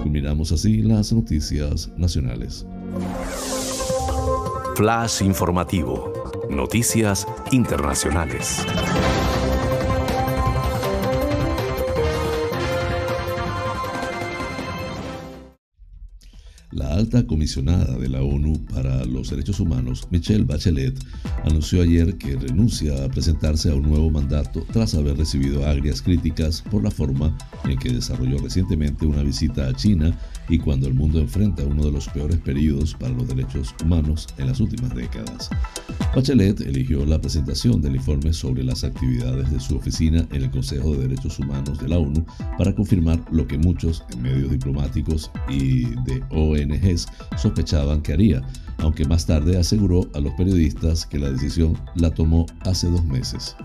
Culminamos 0.02 0.52
así 0.52 0.82
las 0.82 1.12
noticias 1.12 1.90
nacionales. 1.96 2.66
Flash 4.74 5.22
informativo. 5.22 6.12
Noticias 6.48 7.26
internacionales. 7.52 8.64
Alta 17.00 17.26
comisionada 17.26 17.96
de 17.96 18.10
la 18.10 18.20
ONU 18.20 18.62
para 18.66 19.04
los 19.06 19.30
Derechos 19.30 19.58
Humanos, 19.58 20.06
Michelle 20.10 20.44
Bachelet, 20.44 20.94
anunció 21.44 21.80
ayer 21.82 22.18
que 22.18 22.36
renuncia 22.36 23.02
a 23.02 23.08
presentarse 23.08 23.70
a 23.70 23.74
un 23.74 23.88
nuevo 23.88 24.10
mandato 24.10 24.66
tras 24.70 24.94
haber 24.94 25.16
recibido 25.16 25.66
agrias 25.66 26.02
críticas 26.02 26.62
por 26.70 26.84
la 26.84 26.90
forma 26.90 27.36
en 27.64 27.78
que 27.78 27.90
desarrolló 27.90 28.36
recientemente 28.38 29.06
una 29.06 29.22
visita 29.22 29.66
a 29.66 29.74
China 29.74 30.14
y 30.50 30.58
cuando 30.58 30.88
el 30.88 30.94
mundo 30.94 31.20
enfrenta 31.20 31.64
uno 31.64 31.84
de 31.84 31.92
los 31.92 32.06
peores 32.08 32.38
periodos 32.38 32.94
para 32.94 33.14
los 33.14 33.26
derechos 33.26 33.74
humanos 33.82 34.26
en 34.36 34.48
las 34.48 34.60
últimas 34.60 34.94
décadas. 34.94 35.48
Bachelet 36.14 36.60
eligió 36.60 37.06
la 37.06 37.20
presentación 37.20 37.80
del 37.80 37.96
informe 37.96 38.32
sobre 38.34 38.62
las 38.62 38.84
actividades 38.84 39.50
de 39.50 39.60
su 39.60 39.76
oficina 39.76 40.26
en 40.32 40.42
el 40.42 40.50
Consejo 40.50 40.92
de 40.92 41.08
Derechos 41.08 41.38
Humanos 41.38 41.78
de 41.78 41.88
la 41.88 41.98
ONU 41.98 42.26
para 42.58 42.74
confirmar 42.74 43.24
lo 43.30 43.46
que 43.46 43.56
muchos 43.56 44.04
en 44.12 44.22
medios 44.22 44.50
diplomáticos 44.50 45.30
y 45.48 45.84
de 45.84 46.22
ONU 46.30 46.89
Sospechaban 47.36 48.02
que 48.02 48.12
haría, 48.12 48.42
aunque 48.78 49.04
más 49.06 49.26
tarde 49.26 49.58
aseguró 49.58 50.08
a 50.14 50.20
los 50.20 50.32
periodistas 50.34 51.06
que 51.06 51.18
la 51.18 51.30
decisión 51.30 51.78
la 51.94 52.10
tomó 52.10 52.46
hace 52.64 52.88
dos 52.88 53.04
meses. 53.04 53.56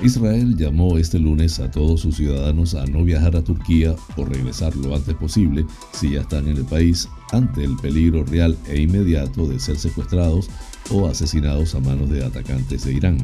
Israel 0.00 0.56
llamó 0.56 0.96
este 0.96 1.18
lunes 1.18 1.58
a 1.58 1.70
todos 1.70 2.02
sus 2.02 2.16
ciudadanos 2.16 2.74
a 2.74 2.86
no 2.86 3.02
viajar 3.02 3.34
a 3.34 3.42
Turquía 3.42 3.96
o 4.16 4.24
regresar 4.24 4.74
lo 4.76 4.94
antes 4.94 5.14
posible 5.16 5.66
si 5.92 6.12
ya 6.12 6.20
están 6.20 6.46
en 6.46 6.56
el 6.56 6.64
país 6.64 7.08
ante 7.32 7.64
el 7.64 7.74
peligro 7.76 8.24
real 8.24 8.56
e 8.68 8.80
inmediato 8.80 9.48
de 9.48 9.58
ser 9.58 9.76
secuestrados 9.76 10.48
o 10.90 11.06
asesinados 11.06 11.74
a 11.74 11.80
manos 11.80 12.10
de 12.10 12.24
atacantes 12.24 12.84
de 12.84 12.92
Irán. 12.92 13.18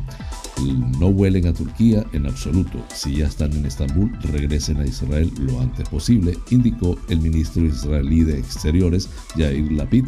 No 0.99 1.13
vuelen 1.13 1.47
a 1.47 1.53
Turquía 1.53 2.05
en 2.13 2.27
absoluto. 2.27 2.85
Si 2.95 3.17
ya 3.17 3.27
están 3.27 3.53
en 3.53 3.67
Estambul, 3.67 4.13
regresen 4.33 4.81
a 4.81 4.87
Israel 4.87 5.31
lo 5.39 5.61
antes 5.61 5.89
posible, 5.89 6.37
indicó 6.51 6.97
el 7.09 7.21
ministro 7.21 7.65
israelí 7.65 8.23
de 8.23 8.39
Exteriores, 8.39 9.09
Yair 9.37 9.73
Lapid, 9.73 10.07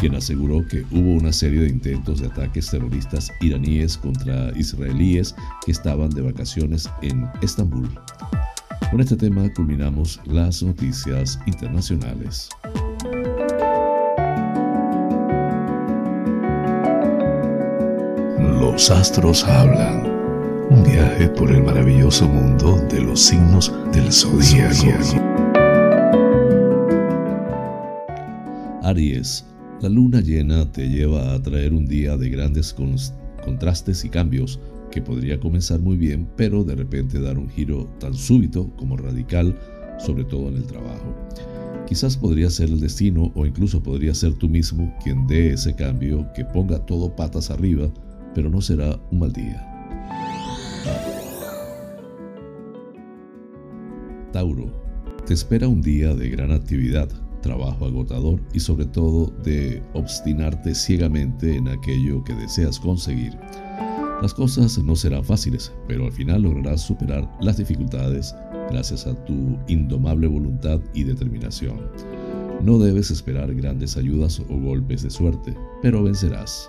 quien 0.00 0.14
aseguró 0.14 0.66
que 0.66 0.84
hubo 0.90 1.14
una 1.14 1.32
serie 1.32 1.60
de 1.60 1.70
intentos 1.70 2.20
de 2.20 2.28
ataques 2.28 2.70
terroristas 2.70 3.30
iraníes 3.40 3.96
contra 3.96 4.56
israelíes 4.58 5.34
que 5.64 5.72
estaban 5.72 6.10
de 6.10 6.22
vacaciones 6.22 6.88
en 7.02 7.26
Estambul. 7.42 7.88
Con 8.90 9.00
este 9.00 9.16
tema 9.16 9.52
culminamos 9.52 10.20
las 10.24 10.62
noticias 10.62 11.38
internacionales. 11.46 12.48
Los 18.60 18.90
astros 18.90 19.44
hablan. 19.44 20.02
Un 20.68 20.82
viaje 20.82 21.28
por 21.28 21.48
el 21.52 21.62
maravilloso 21.62 22.26
mundo 22.26 22.76
de 22.90 23.00
los 23.00 23.20
signos 23.20 23.72
del 23.92 24.12
zodíaco. 24.12 25.22
Aries, 28.82 29.46
la 29.80 29.88
luna 29.88 30.20
llena 30.20 30.72
te 30.72 30.88
lleva 30.88 31.34
a 31.34 31.40
traer 31.40 31.72
un 31.72 31.86
día 31.86 32.16
de 32.16 32.30
grandes 32.30 32.74
contrastes 33.44 34.04
y 34.04 34.08
cambios 34.08 34.58
que 34.90 35.02
podría 35.02 35.38
comenzar 35.38 35.78
muy 35.78 35.96
bien, 35.96 36.28
pero 36.36 36.64
de 36.64 36.74
repente 36.74 37.20
dar 37.20 37.38
un 37.38 37.48
giro 37.48 37.88
tan 38.00 38.14
súbito 38.14 38.74
como 38.74 38.96
radical, 38.96 39.56
sobre 40.00 40.24
todo 40.24 40.48
en 40.48 40.56
el 40.56 40.64
trabajo. 40.64 41.14
Quizás 41.86 42.16
podría 42.16 42.50
ser 42.50 42.70
el 42.70 42.80
destino 42.80 43.30
o 43.36 43.46
incluso 43.46 43.80
podría 43.84 44.14
ser 44.14 44.32
tú 44.34 44.48
mismo 44.48 44.92
quien 45.04 45.28
dé 45.28 45.52
ese 45.52 45.76
cambio 45.76 46.26
que 46.34 46.44
ponga 46.44 46.84
todo 46.84 47.14
patas 47.14 47.50
arriba 47.50 47.88
pero 48.38 48.50
no 48.50 48.60
será 48.60 48.96
un 49.10 49.18
mal 49.18 49.32
día. 49.32 49.60
Tauro, 54.32 54.72
te 55.26 55.34
espera 55.34 55.66
un 55.66 55.82
día 55.82 56.14
de 56.14 56.28
gran 56.28 56.52
actividad, 56.52 57.08
trabajo 57.42 57.86
agotador 57.86 58.40
y 58.52 58.60
sobre 58.60 58.86
todo 58.86 59.32
de 59.42 59.82
obstinarte 59.94 60.72
ciegamente 60.76 61.56
en 61.56 61.66
aquello 61.66 62.22
que 62.22 62.32
deseas 62.34 62.78
conseguir. 62.78 63.36
Las 64.22 64.34
cosas 64.34 64.78
no 64.78 64.94
serán 64.94 65.24
fáciles, 65.24 65.72
pero 65.88 66.04
al 66.04 66.12
final 66.12 66.42
lograrás 66.42 66.82
superar 66.82 67.28
las 67.40 67.56
dificultades 67.56 68.36
gracias 68.70 69.04
a 69.08 69.16
tu 69.24 69.58
indomable 69.66 70.28
voluntad 70.28 70.78
y 70.94 71.02
determinación. 71.02 71.90
No 72.62 72.78
debes 72.78 73.10
esperar 73.10 73.52
grandes 73.52 73.96
ayudas 73.96 74.38
o 74.38 74.60
golpes 74.60 75.02
de 75.02 75.10
suerte, 75.10 75.56
pero 75.82 76.04
vencerás. 76.04 76.68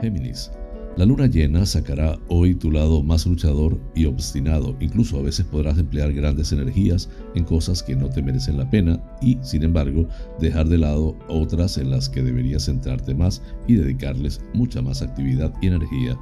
Géminis. 0.00 0.50
La 0.96 1.04
luna 1.04 1.26
llena 1.26 1.64
sacará 1.64 2.18
hoy 2.26 2.56
tu 2.56 2.72
lado 2.72 3.04
más 3.04 3.24
luchador 3.24 3.78
y 3.94 4.06
obstinado. 4.06 4.74
Incluso 4.80 5.18
a 5.18 5.22
veces 5.22 5.46
podrás 5.46 5.78
emplear 5.78 6.12
grandes 6.12 6.50
energías 6.50 7.08
en 7.36 7.44
cosas 7.44 7.84
que 7.84 7.94
no 7.94 8.08
te 8.10 8.20
merecen 8.20 8.58
la 8.58 8.68
pena 8.68 9.00
y, 9.22 9.38
sin 9.42 9.62
embargo, 9.62 10.08
dejar 10.40 10.68
de 10.68 10.78
lado 10.78 11.16
otras 11.28 11.78
en 11.78 11.90
las 11.90 12.08
que 12.08 12.22
deberías 12.22 12.64
centrarte 12.64 13.14
más 13.14 13.42
y 13.68 13.76
dedicarles 13.76 14.40
mucha 14.54 14.82
más 14.82 15.00
actividad 15.00 15.52
y 15.62 15.68
energía. 15.68 16.18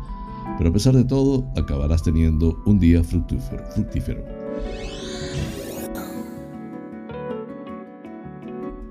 Pero 0.59 0.68
a 0.68 0.72
pesar 0.74 0.95
de 0.95 1.05
todo, 1.05 1.47
acabarás 1.57 2.03
teniendo 2.03 2.62
un 2.66 2.79
día 2.79 3.03
fructífero. 3.03 4.24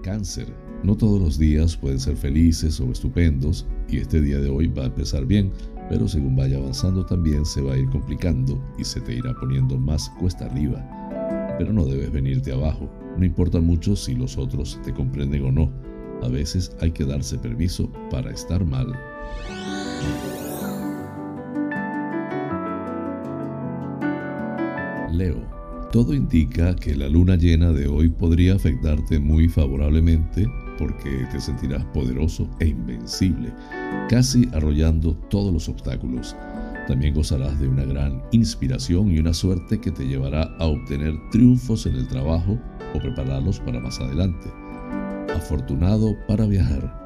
Cáncer. 0.01 0.51
No 0.83 0.95
todos 0.95 1.19
los 1.21 1.37
días 1.37 1.77
pueden 1.77 1.99
ser 1.99 2.15
felices 2.17 2.79
o 2.79 2.91
estupendos 2.91 3.67
y 3.89 3.97
este 3.97 4.21
día 4.21 4.39
de 4.39 4.49
hoy 4.49 4.67
va 4.67 4.83
a 4.83 4.87
empezar 4.87 5.25
bien, 5.25 5.51
pero 5.89 6.07
según 6.07 6.35
vaya 6.35 6.57
avanzando 6.57 7.05
también 7.05 7.45
se 7.45 7.61
va 7.61 7.73
a 7.73 7.77
ir 7.77 7.89
complicando 7.89 8.61
y 8.77 8.83
se 8.83 9.01
te 9.01 9.13
irá 9.13 9.33
poniendo 9.39 9.77
más 9.77 10.09
cuesta 10.19 10.45
arriba. 10.45 10.83
Pero 11.57 11.71
no 11.71 11.85
debes 11.85 12.11
venirte 12.11 12.51
abajo, 12.51 12.89
no 13.17 13.25
importa 13.25 13.61
mucho 13.61 13.95
si 13.95 14.15
los 14.15 14.37
otros 14.37 14.79
te 14.83 14.93
comprenden 14.93 15.45
o 15.45 15.51
no, 15.51 15.71
a 16.23 16.27
veces 16.27 16.75
hay 16.81 16.91
que 16.91 17.05
darse 17.05 17.37
permiso 17.37 17.91
para 18.09 18.31
estar 18.31 18.65
mal. 18.65 18.93
Leo. 25.11 25.55
Todo 25.91 26.13
indica 26.13 26.75
que 26.75 26.93
la 26.93 27.07
luna 27.07 27.37
llena 27.37 27.71
de 27.71 27.87
hoy 27.87 28.09
podría 28.09 28.55
afectarte 28.55 29.17
muy 29.17 29.47
favorablemente 29.47 30.45
porque 30.77 31.25
te 31.31 31.39
sentirás 31.39 31.83
poderoso 31.85 32.49
e 32.59 32.67
invencible, 32.67 33.53
casi 34.09 34.49
arrollando 34.53 35.15
todos 35.29 35.53
los 35.53 35.69
obstáculos. 35.69 36.35
También 36.87 37.15
gozarás 37.15 37.59
de 37.59 37.67
una 37.67 37.83
gran 37.83 38.21
inspiración 38.31 39.11
y 39.11 39.19
una 39.19 39.33
suerte 39.33 39.79
que 39.79 39.91
te 39.91 40.07
llevará 40.07 40.43
a 40.59 40.65
obtener 40.65 41.13
triunfos 41.31 41.85
en 41.85 41.95
el 41.95 42.07
trabajo 42.07 42.59
o 42.93 42.99
prepararlos 42.99 43.59
para 43.59 43.79
más 43.79 43.99
adelante. 43.99 44.49
Afortunado 45.33 46.15
para 46.27 46.45
viajar. 46.45 47.05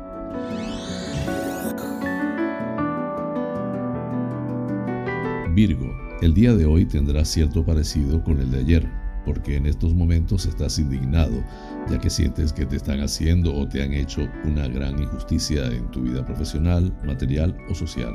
Virgo, 5.56 5.90
el 6.22 6.34
día 6.34 6.54
de 6.54 6.66
hoy 6.66 6.86
tendrá 6.86 7.26
cierto 7.26 7.66
parecido 7.66 8.24
con 8.24 8.40
el 8.40 8.52
de 8.52 8.60
ayer, 8.60 8.90
porque 9.26 9.56
en 9.56 9.66
estos 9.66 9.94
momentos 9.94 10.46
estás 10.46 10.80
indignado, 10.80 11.44
ya 11.90 12.00
que 12.00 12.10
sientes 12.10 12.54
que 12.54 12.66
te 12.66 12.76
están 12.76 13.02
haciendo 13.02 13.56
o 13.56 13.68
te 13.68 13.84
han 13.84 13.94
hecho 13.94 14.28
una 14.46 14.68
gran 14.68 15.02
injusticia 15.02 15.68
en 15.68 15.90
tu 15.92 16.02
vida 16.02 16.26
profesional, 16.26 16.94
material 17.06 17.56
o 17.70 17.76
social. 17.76 18.14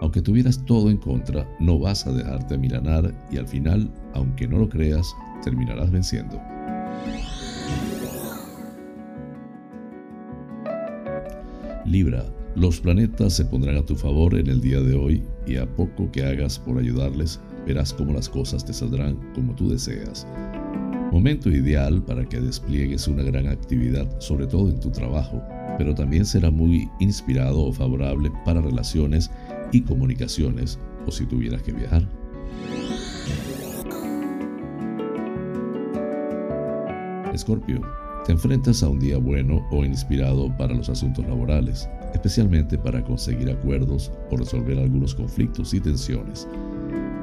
Aunque 0.00 0.20
tuvieras 0.20 0.64
todo 0.64 0.90
en 0.90 0.96
contra, 0.96 1.48
no 1.60 1.78
vas 1.78 2.06
a 2.06 2.12
dejarte 2.12 2.58
milanar 2.58 3.14
y 3.30 3.36
al 3.36 3.46
final, 3.46 3.88
aunque 4.14 4.48
no 4.48 4.58
lo 4.58 4.68
creas, 4.68 5.06
terminarás 5.44 5.90
venciendo. 5.90 6.40
Libra, 11.84 12.24
los 12.54 12.80
planetas 12.80 13.34
se 13.34 13.44
pondrán 13.44 13.76
a 13.76 13.86
tu 13.86 13.96
favor 13.96 14.34
en 14.34 14.48
el 14.48 14.60
día 14.60 14.80
de 14.80 14.94
hoy 14.94 15.22
y 15.46 15.56
a 15.56 15.66
poco 15.66 16.10
que 16.10 16.24
hagas 16.24 16.58
por 16.58 16.78
ayudarles, 16.78 17.40
verás 17.66 17.92
cómo 17.92 18.12
las 18.12 18.28
cosas 18.28 18.64
te 18.64 18.72
saldrán 18.72 19.16
como 19.34 19.54
tú 19.54 19.70
deseas. 19.70 20.26
Momento 21.10 21.50
ideal 21.50 22.02
para 22.02 22.24
que 22.26 22.40
despliegues 22.40 23.06
una 23.06 23.22
gran 23.22 23.46
actividad, 23.46 24.08
sobre 24.20 24.46
todo 24.46 24.70
en 24.70 24.80
tu 24.80 24.90
trabajo, 24.90 25.42
pero 25.78 25.94
también 25.94 26.24
será 26.24 26.50
muy 26.50 26.88
inspirado 27.00 27.60
o 27.62 27.72
favorable 27.72 28.32
para 28.44 28.60
relaciones 28.60 29.30
y 29.72 29.82
comunicaciones 29.82 30.78
o 31.06 31.10
si 31.10 31.26
tuvieras 31.26 31.62
que 31.62 31.72
viajar. 31.72 32.08
Escorpio, 37.34 37.80
te 38.26 38.32
enfrentas 38.32 38.82
a 38.82 38.88
un 38.88 38.98
día 38.98 39.18
bueno 39.18 39.66
o 39.70 39.84
inspirado 39.84 40.54
para 40.56 40.74
los 40.74 40.88
asuntos 40.88 41.26
laborales 41.26 41.88
especialmente 42.14 42.78
para 42.78 43.02
conseguir 43.02 43.50
acuerdos 43.50 44.12
o 44.30 44.36
resolver 44.36 44.78
algunos 44.78 45.14
conflictos 45.14 45.74
y 45.74 45.80
tensiones. 45.80 46.46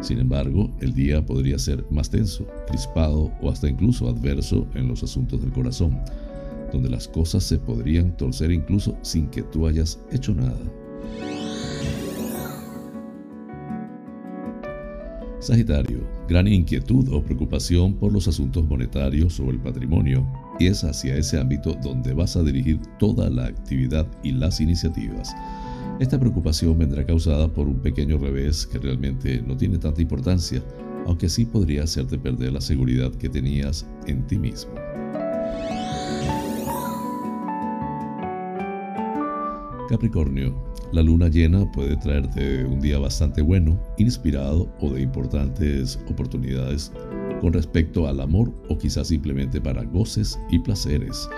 Sin 0.01 0.19
embargo, 0.19 0.71
el 0.79 0.93
día 0.93 1.25
podría 1.25 1.59
ser 1.59 1.85
más 1.89 2.09
tenso, 2.09 2.45
crispado 2.67 3.31
o 3.41 3.49
hasta 3.49 3.67
incluso 3.67 4.07
adverso 4.07 4.65
en 4.73 4.87
los 4.87 5.03
asuntos 5.03 5.41
del 5.41 5.51
corazón, 5.51 5.99
donde 6.71 6.89
las 6.89 7.07
cosas 7.07 7.43
se 7.43 7.57
podrían 7.57 8.15
torcer 8.15 8.51
incluso 8.51 8.97
sin 9.01 9.27
que 9.27 9.43
tú 9.43 9.67
hayas 9.67 9.99
hecho 10.11 10.33
nada. 10.33 10.57
Sagitario, 15.39 15.99
gran 16.27 16.47
inquietud 16.47 17.07
o 17.13 17.23
preocupación 17.23 17.93
por 17.93 18.13
los 18.13 18.27
asuntos 18.27 18.65
monetarios 18.67 19.39
o 19.39 19.49
el 19.49 19.59
patrimonio, 19.59 20.27
y 20.59 20.67
es 20.67 20.83
hacia 20.83 21.15
ese 21.15 21.39
ámbito 21.39 21.75
donde 21.81 22.13
vas 22.13 22.35
a 22.35 22.43
dirigir 22.43 22.79
toda 22.99 23.29
la 23.29 23.45
actividad 23.45 24.05
y 24.21 24.31
las 24.31 24.59
iniciativas. 24.59 25.33
Esta 25.99 26.17
preocupación 26.17 26.77
vendrá 26.77 27.05
causada 27.05 27.51
por 27.51 27.67
un 27.67 27.79
pequeño 27.81 28.17
revés 28.17 28.65
que 28.65 28.79
realmente 28.79 29.41
no 29.41 29.57
tiene 29.57 29.77
tanta 29.77 30.01
importancia, 30.01 30.63
aunque 31.05 31.27
sí 31.27 31.45
podría 31.45 31.83
hacerte 31.83 32.17
perder 32.17 32.53
la 32.53 32.61
seguridad 32.61 33.11
que 33.11 33.27
tenías 33.27 33.85
en 34.07 34.25
ti 34.25 34.37
mismo. 34.39 34.71
Capricornio, 39.89 40.55
la 40.93 41.03
luna 41.03 41.27
llena 41.27 41.69
puede 41.73 41.97
traerte 41.97 42.63
un 42.63 42.79
día 42.79 42.97
bastante 42.97 43.41
bueno, 43.41 43.77
inspirado 43.97 44.73
o 44.79 44.93
de 44.93 45.01
importantes 45.01 45.99
oportunidades 46.09 46.93
con 47.41 47.51
respecto 47.51 48.07
al 48.07 48.21
amor 48.21 48.53
o 48.69 48.77
quizás 48.77 49.09
simplemente 49.09 49.59
para 49.59 49.83
goces 49.83 50.39
y 50.49 50.59
placeres. 50.59 51.29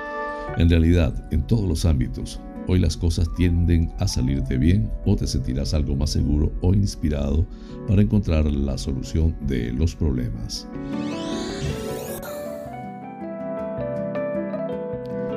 En 0.58 0.70
realidad, 0.70 1.28
en 1.32 1.48
todos 1.48 1.68
los 1.68 1.86
ámbitos, 1.86 2.40
hoy 2.72 2.80
las 2.80 2.96
cosas 2.96 3.28
tienden 3.36 3.92
a 4.00 4.08
salirte 4.08 4.58
bien 4.58 4.90
o 5.06 5.18
te 5.18 5.28
sentirás 5.28 5.74
algo 5.74 5.94
más 5.94 6.12
seguro 6.12 6.54
o 6.62 6.74
inspirado 6.74 7.46
para 7.86 8.02
encontrar 8.02 8.46
la 8.46 8.78
solución 8.78 9.36
de 9.46 9.74
los 9.74 9.94
problemas. 9.94 10.66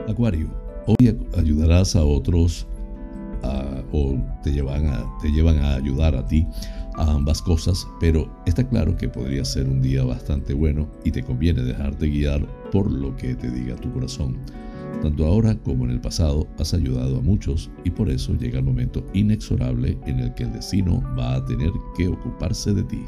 Acuario, 0.08 0.48
hoy 0.86 1.18
ayudarás 1.36 1.96
a 1.96 2.04
otros 2.04 2.68
o 3.90 4.16
te 4.44 4.52
llevan, 4.52 4.86
a, 4.86 5.04
te 5.20 5.28
llevan 5.30 5.58
a 5.58 5.74
ayudar 5.74 6.14
a 6.14 6.24
ti 6.24 6.46
a 6.94 7.10
ambas 7.10 7.42
cosas, 7.42 7.84
pero 7.98 8.32
está 8.46 8.62
claro 8.62 8.96
que 8.96 9.08
podría 9.08 9.44
ser 9.44 9.68
un 9.68 9.82
día 9.82 10.04
bastante 10.04 10.54
bueno 10.54 10.88
y 11.04 11.10
te 11.10 11.24
conviene 11.24 11.62
dejarte 11.62 12.06
guiar 12.06 12.46
por 12.70 12.88
lo 12.90 13.16
que 13.16 13.34
te 13.34 13.50
diga 13.50 13.74
tu 13.74 13.92
corazón. 13.92 14.38
Tanto 15.02 15.26
ahora 15.26 15.54
como 15.62 15.84
en 15.84 15.90
el 15.90 16.00
pasado 16.00 16.46
has 16.58 16.72
ayudado 16.72 17.18
a 17.18 17.22
muchos 17.22 17.70
y 17.84 17.90
por 17.90 18.08
eso 18.08 18.34
llega 18.34 18.58
el 18.58 18.64
momento 18.64 19.04
inexorable 19.12 19.98
en 20.06 20.20
el 20.20 20.34
que 20.34 20.44
el 20.44 20.52
destino 20.52 21.02
va 21.18 21.36
a 21.36 21.44
tener 21.44 21.70
que 21.96 22.08
ocuparse 22.08 22.72
de 22.72 22.82
ti. 22.84 23.04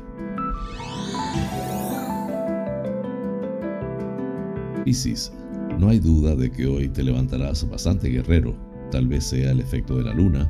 Piscis, 4.84 5.32
no 5.78 5.88
hay 5.88 5.98
duda 5.98 6.36
de 6.36 6.50
que 6.50 6.66
hoy 6.66 6.88
te 6.88 7.02
levantarás 7.02 7.68
bastante 7.68 8.08
guerrero, 8.08 8.54
tal 8.90 9.08
vez 9.08 9.24
sea 9.24 9.50
el 9.50 9.60
efecto 9.60 9.96
de 9.96 10.04
la 10.04 10.14
luna, 10.14 10.48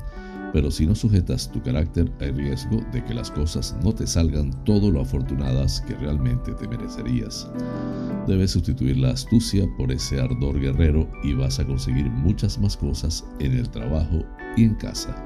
pero 0.53 0.71
si 0.71 0.87
no 0.87 0.95
sujetas 0.95 1.51
tu 1.51 1.63
carácter 1.63 2.11
hay 2.21 2.31
riesgo 2.31 2.81
de 2.93 3.05
que 3.05 3.15
las 3.15 3.31
cosas 3.31 3.77
no 3.83 3.95
te 3.95 4.07
salgan 4.07 4.51
todo 4.65 4.91
lo 4.91 5.01
afortunadas 5.01 5.81
que 5.83 5.95
realmente 5.95 6.53
te 6.53 6.69
merecerías. 6.69 7.49
Debes 8.27 8.53
sustituir 8.53 8.97
la 8.97 9.11
astucia 9.11 9.67
por 9.77 9.93
ese 9.93 10.21
ardor 10.21 10.61
guerrero 10.61 11.09
y 11.23 11.35
vas 11.35 11.59
a 11.61 11.67
conseguir 11.67 12.07
muchas 12.11 12.59
más 12.59 12.77
cosas 12.77 13.25
en 13.39 13.53
el 13.53 13.69
trabajo 13.71 14.25
y 14.57 14.65
en 14.65 14.75
casa. 14.75 15.26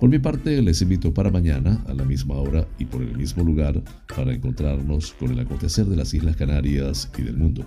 Por 0.00 0.08
mi 0.08 0.18
parte, 0.18 0.62
les 0.62 0.80
invito 0.80 1.12
para 1.12 1.30
mañana, 1.30 1.84
a 1.86 1.92
la 1.92 2.06
misma 2.06 2.36
hora 2.36 2.66
y 2.78 2.86
por 2.86 3.02
el 3.02 3.14
mismo 3.14 3.44
lugar, 3.44 3.82
para 4.16 4.32
encontrarnos 4.32 5.12
con 5.12 5.30
el 5.30 5.40
acontecer 5.40 5.84
de 5.84 5.94
las 5.94 6.14
Islas 6.14 6.36
Canarias 6.36 7.10
y 7.18 7.22
del 7.22 7.36
mundo. 7.36 7.66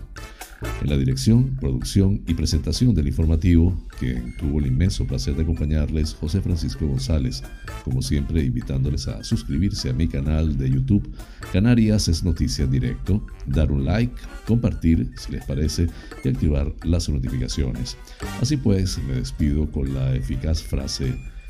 En 0.82 0.90
la 0.90 0.98
dirección, 0.98 1.56
producción 1.62 2.24
y 2.26 2.34
presentación 2.34 2.96
del 2.96 3.10
informativo, 3.10 3.80
quien 4.00 4.36
tuvo 4.38 4.58
el 4.58 4.66
inmenso 4.66 5.06
placer 5.06 5.36
de 5.36 5.44
acompañarles, 5.44 6.16
José 6.16 6.42
Francisco 6.42 6.88
González, 6.88 7.44
como 7.86 8.02
siempre 8.02 8.44
invitándoles 8.44 9.08
a 9.08 9.24
suscribirse 9.24 9.92
a 9.92 9.94
mi 9.94 10.08
canal 10.08 10.58
de 10.58 10.72
YouTube, 10.72 11.08
Canarias 11.52 12.08
es 12.08 12.24
Noticia 12.24 12.66
en 12.66 12.72
Directo, 12.72 13.24
dar 13.46 13.72
un 13.72 13.86
like, 13.86 14.16
compartir 14.48 15.12
si 15.18 15.34
les 15.34 15.46
parece 15.46 15.86
y 16.24 16.30
activar 16.30 16.74
las 16.84 17.08
notificaciones. 17.10 17.96
Así 18.42 18.58
pues, 18.58 18.98
me 19.08 19.14
despido 19.14 19.70
con 19.70 19.94
la 19.94 20.16
eficaz 20.16 20.64
frase 20.64 21.14